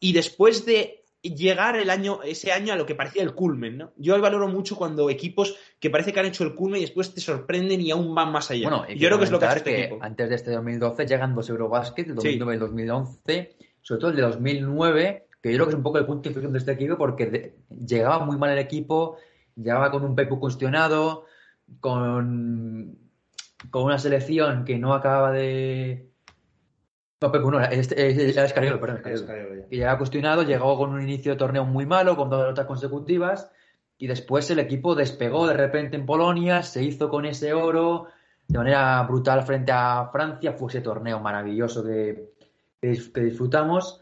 [0.00, 3.92] y después de llegar el año, ese año a lo que parecía el culmen, ¿no?
[3.96, 7.20] Yo valoro mucho cuando equipos que parece que han hecho el culmen y después te
[7.20, 8.68] sorprenden y aún van más allá.
[8.68, 9.98] Bueno, yo creo que es lo que hace este equipo.
[10.02, 14.16] Antes de este 2012 llegan dos Eurobasket, el 2009 y el 2011, sobre todo el
[14.16, 16.72] de 2009, que yo creo que es un poco el punto de inflexión de este
[16.72, 19.16] equipo porque llegaba muy mal el equipo,
[19.56, 21.24] llegaba con un Pepu cuestionado,
[21.80, 22.98] con,
[23.70, 26.13] con una selección que no acababa de
[27.24, 27.94] no, Pepe, no, este,
[28.78, 29.00] perdón.
[29.04, 32.66] Escariolo, que llegaba cuestionado, llegó con un inicio de torneo muy malo, con dos derrotas
[32.66, 33.50] consecutivas,
[33.96, 38.08] y después el equipo despegó de repente en Polonia, se hizo con ese oro
[38.46, 42.34] de manera brutal frente a Francia, fue ese torneo maravilloso que,
[42.80, 44.00] que disfrutamos,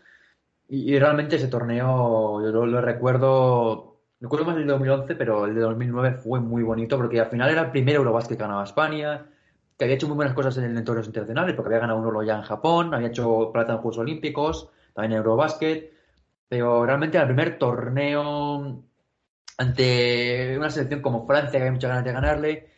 [0.69, 5.55] y, realmente ese torneo yo lo, lo recuerdo, recuerdo más el de 2011, pero el
[5.55, 9.27] de 2009 fue muy bonito, porque al final era el primer Eurobasket que ganaba España,
[9.83, 12.37] que había hecho muy buenas cosas en entornos internacionales, porque había ganado un oro ya
[12.37, 15.93] en Japón, había hecho plata en Juegos Olímpicos, también en Eurobasket,
[16.49, 18.85] pero realmente el primer torneo
[19.59, 22.69] ante una selección como Francia, que había muchas ganas de ganarle,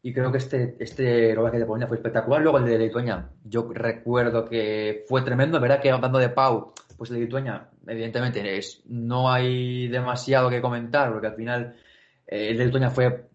[0.00, 2.40] y creo que este, este Eurobasket de Polonia fue espectacular.
[2.40, 7.10] Luego el de Lituania, yo recuerdo que fue tremendo, verdad que hablando de Pau, pues
[7.10, 11.76] el de Lituania, evidentemente, es, no hay demasiado que comentar, porque al final
[12.26, 13.26] eh, el de Lituania fue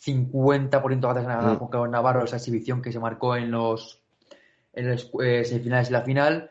[0.00, 4.02] 50% de ganar con Carlos Navarro, esa exhibición que se marcó en los,
[4.72, 6.50] en los eh, semifinales y la final.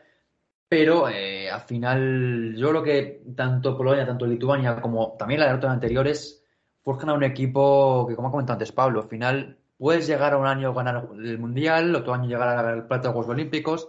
[0.68, 5.72] Pero eh, al final, yo creo que tanto Polonia, tanto Lituania, como también las derrotas
[5.72, 6.44] anteriores,
[6.84, 10.36] forjan a un equipo que, como ha comentado antes Pablo, al final puedes llegar a
[10.36, 13.88] un año ganar el Mundial, otro año llegar al plato de Juegos Olímpicos,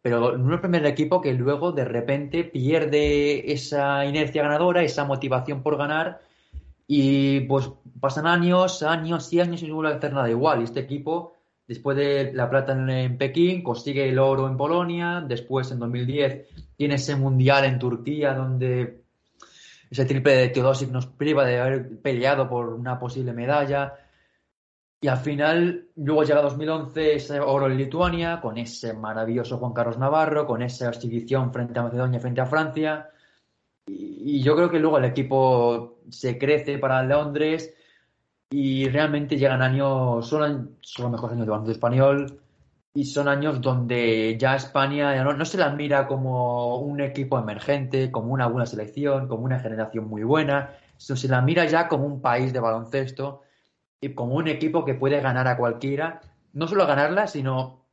[0.00, 5.04] pero no es el primer equipo que luego de repente pierde esa inercia ganadora, esa
[5.04, 6.22] motivación por ganar
[6.94, 7.70] y pues
[8.00, 10.60] pasan años, años y años y no vuelve a hacer nada igual.
[10.60, 11.32] Y este equipo,
[11.66, 15.24] después de la plata en, Pekín, consigue el oro en Polonia.
[15.26, 19.04] Después, en 2010, tiene ese mundial en Turquía donde
[19.90, 23.94] ese triple de Teodosic nos priva de haber peleado por una posible medalla.
[25.00, 29.96] Y al final, luego llega 2011, ese oro en Lituania, con ese maravilloso Juan Carlos
[29.96, 33.08] Navarro, con esa exhibición frente a Macedonia, frente a Francia.
[33.86, 37.74] Y, yo creo que luego el equipo se crece para Londres
[38.50, 42.42] y realmente llegan años, son, son los mejores años de baloncesto español
[42.94, 48.32] y son años donde ya España no, se la mira como un equipo emergente, como
[48.32, 52.20] una buena selección, como una generación muy buena, sino se la mira ya como un
[52.20, 53.42] país de baloncesto
[54.00, 56.20] y como un equipo que puede ganar a cualquiera,
[56.52, 57.86] no solo ganarla, sino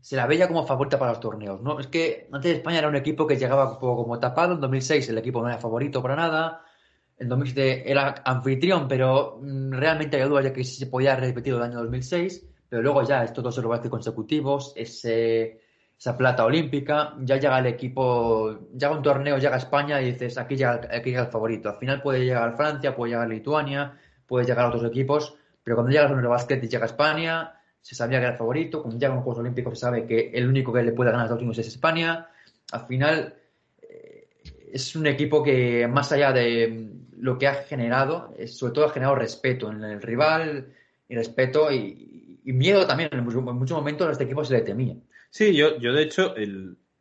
[0.00, 1.78] se la veía como favorita para los torneos, ¿no?
[1.78, 5.40] Es que antes España era un equipo que llegaba como tapado, en 2006 el equipo
[5.40, 6.64] no era favorito para nada,
[7.22, 11.62] en 2007 era anfitrión, pero mm, realmente hay dudas de que se podía repetir el
[11.62, 17.66] año 2006, pero luego ya estos dos Eurobasket consecutivos, esa plata olímpica, ya llega el
[17.66, 21.68] equipo, llega un torneo, llega España y dices, aquí llega, aquí llega el favorito.
[21.68, 26.06] Al final puede llegar Francia, puede llegar Lituania, puede llegar otros equipos, pero cuando llega
[26.06, 29.40] el Eurobasket y llega España, se sabía que era el favorito, cuando llega los Juegos
[29.40, 32.28] Olímpicos se sabe que el único que le puede ganar a Estados Unidos es España.
[32.72, 33.34] Al final
[33.82, 34.28] eh,
[34.72, 39.16] es un equipo que más allá de lo que ha generado, sobre todo ha generado
[39.16, 40.72] respeto en el rival
[41.08, 43.10] y respeto y, miedo también.
[43.12, 44.96] En, muchos momentos a este equipo se le temía.
[45.30, 46.34] Sí, yo, yo de hecho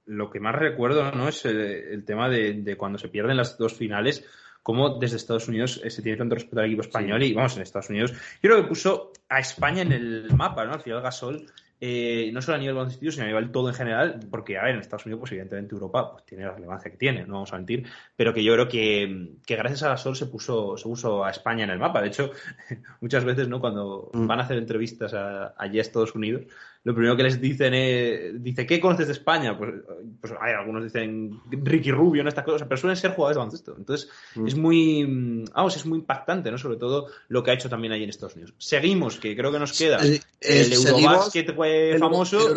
[0.05, 4.26] lo que más recuerdo no es el, tema de, cuando se pierden las dos finales
[4.64, 7.89] cómo desde Estados Unidos se tiene tanto respeto al equipo español y vamos, en Estados
[7.89, 8.12] Unidos.
[8.12, 10.74] Yo creo que puso a España en el mapa, ¿no?
[10.74, 11.47] Al final Gasol
[11.84, 14.76] eh, no solo a nivel baloncesto, sino a nivel todo en general, porque, a ver,
[14.76, 17.58] en Estados Unidos, pues evidentemente Europa pues, tiene la relevancia que tiene, no vamos a
[17.58, 21.32] mentir, pero que yo creo que, que gracias a Gasol se puso, se puso a
[21.32, 22.00] España en el mapa.
[22.00, 22.34] De hecho,
[23.02, 23.60] muchas veces, ¿no?
[23.60, 24.28] Cuando mm.
[24.28, 25.12] van a hacer entrevistas
[25.58, 26.44] allí a Estados Unidos,
[26.84, 29.56] lo primero que les dicen es, dice, ¿qué conoces de España?
[29.56, 29.72] Pues,
[30.20, 33.76] pues hay algunos dicen Ricky Rubio, en estas cosas, pero suelen ser jugadores de baloncesto.
[33.78, 34.48] Entonces, mm.
[34.48, 36.58] es muy, vamos, es muy impactante, ¿no?
[36.58, 38.56] Sobre todo lo que ha hecho también allí en Estados Unidos.
[38.58, 42.54] Seguimos, que creo que nos queda el, Eurobasket fue famoso.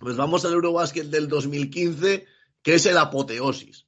[0.00, 2.26] pues vamos al Eurobasket del 2015,
[2.62, 3.86] que es el apoteosis.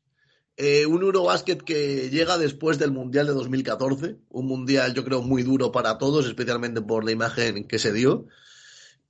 [0.56, 5.42] Eh, un Eurobasket que llega después del Mundial de 2014, un Mundial yo creo muy
[5.42, 8.26] duro para todos, especialmente por la imagen que se dio.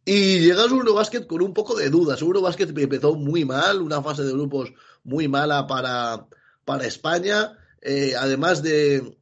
[0.05, 2.21] Y llega un Eurobasket con un poco de dudas.
[2.23, 4.73] Un Eurobasket empezó muy mal, una fase de grupos
[5.05, 6.27] muy mala para,
[6.65, 7.57] para España.
[7.81, 9.17] Eh, además de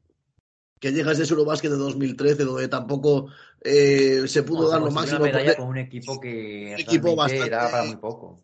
[0.78, 3.28] que llega ese Eurobasket de 2013, donde tampoco
[3.60, 5.24] eh, se pudo dar lo máximo.
[5.24, 8.42] Una con un equipo que equipo bastante, era para muy poco.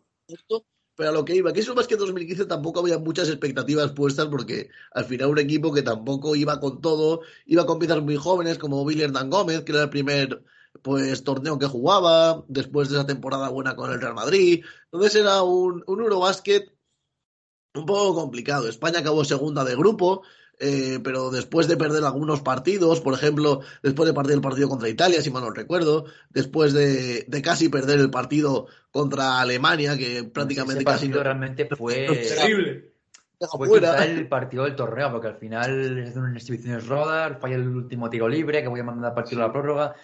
[0.95, 5.05] Pero a lo que iba, que que 2015 tampoco había muchas expectativas puestas porque al
[5.05, 9.03] final un equipo que tampoco iba con todo, iba con piezas muy jóvenes como Billy
[9.03, 10.43] Hernán Gómez, que era el primer
[10.81, 14.63] pues torneo que jugaba, después de esa temporada buena con el Real Madrid.
[14.91, 16.71] Entonces era un, un Eurobasket
[17.73, 18.67] un poco complicado.
[18.67, 20.23] España acabó segunda de grupo,
[20.59, 24.89] eh, pero después de perder algunos partidos, por ejemplo, después de perder el partido contra
[24.89, 30.23] Italia, si mal no recuerdo, después de, de casi perder el partido contra Alemania, que
[30.23, 32.91] prácticamente Ese casi partido realmente fue, Terrible.
[33.39, 37.67] fue quizá el partido del torneo, porque al final es unas exhibiciones rodar, falla el
[37.67, 39.95] último tiro libre, que voy a mandar partido a la prórroga.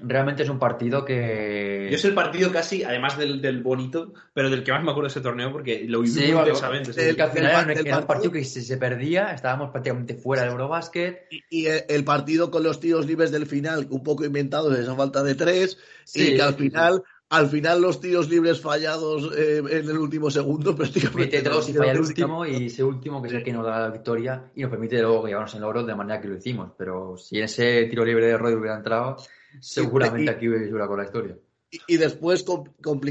[0.00, 1.88] Realmente es un partido que.
[1.90, 5.08] Yo es el partido casi, además del, del bonito, pero del que más me acuerdo
[5.08, 6.92] de ese torneo porque lo viví Sí, muy bueno, intensamente.
[6.92, 7.00] sí.
[7.00, 10.14] Es que al final un- del era un partido- que si se perdía, estábamos prácticamente
[10.14, 11.26] fuera del Eurobasket.
[11.30, 14.94] Y, y el el partido con los tiros libres del final, un poco inventados, esa
[14.94, 19.32] falta de tres, Sí, y que al sí, final, al final los tiros libres fallados
[19.36, 21.36] eh, en el último segundo, prácticamente.
[21.38, 23.78] Mete dos y falla el último, y ese último que es el que nos da
[23.80, 26.72] la victoria y nos permite luego llevarnos el oro de manera que lo hicimos.
[26.76, 29.16] Pero si ese tiro libre de Rodri hubiera entrado,
[29.60, 31.36] seguramente y- aquí hubiera con la historia.
[31.70, 32.44] Y, y después,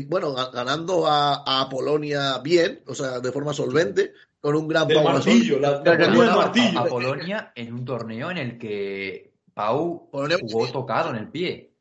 [0.08, 4.88] bueno, ga- ganando a, a Polonia bien, o sea, de forma solvente, con un gran
[4.88, 6.80] Pau martillo, la, la ponía bueno, del a- martillo.
[6.80, 11.72] A, Polonia en un torneo en el que Pau Polonia- jugó tocado en el pie.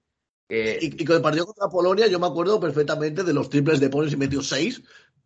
[0.48, 3.78] Eh, Y, y con el partido contra Polonia, yo me acuerdo perfectamente de los triples
[3.80, 4.82] de Polonia y metió seis,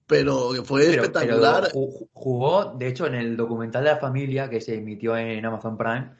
[0.06, 1.68] pero fue pero- espectacular.
[1.72, 5.44] pero ju- jugó, de hecho, en el documental de la familia que se emitió en
[5.44, 6.10] Amazon Prime,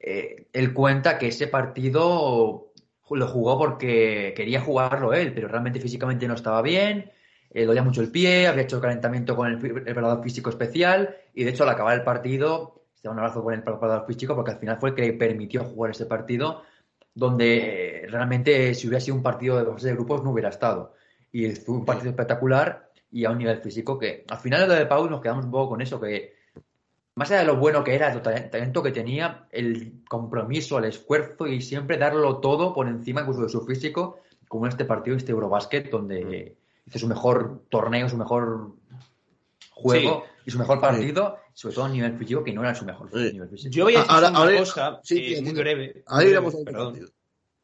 [0.00, 2.72] eh, él cuenta que ese partido
[3.10, 7.10] lo jugó porque quería jugarlo él, pero realmente físicamente no estaba bien,
[7.50, 11.50] eh, dolía mucho el pie, había hecho calentamiento con el, el físico especial y de
[11.50, 14.58] hecho al acabar el partido, se da un abrazo con el preparador físico porque al
[14.58, 16.62] final fue el que le permitió jugar ese partido
[17.18, 20.94] donde eh, realmente si hubiera sido un partido de fase de grupos no hubiera estado.
[21.32, 24.74] Y fue un partido espectacular y a un nivel físico que al final de lo
[24.74, 26.37] de Pau nos quedamos un poco con eso, que
[27.18, 30.84] más allá de lo bueno que era, el talen- talento que tenía, el compromiso, el
[30.86, 35.16] esfuerzo y siempre darlo todo por encima incluso de su físico, como en este partido,
[35.16, 38.72] este Eurobasket, donde hizo su mejor torneo, su mejor
[39.70, 43.10] juego y su mejor partido, sobre todo a nivel físico, que no era su mejor
[43.12, 43.32] Sí.
[43.32, 43.70] nivel físico.
[43.74, 45.56] Yo voy a decir Ahora- una ahora- cosa sí, eh, sí, muy sí.
[45.58, 46.04] breve.
[46.08, 47.00] Muy perdón.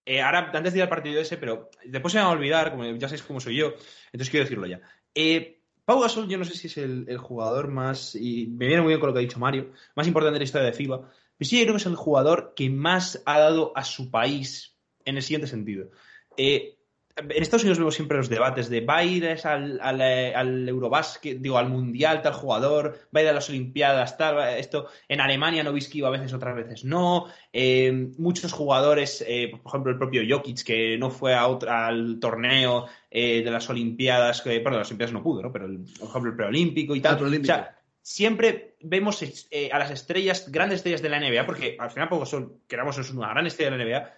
[0.07, 2.71] Eh, ahora, antes de ir al partido ese, pero después se me va a olvidar,
[2.73, 3.69] como ya sabéis cómo soy yo,
[4.13, 4.81] entonces quiero decirlo ya.
[5.15, 8.89] Eh, Pau Gasol, yo no sé si es el, jugador más, y me viene muy
[8.89, 11.01] bien con lo que ha dicho Mario, más importante de la historia de FIBA,
[11.37, 14.77] pero sí yo creo que es el jugador que más ha dado a su país
[15.05, 15.91] en el siguiente sentido.
[16.37, 16.79] Eh,
[17.17, 20.35] en Estados Unidos vemos siempre los debates de va a ir es al, al, eh,
[20.35, 24.89] al Eurobasket, digo, al Mundial tal jugador, va a ir a las Olimpiadas tal, esto.
[25.09, 27.27] En Alemania Nowitzki iba a veces, otras veces no.
[27.53, 32.19] Eh, muchos jugadores, eh, por ejemplo el propio Jokic, que no fue a otra- al
[32.21, 35.53] torneo eh, de las Olimpiadas, que, perdón, las Olimpiadas no pudo, ¿no?
[35.53, 37.15] Pero el- por ejemplo el preolímpico y tal.
[37.15, 41.91] O sea, siempre vemos eh, a las estrellas, grandes estrellas de la NBA, porque al
[41.91, 44.13] final poco son, queramos, es una gran estrella de la NBA,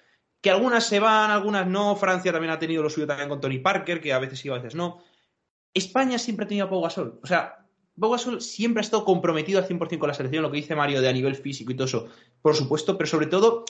[0.46, 1.96] que algunas se van, algunas no.
[1.96, 4.52] Francia también ha tenido lo suyo también con Tony Parker, que a veces sí, a
[4.52, 5.02] veces no.
[5.74, 7.18] España siempre ha tenido a Pau Gasol.
[7.20, 7.66] O sea,
[7.98, 11.08] Pau siempre ha estado comprometido al 100% con la selección, lo que dice Mario de
[11.08, 12.06] a nivel físico y todo eso,
[12.42, 13.64] por supuesto, pero sobre todo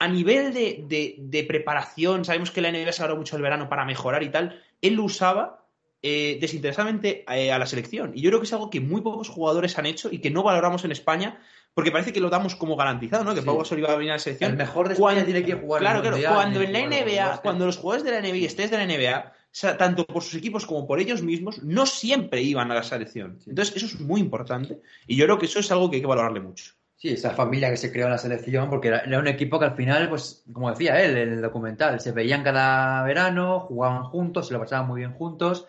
[0.00, 3.68] a nivel de, de- de preparación, sabemos que la NBA se ha mucho el verano
[3.68, 5.59] para mejorar y tal, él lo usaba
[6.02, 8.12] eh, desinteresadamente eh, a la selección.
[8.14, 10.42] Y yo creo que es algo que muy pocos jugadores han hecho y que no
[10.42, 11.38] valoramos en España,
[11.74, 13.34] porque parece que lo damos como garantizado, ¿no?
[13.34, 13.46] Que Sí.
[13.46, 14.52] Pau Gasol iba a venir a la selección.
[14.52, 16.16] El mejor de Cuando- España tiene que jugar Claro, claro.
[16.16, 19.32] Mundial, Cuando en la NBA, cuando los jugadores de la NBA estrellas de la NBA,
[19.76, 23.38] tanto por sus equipos como por ellos mismos, no siempre iban a la selección.
[23.46, 24.80] Entonces, eso es muy importante.
[25.06, 26.72] Y yo creo que eso es algo que hay que valorarle mucho.
[26.96, 29.64] Sí, esa familia que se creó en la selección, porque era, era un equipo que
[29.64, 34.48] al final, pues, como decía él en el documental, se veían cada verano, jugaban juntos,
[34.48, 35.66] se lo pasaban muy bien juntos,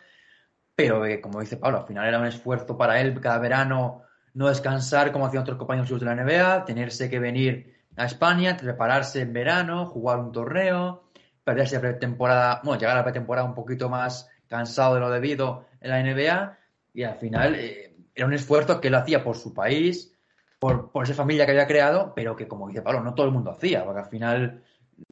[0.81, 4.01] pero eh, como dice Pablo, al final era un esfuerzo para él cada verano
[4.33, 9.21] no descansar como hacían otros compañeros de la NBA, tenerse que venir a España, prepararse
[9.21, 11.03] en verano, jugar un torneo,
[11.43, 15.91] perderse pretemporada, bueno, llegar a la pretemporada un poquito más cansado de lo debido en
[15.91, 16.57] la NBA,
[16.93, 20.17] y al final eh, era un esfuerzo que él hacía por su país,
[20.57, 23.33] por, por esa familia que había creado, pero que, como dice Pablo, no todo el
[23.33, 24.63] mundo hacía, porque al final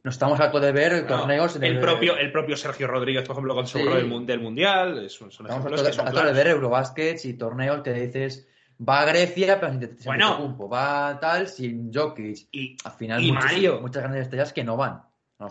[0.04, 3.66] no estamos hartos de ver torneos el, propio, el propio Sergio Rodríguez, por ejemplo, con
[3.66, 3.84] su Sí.
[3.84, 7.34] del, mun- del Mundial, son, son Estamos hartos que son hartos de ver Eurobaskets y
[7.34, 8.46] torneos que dices
[8.88, 10.26] va a Grecia, pero sin, Bueno.
[10.26, 12.48] Antetokounmpo, va tal, sin Jokic.
[12.52, 13.80] Y, Al final, y muchos- Mario.
[13.80, 15.02] muchas grandes estrellas que no van.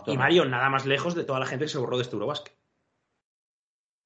[0.06, 0.16] y.
[0.16, 2.54] Mario, nada más lejos de toda la gente que se borró de este Eurobasket.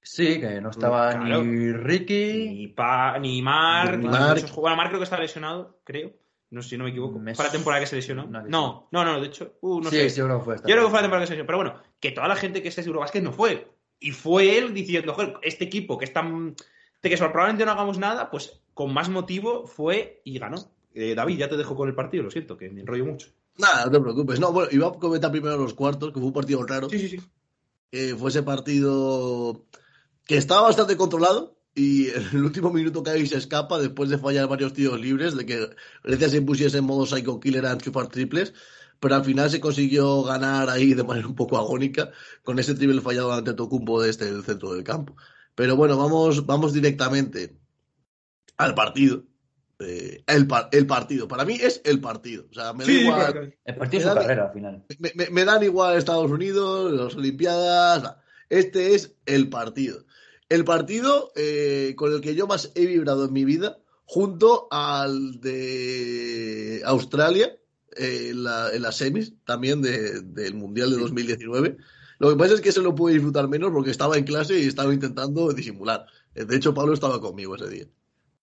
[0.02, 1.42] Sí, que no estaba Claro.
[1.42, 2.48] ni Ricky.
[2.54, 4.34] Ni, pa, ni Mark, Ni Mark.
[4.42, 6.12] muchos- Bueno, Mark creo que está lesionado, creo.
[6.54, 7.18] No sé si no me equivoco.
[7.18, 8.24] Me Fue la temporada que se lesionó.
[8.24, 9.54] que No, no, no, de hecho.
[9.60, 10.10] uh, no sí, sé.
[10.10, 11.22] sí, yo creo que fue esta Yo creo que fue la temporada.
[11.24, 11.46] que se lesionó.
[11.46, 13.70] Pero bueno, que toda la gente que esté en Eurobasket no fue.
[14.00, 16.54] Y fue él diciendo, joder, este equipo que es tan.
[17.02, 20.56] de que probablemente no hagamos nada, pues con más motivo fue y ganó.
[20.94, 23.28] Eh, David, ya te dejo con el partido, lo siento, que me enrollo mucho.
[23.58, 24.40] Nada, no te preocupes.
[24.40, 26.88] No, bueno, iba a comentar primero los cuartos, que fue un partido raro.
[26.88, 27.20] Sí, sí, sí.
[27.92, 29.64] Eh, fue ese partido
[30.26, 34.48] que estaba bastante controlado, y en el último minuto Kai se escapa después de fallar
[34.48, 35.70] varios tiros libres, de que
[36.04, 38.54] Grecia se impusiese en modo Psycho Killer a enchufar triples,
[39.00, 42.10] pero al final se consiguió ganar ahí de manera un poco agónica
[42.44, 45.16] con ese triple fallado ante Tocumbo desde el centro del campo.
[45.56, 47.58] Pero bueno, vamos, vamos directamente
[48.56, 49.24] al partido.
[49.80, 51.26] Eh, el, el, partido.
[51.26, 52.46] Para mí es el partido.
[52.50, 53.56] O sea, me da igual.
[53.64, 54.84] El partido es su carrera al final.
[55.00, 58.16] Me, me, me, dan igual Estados Unidos, las Olimpiadas.
[58.48, 60.04] Este es el partido.
[60.48, 65.40] El partido eh, con el que yo más he vibrado en mi vida, junto al
[65.40, 67.56] de Australia,
[67.96, 71.76] eh, en, la, en, las semis también de, del Mundial de 2019.
[72.18, 74.66] Lo que pasa es que se lo pude disfrutar menos porque estaba en clase y
[74.66, 76.06] estaba intentando disimular.
[76.34, 77.86] De hecho, Pablo estaba conmigo ese día.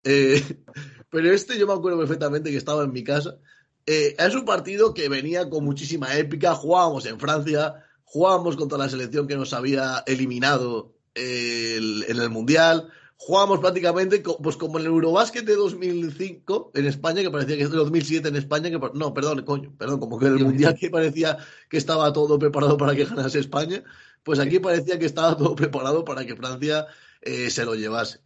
[0.04, 0.42] Eh,
[1.10, 3.38] pero este yo me acuerdo perfectamente que estaba en mi casa.
[3.86, 6.56] Eh, es un partido que venía con muchísima épica.
[6.56, 12.90] Jugábamos en Francia, jugábamos contra la selección que nos había eliminado el, en el Mundial.
[13.18, 17.70] Jugábamos prácticamente pues como en el Eurobásquet de 2005 en España, que parecía que es
[17.70, 21.38] 2007 en España, que no, perdón, coño, perdón, como que en el Mundial que parecía
[21.70, 23.84] que estaba todo preparado para que ganase España,
[24.24, 26.88] pues aquí parecía que estaba todo preparado para que Francia
[27.22, 28.22] eh, se lo llevase.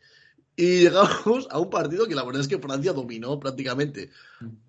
[0.55, 4.11] Y llegamos a un partido que la verdad es que Francia dominó prácticamente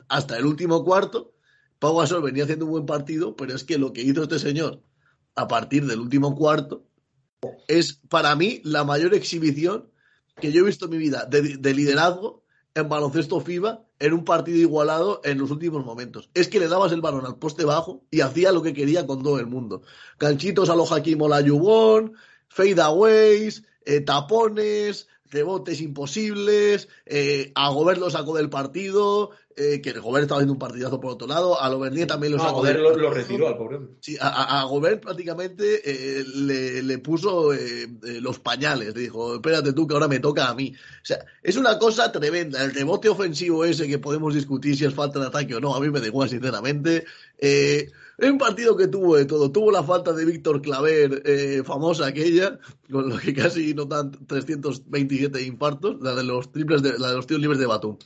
[0.08, 1.34] hasta el último cuarto.
[1.78, 4.82] Pau Gasol venía haciendo un buen partido, pero es que lo que hizo este señor
[5.36, 6.85] a partir del último cuarto
[7.68, 9.90] es para mí la mayor exhibición
[10.40, 12.42] que yo he visto en mi vida de, de, liderazgo
[12.74, 16.28] en baloncesto FIBA en un partido igualado en los últimos momentos.
[16.34, 19.22] Es que le dabas el balón al poste bajo y hacía lo que quería con
[19.22, 19.82] todo el mundo.
[20.18, 22.12] Ganchitos a lo Hakim Olajuwon,
[22.48, 30.24] fadeaways, eh, tapones, rebotes imposibles, eh, a Gobert lo sacó del partido, eh, que Gobert
[30.24, 32.50] estaba haciendo un partidazo por otro lado, a Lobernier también lo sacó.
[32.50, 33.78] A Gobert lo, lo, retiró al pobre.
[34.00, 37.88] Sí, a, a Gobert prácticamente eh, le, le, puso eh,
[38.20, 40.74] los pañales, le dijo, espérate tú que ahora me toca a mí.
[40.74, 44.92] O sea, es una cosa tremenda, el rebote ofensivo ese que podemos discutir si es
[44.92, 47.06] falta de ataque o no, a mí me da igual sinceramente.
[47.38, 49.52] Eh, es un partido que tuvo de todo.
[49.52, 52.58] Tuvo la falta de Víctor Claver, eh, famosa aquella,
[52.90, 57.26] con lo que casi notan 327 infartos, la de los triples, de, la de los
[57.26, 57.98] tiros libres de Batum.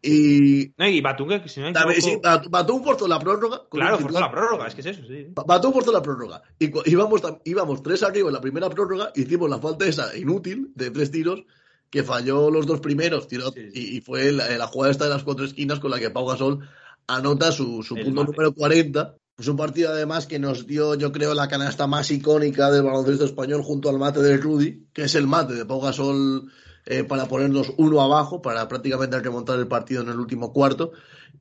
[0.00, 3.62] Y, no, y Batum, que si no también, sí, Batum forzó la prórroga.
[3.70, 5.28] Claro, forzó la prórroga, es que es eso, sí.
[5.34, 6.42] Batum forzó la prórroga.
[6.58, 10.90] Y íbamos, íbamos tres arriba en la primera prórroga, hicimos la falta esa inútil de
[10.90, 11.44] tres tiros,
[11.90, 13.80] que falló los dos primeros, tiró, sí, sí.
[13.92, 16.26] Y, y, fue la, la, jugada esta de las cuatro esquinas con la que Pau
[16.26, 16.66] Gasol
[17.06, 21.34] anota su, su punto número 40 pues un partido además que nos dio, yo creo,
[21.34, 25.26] la canasta más icónica del baloncesto español junto al mate de Rudy, que es el
[25.26, 26.52] mate de Pau Gasol
[26.86, 30.92] eh, para ponernos uno abajo, para prácticamente remontar el partido en el último cuarto.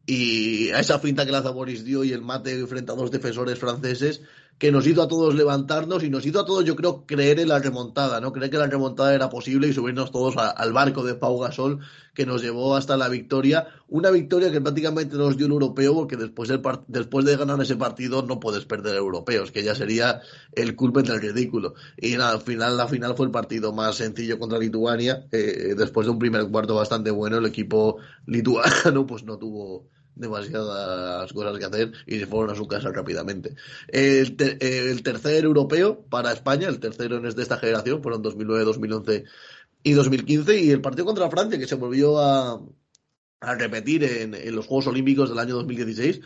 [0.06, 3.60] Y a esa finta que la Boris dio y el mate frente a dos defensores
[3.60, 4.22] franceses,
[4.64, 7.50] que nos hizo a todos levantarnos y nos hizo a todos, yo creo, creer en
[7.50, 8.32] la remontada, ¿no?
[8.32, 11.80] Creer que la remontada era posible y subirnos todos al barco de Pau Gasol
[12.14, 13.68] que nos llevó hasta la victoria.
[13.90, 17.76] Una victoria que prácticamente nos dio un europeo, porque después, del después de ganar ese
[17.76, 20.22] partido no puedes perder europeos, que ya sería
[20.54, 21.74] el culpen del ridículo.
[21.98, 25.26] Y al final, la final fue el partido más sencillo contra Lituania.
[25.34, 31.32] Eh, después de un primer cuarto bastante bueno, el equipo lituano pues no tuvo demasiadas
[31.34, 33.56] cosas que hacer y se fueron a su casa rápidamente.
[33.88, 38.64] El, ter el, tercer europeo para España, el tercero en de esta generación, fueron 2009,
[38.66, 39.24] 2011
[39.84, 42.62] y 2015, y el partido contra Francia, que se volvió a,
[43.42, 46.22] a repetir en, en, los Juegos Olímpicos del año 2016,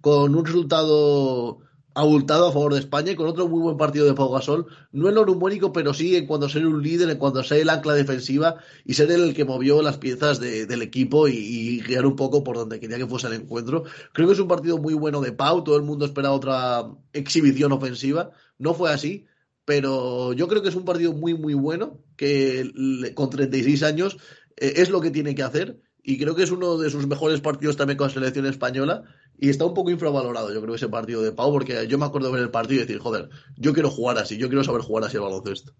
[0.00, 1.60] con un resultado
[1.98, 5.08] abultado a favor de España y con otro muy buen partido de Pau Gasol, no
[5.08, 7.58] en lo numérico, pero sí en cuanto a ser un líder, en cuanto a ser
[7.58, 11.80] el ancla defensiva y ser el que movió las piezas de, del equipo y, y,
[11.80, 13.82] guiar un poco por donde quería que fuese el encuentro.
[14.12, 17.72] Creo que es un partido muy bueno de Pau, todo el mundo esperaba otra exhibición
[17.72, 19.26] ofensiva, no fue así,
[19.64, 24.18] pero yo creo que es un partido muy, muy bueno, que con 36 años
[24.56, 27.40] eh, es lo que tiene que hacer y creo que es uno de sus mejores
[27.42, 29.04] partidos también con la selección española
[29.38, 32.32] y está un poco infravalorado, yo creo, ese partido de Pau, porque yo me acuerdo
[32.32, 35.16] ver el partido y decir, joder, yo quiero jugar así, yo quiero saber jugar así
[35.16, 35.72] el baloncesto.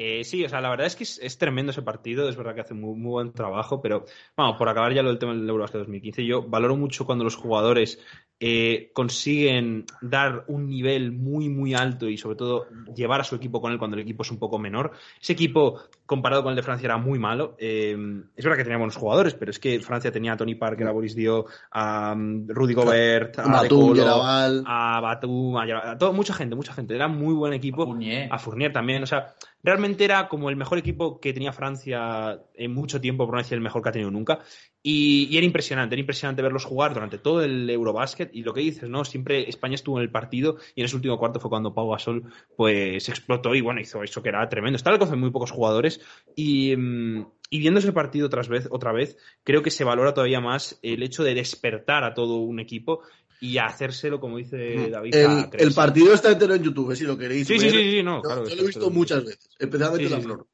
[0.00, 2.54] Eh, sí, o sea, la verdad es que es, es, tremendo ese partido, es verdad
[2.54, 4.04] que hace muy, muy buen trabajo, pero
[4.36, 7.34] vamos, por acabar ya lo del tema del Eurobasket 2015, yo valoro mucho cuando los
[7.34, 7.98] jugadores
[8.40, 13.60] eh, consiguen dar un nivel muy, muy alto y sobre todo llevar a su equipo
[13.60, 14.92] con él cuando el equipo es un poco menor.
[15.20, 17.56] Ese equipo, comparado con el de Francia, era muy malo.
[17.58, 17.96] Eh,
[18.36, 20.92] es verdad que tenía buenos jugadores, pero es que Francia tenía a Tony Parker, a
[20.92, 26.32] Boris Dio, a um, Rudy Gobert, a Batum, Colo, a Batum, a, a todo, mucha
[26.32, 26.94] gente, mucha gente.
[26.94, 27.82] Era muy buen equipo.
[27.82, 28.28] A Fournier.
[28.32, 32.72] a Fournier también, o sea, realmente era como el mejor equipo que tenía Francia en
[32.72, 34.40] mucho tiempo, por no decir el mejor que ha tenido nunca.
[34.82, 38.30] Y, era impresionante, era impresionante verlos jugar durante todo el Eurobasket.
[38.34, 39.04] Y lo que dices, ¿no?
[39.04, 42.24] Siempre España estuvo en el partido y en ese último cuarto fue cuando Pau Gasol
[42.56, 44.76] pues explotó y bueno, hizo eso que era tremendo.
[44.76, 46.00] Estaba el con muy pocos jugadores
[46.36, 50.40] y, mm, y viendo ese partido otra vez, otra vez, creo que se valora todavía
[50.40, 53.02] más el hecho de despertar a todo un equipo
[53.40, 55.14] y hacérselo, como dice David.
[55.14, 57.46] El, el partido está entero en YouTube, si lo queréis.
[57.46, 58.48] Sí, sí, sí, sí, no, yo, claro.
[58.48, 60.22] Yo lo he visto muchas veces, especialmente Sí, la sí.
[60.24, 60.46] flor.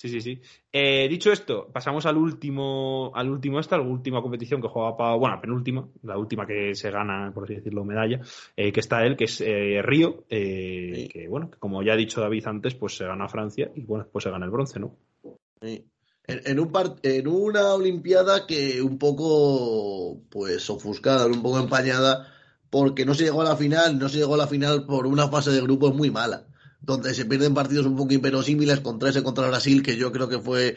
[0.00, 0.40] Sí, sí, sí.
[0.72, 5.18] Eh, dicho esto, pasamos al último, al último esta, la última competición que juega Pau,
[5.18, 8.20] bueno, la penúltima, la última que se gana, por así decirlo, medalla,
[8.56, 11.08] eh, que está él, que es eh, Río, eh, Sí.
[11.08, 14.06] que bueno, que como ya ha dicho David antes, pues se gana Francia y bueno,
[14.12, 14.94] pues se gana el bronce, ¿no?
[15.60, 15.84] Sí.
[16.28, 22.32] En, en un par- en una Olimpiada que un poco, pues, ofuscada, un poco empañada,
[22.70, 25.28] porque no se llegó a la final, no se llegó a la final por una
[25.28, 26.46] fase de grupos muy mala,
[26.82, 30.38] donde se pierden partidos un poco inverosímiles contra ese contra Brasil, que yo creo que
[30.38, 30.76] fue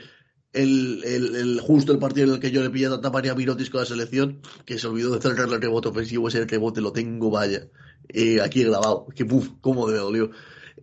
[0.53, 3.69] el, el- el- justo el partido en el que yo le pillé a María Mirotis
[3.69, 7.29] con la selección, que se olvidó de cerrar el rebote ofensivo, ese rebote lo tengo,
[7.29, 7.67] vaya,
[8.09, 10.31] eh, aquí grabado, que puf, cómo me dolió.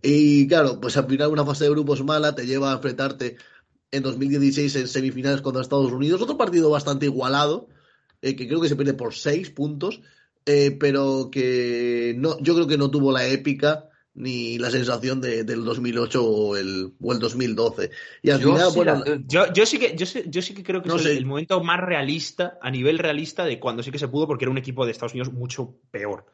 [0.01, 3.37] Y claro, pues al final una fase de grupos mala te lleva a enfrentarte
[3.91, 6.21] en 2016 en semifinales contra Estados Unidos.
[6.21, 7.67] Otro partido bastante igualado,
[8.21, 10.01] eh, que creo que se pierde por seis puntos,
[10.45, 13.85] eh, pero que no, yo creo que no tuvo la épica
[14.15, 17.91] ni la sensación de- del 2008 o el, o el 2012.
[18.21, 20.05] Y al Yo final, sí bueno, la- Yo, yo sí que, yo,
[20.41, 23.59] sí que creo que No es el, el momento más realista, a nivel realista, de
[23.59, 26.25] cuando sí que se pudo, porque era un equipo de Estados Unidos mucho peor.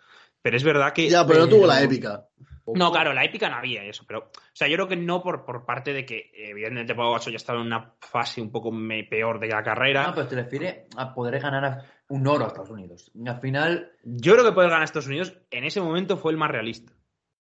[0.41, 1.09] Pero es verdad que.
[1.09, 2.27] ya, pero no tuvo la épica.
[2.73, 5.45] No, claro, la épica no había eso, pero, o sea, yo creo que no por,
[5.45, 9.03] por parte de que, evidentemente, Pau Gasol ya estaba en una fase un poco me-
[9.03, 10.07] peor de la carrera.
[10.07, 13.11] No, pero te refiere a poder ganar un oro a Estados Unidos.
[13.13, 16.31] Y al final, Yo creo que poder ganar a Estados Unidos en ese momento fue
[16.31, 16.91] el más realista.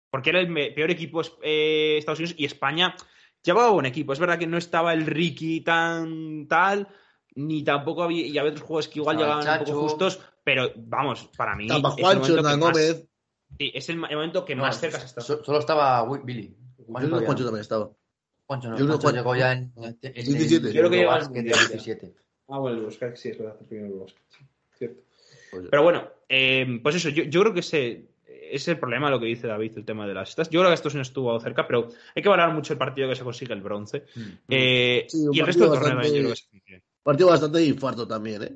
[0.09, 2.95] Porque era el peor equipo eh, Estados Unidos y España
[3.43, 4.13] llevaba buen equipo.
[4.13, 6.87] Es verdad que no estaba el Ricky tan tal,
[7.35, 10.71] ni tampoco había, y había otros juegos que igual Estaba llegaban un poco justos, pero
[10.77, 11.65] vamos, para mí.
[11.67, 13.07] Estaba Juancho, Hernán más- Gómez.
[13.57, 15.21] Sí, es el, momento que no, más cerca se está.
[15.21, 16.55] so- solo estaba Billy.
[16.77, 17.47] Yo Juancho creo que Juancho no.
[17.49, 17.91] también estaba.
[18.47, 20.67] Juancho no, yo creo que Juancho Juan- llegó ya en, en, en 17.
[20.67, 21.27] el Yo creo que llegó ya.
[21.41, 22.13] 17.
[22.47, 24.45] Ah, bueno, el Oscar sí es verdad, el primero sí,
[24.77, 25.01] cierto.
[25.51, 29.19] Pues- Pero bueno, eh, pues eso, yo, yo creo que ese es el problema lo
[29.19, 30.49] que dice David, el tema de las estas.
[30.49, 33.15] Yo creo que Estados Unidos estuvo cerca, pero hay que valorar mucho el partido que
[33.15, 34.05] se consigue el bronce.
[34.15, 34.21] Mm.
[34.49, 36.83] Eh, Sí, un y el resto del partido torneo también yo creo que se consigue.
[37.01, 38.55] Partido bastante de infarto también, ¿eh?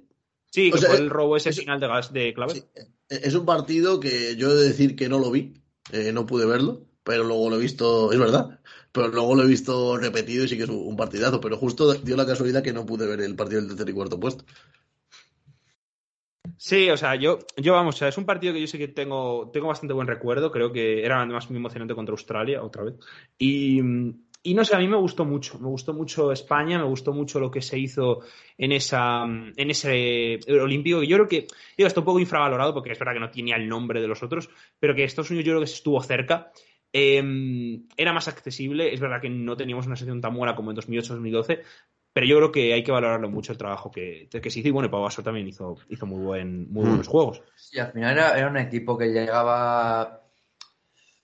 [0.52, 2.54] Sí, O que sea, fue eh, el robo ese es- final de gas de clave.
[2.54, 5.54] Sí, eh, Es un partido que yo he de decir que no lo vi,
[5.92, 8.60] eh, no pude verlo, pero luego lo he visto, es verdad,
[8.92, 12.16] pero luego lo he visto repetido y sí que es un partidazo, pero justo dio
[12.16, 14.46] la casualidad que no pude ver el partido del tercer y cuarto puesto.
[16.58, 18.90] Sí, o sea, yo, yo vamos, o sea, es un partido que yo sí que
[18.90, 20.52] tengo, tengo bastante buen recuerdo.
[20.52, 22.96] Creo que era además muy emocionante contra Australia, otra vez.
[23.38, 23.82] Y,
[24.42, 25.60] y no sé, a mí me gustó mucho.
[25.60, 28.22] Me gustó mucho España, me gustó mucho lo que se hizo
[28.58, 31.04] en esa en ese Olímpico.
[31.04, 31.48] Yo creo que
[31.78, 34.24] digo, está un poco infravalorado porque es verdad que no tenía el nombre de los
[34.24, 34.50] otros,
[34.80, 36.52] pero que Estados Unidos yo creo que se estuvo cerca.
[36.92, 38.94] Eh, era más accesible.
[38.94, 41.62] Es verdad que no teníamos una sección tan buena como en 2008-2012,
[42.14, 44.70] pero yo creo que hay que valorarlo mucho el trabajo que, que se hizo.
[44.70, 46.88] Y bueno, Pau también hizo, hizo muy, buen, muy Mm.
[46.88, 47.42] buenos juegos.
[47.56, 50.24] Sí, al final era, era un equipo que llegaba.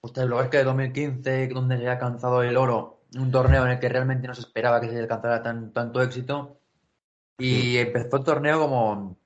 [0.02, 3.72] Usted lo es que de 2015, donde se había alcanzado el oro, un torneo en
[3.72, 6.60] el que realmente no se esperaba que se alcanzara tan, tanto éxito.
[7.38, 9.18] Y empezó el torneo como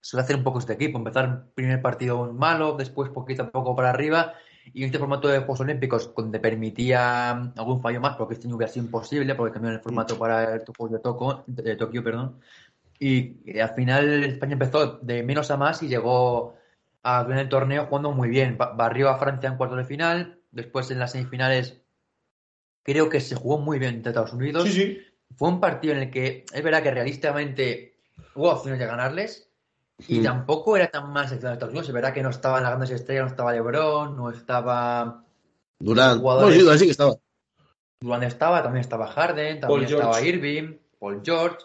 [0.00, 3.90] suele hacer un poco este equipo: empezar primer partido malo, después poquito a poco para
[3.90, 4.34] arriba.
[4.72, 8.72] Y este formato de Juegos Olímpicos, donde permitía algún fallo más, porque este año hubiera
[8.72, 12.40] sido imposible, porque cambiaron el formato para el Juegos de, Toco, de Tokio, perdón.
[12.98, 16.54] Y, al final España empezó de menos a más y llegó
[17.02, 18.58] a ganar el torneo jugando muy bien.
[18.58, 20.38] Ba- Barrió a Francia en cuartos de final.
[20.52, 21.82] Después en las semifinales
[22.82, 24.68] creo que se jugó muy bien entre Estados Unidos.
[24.68, 25.00] sí.
[25.36, 27.94] Fue un partido en el que es verdad que realistamente
[28.34, 29.48] hubo opciones de ganarles.
[30.08, 30.24] Y Mm.
[30.24, 31.88] tampoco era tan mal seleccionado Estados Unidos.
[31.88, 35.24] Es verdad que no estaban las grandes estrellas, no estaba LeBron, no estaba.
[35.78, 37.14] Durán, bueno, sí, así que estaba.
[38.00, 40.28] Durant estaba, también estaba Harden, también Paul estaba George.
[40.28, 41.58] Irving, Paul George.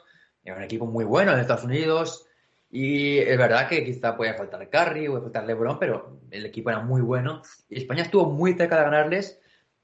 [0.44, 2.28] Era un equipo muy bueno en Estados Unidos.
[2.70, 6.82] Y es verdad que quizá puede faltar Curry, puede faltar LeBron, pero el equipo era
[6.82, 7.42] muy bueno.
[7.70, 9.40] Y España estuvo muy cerca de ganarles,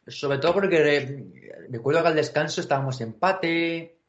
[0.08, 1.26] sobre todo porque
[1.70, 4.00] recuerdo que al descanso estábamos empate.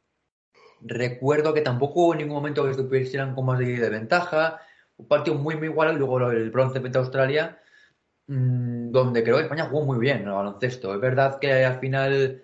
[0.80, 4.60] Recuerdo que tampoco hubo ningún momento que estuvieran con más de, de ventaja.
[4.96, 5.96] Un partido muy, muy igual.
[5.96, 7.60] Luego el bronce frente a Australia,
[8.26, 10.94] mm, donde creo que España jugó muy bien el baloncesto.
[10.94, 12.42] Es verdad que al final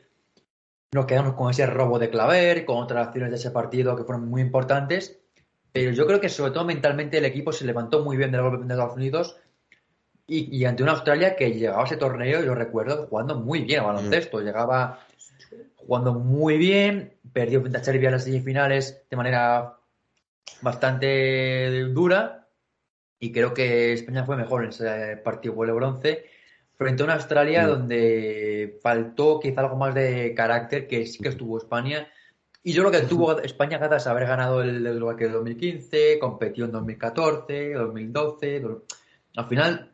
[0.93, 4.29] nos quedamos con ese robo de Claver, con otras acciones de ese partido que fueron
[4.29, 5.20] muy importantes.
[5.73, 8.65] Pero yo creo que sobre todo mentalmente el equipo se levantó muy bien del golpe
[8.65, 9.37] de Estados Unidos
[10.29, 13.81] y, y ante una Australia que llegaba a ese torneo, yo recuerdo, jugando muy bien
[13.81, 14.41] a baloncesto.
[14.41, 15.01] Llegaba
[15.77, 19.75] jugando muy bien, perdió frente a Serbia en las semifinales de manera
[20.61, 22.49] bastante dura
[23.21, 26.25] y creo que España fue mejor en ese partido vuelo bronce
[26.77, 27.69] frente a una Australia Mm.
[27.69, 32.09] donde faltó quizá algo más de carácter que sí que estuvo España
[32.63, 36.65] y yo creo que tuvo España gracias a haber ganado el Euro de 2015, competió
[36.67, 38.85] en 2014, 2012, do-
[39.37, 39.93] al final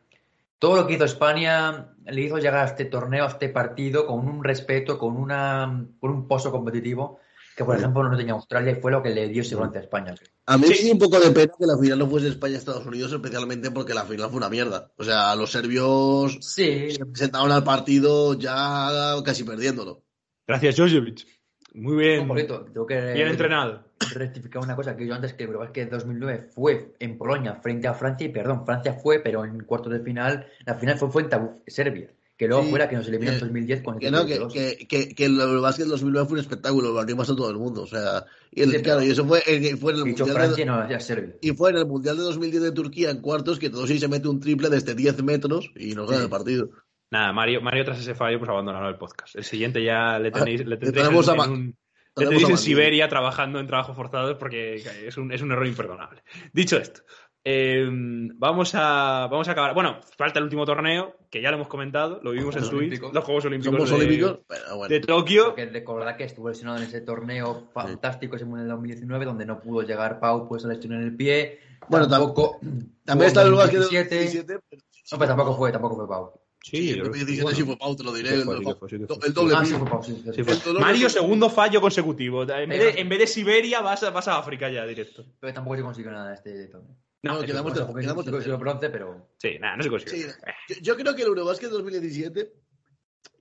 [0.65, 4.27] todo lo que hizo España le hizo llegar a este torneo, a este partido con
[4.27, 7.19] un respeto, con una con un pozo competitivo
[7.55, 9.81] que por ejemplo no tenía Australia y fue lo que le dio ese bronce a
[9.81, 10.15] España.
[10.47, 10.69] A mí Sí.
[10.73, 13.93] me dio un poco de pena que la final no fuese España-Estados Unidos, especialmente porque
[13.93, 14.91] la final fue una mierda.
[14.97, 18.89] O sea, los serbios Sí, se presentaron al partido ya
[19.23, 20.01] casi perdiéndolo.
[20.47, 21.27] Gracias, Jojovic.
[21.75, 22.21] Muy bien.
[22.21, 23.84] un poquito, tengo que Bien entrenado.
[24.13, 27.93] Rectificar una cosa que yo antes que el Eurobasket 2009 fue en Polonia frente a
[27.93, 31.55] Francia y perdón, Francia fue, pero en cuartos de final, la final fue frente a
[31.67, 34.11] Serbia, que luego Sí, fue la que nos eliminó en que- 2010 con el Que
[34.11, 37.49] no, que, que, que, que el Eurobasket 2009 fue un espectáculo, lo que pasó todo
[37.49, 37.83] el mundo.
[37.83, 40.29] O sea, y, el- Sí, pero- claro, y eso fue, en, fue en el mundial
[40.29, 41.35] Francia, de, no, decía Serbia.
[41.41, 44.07] y fue en el Mundial de 2010 de Turquía en cuartos que todo sí se
[44.07, 46.23] mete un triple desde 10 metros y nos gana Sí.
[46.25, 46.69] el partido.
[47.11, 49.35] Nada, Mario, Mario tras ese fallo, pues abandonará el podcast.
[49.35, 51.75] El siguiente ya le tenéis, le tendréis tenemos en, a en Ma- un-
[52.15, 52.57] le tenemos tenéis a en Mario.
[52.57, 56.23] Siberia trabajando en trabajos forzados porque es un, es un error imperdonable.
[56.53, 57.01] Dicho esto,
[57.47, 59.73] eh, vamos, a, vamos a acabar.
[59.75, 63.13] Bueno, falta el último torneo, que ya lo hemos comentado, lo vimos en Juegos Twitch,
[63.13, 64.93] los Juegos Olímpicos, Somos de, olímpicos, pero bueno.
[64.93, 65.53] de Tokio.
[65.53, 69.83] Que recordad que estuvo lesionado en ese torneo fantástico, ese Mundial 2019, donde no pudo
[69.83, 71.59] llegar Pau, pues se lesionó en el pie.
[71.87, 72.59] Bueno, tam- tampoco.
[73.03, 74.15] También está el en 2017.
[74.15, 74.81] 2017, pero
[75.11, 76.33] No, pero tampoco fue, tampoco fue Pau.
[76.67, 78.29] Sí, el yo creo que- 2017 sí fue Pau, te lo diré.
[78.29, 82.41] Sí el, sí sí doble Ah, sí sí, sí, Sí, Mario, segundo fallo consecutivo.
[82.41, 85.23] En vez, de, en vez de Siberia, vas a, vas a África ya directo.
[85.39, 86.95] Pero tampoco se consiguió nada este torneo.
[87.21, 88.59] No, quedamos No quedamos sí consiguió terceros.
[88.59, 89.29] bronce, pero.
[89.37, 90.17] Sí, nada, no se consigue.
[90.17, 90.27] Sí,
[90.69, 92.51] yo, yo creo que el Eurobasket 2017,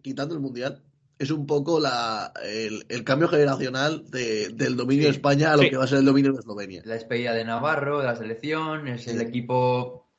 [0.03, 0.83] quitando el Mundial,
[1.19, 5.09] es un poco la, el, el cambio generacional de- del dominio Sí.
[5.11, 5.71] de España a lo Sí.
[5.71, 6.83] que va a ser el dominio de Eslovenia.
[6.85, 9.25] La despedida de Navarro, de la selección, es el Sí.
[9.25, 10.11] equipo.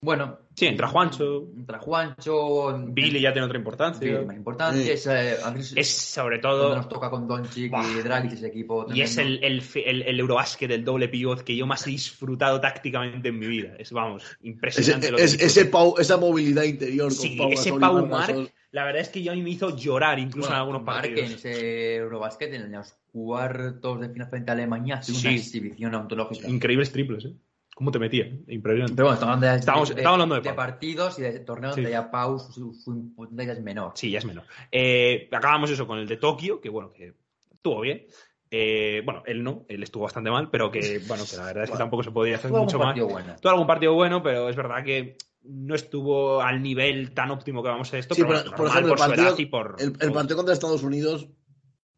[0.00, 0.38] Bueno.
[0.56, 1.48] Sí, entra Juancho.
[1.56, 2.78] Entra Juancho.
[2.88, 4.00] Billy ya tiene otra importancia.
[4.08, 4.82] Billy más importante.
[4.84, 4.90] Sí.
[4.90, 5.36] Es, eh,
[5.74, 6.76] Es sobre todo.
[6.76, 8.86] nos toca con Doncic y Dragic ese equipo.
[8.94, 9.64] Y es el, tremendo.
[9.74, 13.46] el, el, el Eurobasket del doble pivot que yo más he disfrutado tácticamente en mi
[13.48, 13.74] vida.
[13.78, 17.50] Es, vamos, Ese, impresionante lo que es- ese Pau- esa movilidad interior con Sí, Pau
[17.50, 18.50] ese Gasol Pau Marc Gasol.
[18.70, 21.04] la verdad es que yo a mí me hizo llorar incluso Bueno, en algunos Marc
[21.06, 21.44] en partidos.
[21.44, 25.28] ese Eurobasket, en los cuartos de final frente a Alemania, hace una Sí.
[25.28, 26.48] exhibición ontológica.
[26.48, 27.32] Increíbles triples, ¿eh?
[27.74, 28.26] ¿Cómo te metía?
[28.48, 28.94] Impresionante.
[28.94, 30.56] Pero bueno, estamos hablando de, Estamos- de- estamos hablando de de Pau.
[30.56, 31.80] partidos y de torneos Sí.
[31.80, 33.92] donde ya Pau su, su importancia es menor.
[33.96, 34.44] Sí, ya es menor.
[34.70, 37.14] Eh, acabamos eso con el de Tokio, que bueno, que
[37.52, 38.06] estuvo bien.
[38.50, 40.78] Eh, bueno, él no, él estuvo bastante mal, pero que
[41.08, 42.86] bueno, que la verdad es que Bueno, tampoco se podía hacer mucho más.
[42.88, 43.34] partido bueno.
[43.40, 47.68] Tuvo algún partido bueno, pero es verdad que no estuvo al nivel tan óptimo que
[47.70, 48.14] vamos a esto.
[48.14, 49.76] Sí, pero pero, bueno, por ejemplo, el por su partido, edad y por.
[49.80, 51.28] el, el por- partido contra Estados Unidos,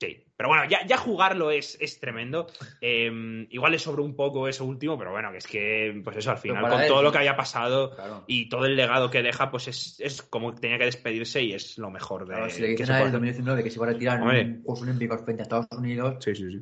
[0.00, 2.46] Sí, pero bueno, ya, ya jugarlo es, es tremendo.
[2.80, 6.30] Eh, igual le sobró un poco eso último, pero bueno, que es que, pues eso,
[6.30, 8.24] al final, con él, todo lo que haya pasado Claro.
[8.26, 11.52] y todo el legado que deja, pues es, es como que tenía que despedirse y
[11.52, 13.12] es lo mejor de Claro, si le que dicen se a él en hacer.
[13.20, 14.40] 2019 que se iba a retirar Hombre.
[14.40, 16.60] en Juegos Olímpicos frente a Estados Unidos, Sí, sí, sí.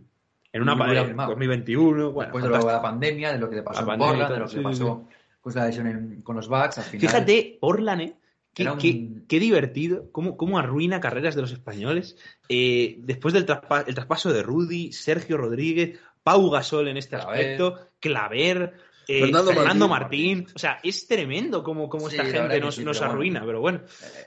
[0.52, 1.28] En una Muy pa- buena primada.
[1.30, 2.72] 2021, bueno, después de lo de fantástico.
[2.76, 4.56] la pandemia, de lo que le pasó La en pandemia Portland, de lo que sí,
[4.56, 5.08] le sí, pasó
[5.40, 7.00] con la lesión en- con los Bucks, al final.
[7.08, 8.14] Fíjate, Portland, ¿eh?
[8.54, 12.16] Qué, Era un- qué- qué divertido, cómo, cómo arruina carreras de los españoles.
[12.48, 17.88] Eh, después del traspa- el traspaso de Rudy, Sergio Rodríguez, Pau Gasol en este aspecto,
[18.00, 18.74] Claver,
[19.08, 20.36] eh, Fernando Fernando, Martín.
[20.38, 20.54] Martín.
[20.54, 23.12] O sea, es tremendo cómo, cómo Sí, esta gente nos, sí, nos pero bueno.
[23.12, 23.80] arruina, pero bueno.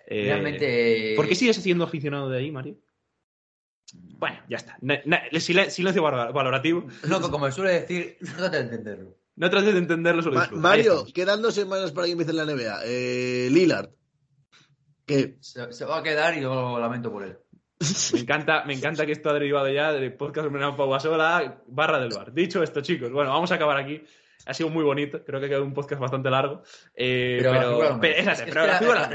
[0.07, 1.13] Eh, Realmente.
[1.15, 2.75] ¿Por qué sigues siendo aficionado de ahí, Mario?
[4.19, 4.77] Bueno, ya está.
[4.81, 6.85] Na- na- silencio valora- valorativo.
[7.07, 9.15] No, que como suele decir, no de entenderlo.
[9.37, 12.81] No trates de entenderlo, solo Ma- Mario, quedan dos semanas para que empiece la NBA.
[12.85, 13.89] Eh, Lillard,
[15.07, 17.37] que Se, se va a quedar y yo lo lamento por él.
[18.13, 21.21] Me encanta, me encanta que esto ha derivado ya del podcast homenaje a Pau Gasol
[21.21, 22.33] a barra del bar.
[22.33, 24.01] Dicho esto, chicos, bueno, vamos a acabar aquí.
[24.45, 26.63] Ha sido muy bonito, creo que ha quedado un podcast bastante largo.
[26.95, 28.41] Eh, Pero, pero, la pero- es.
[28.43, 29.09] pero la figura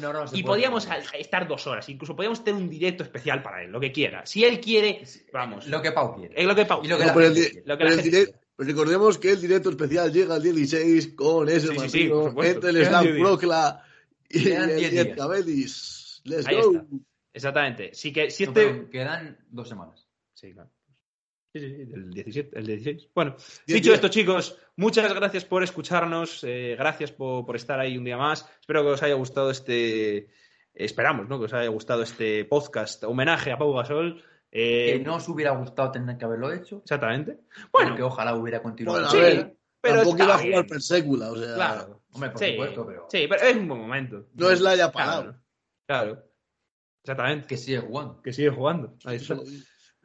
[0.00, 0.88] no Y podíamos
[1.18, 4.26] estar dos horas, incluso podíamos tener un directo especial para él, lo que quiera.
[4.26, 5.02] Si él quiere,
[5.32, 5.66] vamos.
[5.68, 6.34] Lo que Pau quiere.
[6.40, 6.80] Es lo que Pau.
[6.84, 7.66] Y lo que No, la pero el gente di- quiere.
[7.66, 7.90] Lo que la
[8.56, 12.68] pero recordemos que el directo especial llega el 16 con ese Sí, sí, sí, supuesto.
[12.68, 13.28] entre el Slam 10 días.
[13.28, 13.84] Procla
[14.32, 15.06] y Quedan el 10 Diez días.
[15.06, 16.22] Ahí Cabelis.
[16.24, 16.52] Let's está.
[16.62, 16.86] go.
[17.32, 17.94] Exactamente.
[17.94, 18.88] Sí que, si No, este.
[18.90, 20.08] quedan dos semanas.
[20.34, 20.70] Sí, claro.
[21.54, 23.08] Sí, sí, sí, el 17, el 16.
[23.14, 23.36] Bueno,
[23.66, 23.94] Diez dicho días.
[23.96, 28.48] esto, chicos, muchas gracias por escucharnos, eh, gracias por, por estar ahí un día más.
[28.60, 30.28] Espero que os haya gustado este.
[30.74, 31.38] Esperamos, ¿no?
[31.38, 34.24] Que os haya gustado este podcast homenaje a Pau Gasol.
[34.50, 36.78] Eh, Que no os hubiera gustado tener que haberlo hecho.
[36.78, 37.38] Exactamente.
[37.70, 38.98] Bueno, que ojalá hubiera continuado.
[39.00, 40.50] Bueno, a sí, ver, pero Tampoco iba a bien.
[40.52, 42.02] jugar per sécula, o sea, Claro.
[42.12, 44.26] Hombre, por Sí, supuesto, pero sí, pero es un buen momento.
[44.34, 45.22] no es la haya parado.
[45.22, 45.38] Claro.
[46.14, 46.24] Claro.
[47.02, 47.46] Exactamente.
[47.48, 48.22] que sigue jugando.
[48.22, 48.96] Que sigue jugando.
[49.04, 49.34] Ahí está.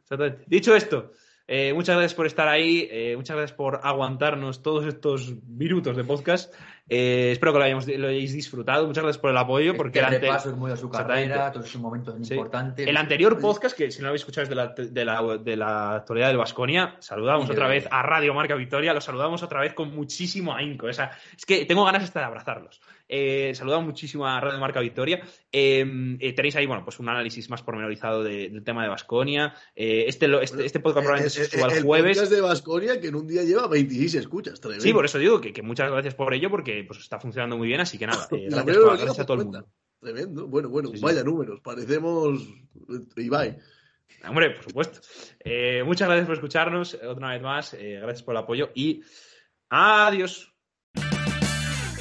[0.00, 0.44] Exactamente.
[0.46, 1.12] Dicho esto,
[1.50, 6.04] Eh, muchas gracias por estar ahí, eh, muchas gracias por aguantarnos todos estos minutos de
[6.04, 6.52] podcast.
[6.90, 8.86] Eh, espero que lo, hayamos, lo, hayáis disfrutado.
[8.86, 9.76] Muchas gracias por el apoyo.
[9.76, 12.32] Porque el repaso es muy a su carrera, todos esos momentos Sí.
[12.34, 12.86] importantes.
[12.86, 15.56] El anterior podcast, que si no lo habéis escuchado es de la, de la, de
[15.56, 19.60] la actualidad del Vasconia, saludamos otra de- vez a Radio Marca Victoria, los saludamos otra
[19.60, 20.86] vez con muchísimo ahínco.
[20.86, 22.80] O sea, es que tengo ganas hasta de abrazarlos.
[23.08, 25.22] Eh, saludamos muchísimo a Radio Marca Victoria.
[25.50, 29.54] Eh, eh, tenéis ahí, bueno, pues un análisis más pormenorizado de- del tema de Vasconia.
[29.74, 32.16] este, lo- este, este podcast probablemente se suba el jueves.
[32.18, 34.60] podcast de Basconia que en un día lleva 26 escuchas.
[34.60, 34.82] Tremendo.
[34.84, 37.68] Sí, por eso digo que, que muchas gracias por ello, porque pues está funcionando muy
[37.68, 39.66] bien, así que nada, eh, gracias, por- gracias a todo el mundo.
[40.00, 40.46] Tremendo.
[40.46, 41.02] Bueno, bueno, Sí, sí.
[41.04, 41.60] vaya números.
[41.60, 42.40] Parecemos
[42.88, 43.56] eh, Ibai.
[44.28, 45.00] Hombre, por supuesto.
[45.40, 49.02] Eh, muchas gracias por escucharnos eh, otra vez más, eh, gracias por el apoyo y
[49.70, 50.54] adiós.